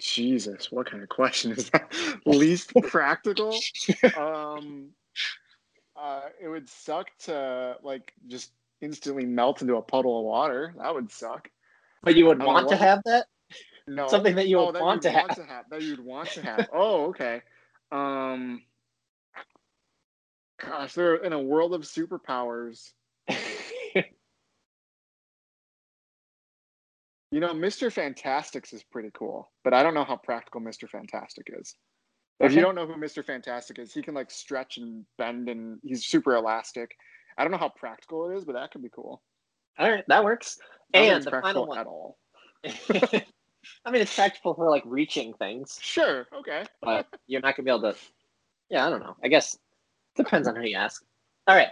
Jesus, 0.00 0.70
what 0.70 0.90
kind 0.90 1.02
of 1.02 1.08
question 1.08 1.52
is 1.52 1.70
that? 1.70 1.92
Least 2.26 2.72
practical? 2.82 3.58
um, 4.16 4.90
Uh, 5.96 6.22
it 6.40 6.48
would 6.48 6.68
suck 6.68 7.08
to 7.18 7.76
like 7.82 8.12
just 8.28 8.52
instantly 8.80 9.24
melt 9.24 9.62
into 9.62 9.76
a 9.76 9.82
puddle 9.82 10.18
of 10.18 10.24
water. 10.24 10.74
That 10.78 10.94
would 10.94 11.10
suck. 11.10 11.48
But 12.02 12.16
you 12.16 12.26
would 12.26 12.40
I 12.40 12.44
don't 12.44 12.48
know 12.48 12.52
want 12.54 12.68
to 12.70 12.76
have 12.76 13.02
that? 13.04 13.26
No, 13.88 14.08
Something 14.08 14.34
that 14.36 14.48
you 14.48 14.58
oh, 14.58 14.66
would 14.66 14.74
that 14.74 14.82
want 14.82 15.02
to 15.02 15.12
want 15.12 15.28
have. 15.28 15.36
to 15.36 15.44
have. 15.44 15.64
That 15.70 15.82
you'd 15.82 16.04
want 16.04 16.30
to 16.30 16.42
have. 16.42 16.68
oh, 16.72 17.06
okay. 17.06 17.42
Um, 17.92 18.62
gosh, 20.60 20.94
they're 20.94 21.16
in 21.16 21.32
a 21.32 21.40
world 21.40 21.72
of 21.72 21.82
superpowers. 21.82 22.90
You 27.32 27.40
know, 27.40 27.52
Mr. 27.52 27.92
Fantastics 27.92 28.72
is 28.72 28.82
pretty 28.84 29.10
cool, 29.12 29.50
but 29.64 29.74
I 29.74 29.82
don't 29.82 29.94
know 29.94 30.04
how 30.04 30.16
practical 30.16 30.60
Mr. 30.60 30.88
Fantastic 30.88 31.48
is. 31.58 31.74
If 32.38 32.52
you 32.52 32.60
don't 32.60 32.74
know 32.74 32.86
who 32.86 32.94
Mr. 32.94 33.24
Fantastic 33.24 33.78
is, 33.78 33.92
he 33.92 34.02
can 34.02 34.14
like 34.14 34.30
stretch 34.30 34.78
and 34.78 35.04
bend 35.18 35.48
and 35.48 35.78
he's 35.82 36.06
super 36.06 36.34
elastic. 36.34 36.96
I 37.36 37.42
don't 37.42 37.52
know 37.52 37.58
how 37.58 37.68
practical 37.68 38.30
it 38.30 38.36
is, 38.36 38.44
but 38.44 38.54
that 38.54 38.70
could 38.70 38.82
be 38.82 38.88
cool. 38.88 39.22
All 39.78 39.90
right, 39.90 40.04
that 40.08 40.24
works. 40.24 40.58
And 40.94 41.22
the 41.22 41.30
practical 41.30 41.66
final 41.66 41.66
one. 41.66 41.78
at 41.78 41.86
all. 41.86 42.18
I 43.84 43.90
mean, 43.90 44.00
it's 44.02 44.14
practical 44.14 44.54
for 44.54 44.70
like 44.70 44.82
reaching 44.86 45.34
things, 45.34 45.78
Sure, 45.82 46.26
okay. 46.34 46.64
but 46.82 47.06
you're 47.26 47.40
not 47.40 47.56
gonna 47.56 47.64
be 47.64 47.70
able 47.70 47.92
to. 47.92 47.98
Yeah, 48.70 48.86
I 48.86 48.90
don't 48.90 49.00
know. 49.00 49.16
I 49.22 49.28
guess 49.28 49.58
depends 50.16 50.48
on 50.48 50.56
who 50.56 50.62
you 50.62 50.76
ask. 50.76 51.04
All 51.46 51.54
right. 51.56 51.68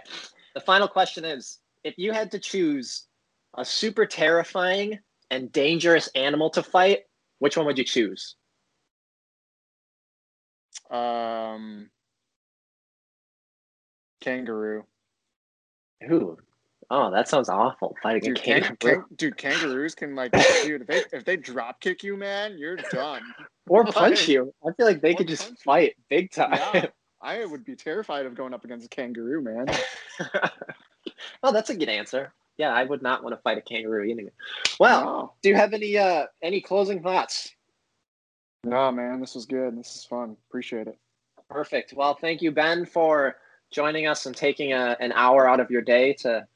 The 0.53 0.61
final 0.61 0.87
question 0.87 1.25
is: 1.25 1.59
If 1.83 1.95
you 1.97 2.11
had 2.11 2.31
to 2.31 2.39
choose 2.39 3.07
a 3.57 3.65
super 3.65 4.05
terrifying 4.05 4.99
and 5.31 5.51
dangerous 5.51 6.07
animal 6.15 6.49
to 6.51 6.63
fight, 6.63 6.99
which 7.39 7.57
one 7.57 7.65
would 7.65 7.77
you 7.77 7.83
choose? 7.83 8.35
Um, 10.91 11.89
kangaroo. 14.21 14.85
Ooh. 16.11 16.37
Oh, 16.91 17.09
that 17.09 17.27
sounds 17.27 17.49
awful. 17.49 17.95
Fighting 18.03 18.21
Dude, 18.33 18.37
a 18.37 18.41
kangaroo. 18.41 18.75
can, 18.77 19.03
dude, 19.15 19.37
kangaroos 19.37 19.95
can 19.95 20.15
like, 20.15 20.31
dude, 20.63 20.81
if 20.81 20.87
they 20.87 21.03
if 21.17 21.25
they 21.25 21.35
drop 21.35 21.79
kick 21.81 22.03
you, 22.03 22.15
man, 22.15 22.57
you're 22.57 22.75
done. 22.75 23.21
or 23.67 23.83
punch 23.85 23.95
Like- 24.21 24.27
you. 24.27 24.53
I 24.65 24.71
feel 24.73 24.85
like 24.85 25.01
they 25.01 25.15
could 25.15 25.27
just 25.27 25.43
punch 25.43 25.57
you. 25.59 25.63
fight 25.63 25.95
big 26.09 26.31
time. 26.31 26.53
Yeah, 26.73 26.85
I 27.21 27.43
would 27.43 27.65
be 27.65 27.75
terrified 27.75 28.25
of 28.27 28.35
going 28.35 28.53
up 28.53 28.65
against 28.65 28.85
a 28.85 28.89
kangaroo, 28.89 29.41
man. 29.41 29.65
oh, 31.43 31.51
that's 31.51 31.71
a 31.71 31.75
good 31.75 31.89
answer. 31.89 32.31
Yeah, 32.57 32.69
I 32.71 32.83
would 32.83 33.01
not 33.01 33.23
want 33.23 33.35
to 33.35 33.41
fight 33.41 33.57
a 33.57 33.61
kangaroo 33.61 34.03
either. 34.03 34.31
Well, 34.79 35.03
no, 35.03 35.33
do 35.41 35.49
you 35.49 35.55
have 35.55 35.73
any 35.73 35.97
uh 35.97 36.25
any 36.43 36.61
closing 36.61 37.01
thoughts? 37.01 37.51
no, 38.63 38.91
man, 38.91 39.19
this 39.21 39.35
was 39.35 39.45
good. 39.45 39.77
This 39.77 39.95
is 39.95 40.05
fun. 40.05 40.37
Appreciate 40.49 40.87
it. 40.87 40.97
Perfect. 41.49 41.93
Well, 41.93 42.15
thank 42.15 42.41
you, 42.41 42.51
Ben, 42.51 42.85
for 42.85 43.35
joining 43.75 44.07
us 44.07 44.25
and 44.25 44.35
taking 44.35 44.71
a, 44.71 44.95
an 45.01 45.11
hour 45.11 45.47
out 45.47 45.59
of 45.59 45.69
your 45.69 45.81
day 45.81 46.13
to 46.13 46.47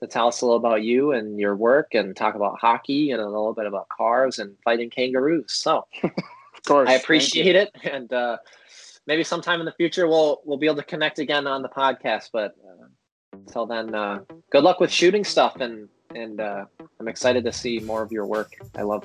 to 0.00 0.06
tell 0.06 0.28
us 0.28 0.42
a 0.42 0.44
little 0.44 0.58
about 0.58 0.82
you 0.82 1.12
and 1.12 1.38
your 1.38 1.56
work 1.56 1.94
and 1.94 2.16
talk 2.16 2.34
about 2.34 2.58
hockey 2.60 3.12
and 3.12 3.20
a 3.20 3.24
little 3.24 3.54
bit 3.54 3.66
about 3.66 3.88
cars 3.88 4.40
and 4.40 4.56
fighting 4.64 4.90
kangaroos. 4.90 5.52
So 5.52 5.86
Of 6.02 6.62
course, 6.64 6.88
I 6.88 6.94
appreciate 6.94 7.56
it, 7.56 7.74
and 7.82 8.12
uh, 8.12 8.36
maybe 9.06 9.24
sometime 9.24 9.58
in 9.58 9.66
the 9.66 9.72
future 9.72 10.06
we'll 10.06 10.42
we'll 10.44 10.58
be 10.58 10.66
able 10.66 10.76
to 10.76 10.84
connect 10.84 11.18
again 11.18 11.46
on 11.48 11.62
the 11.62 11.68
podcast. 11.68 12.30
But 12.32 12.54
uh, 12.64 12.86
until 13.32 13.66
then, 13.66 13.94
uh, 13.94 14.20
good 14.50 14.62
luck 14.62 14.78
with 14.78 14.92
shooting 14.92 15.24
stuff, 15.24 15.56
and 15.56 15.88
and 16.14 16.40
uh, 16.40 16.66
I'm 17.00 17.08
excited 17.08 17.42
to 17.44 17.52
see 17.52 17.80
more 17.80 18.02
of 18.02 18.12
your 18.12 18.26
work. 18.26 18.52
I 18.76 18.82
love 18.82 19.04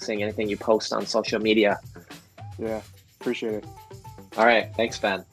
seeing 0.00 0.22
anything 0.22 0.48
you 0.48 0.56
post 0.56 0.92
on 0.92 1.06
social 1.06 1.40
media. 1.40 1.78
Yeah, 2.58 2.80
appreciate 3.20 3.54
it. 3.54 3.66
All 4.36 4.46
right, 4.46 4.68
thanks, 4.74 4.98
Ben. 4.98 5.24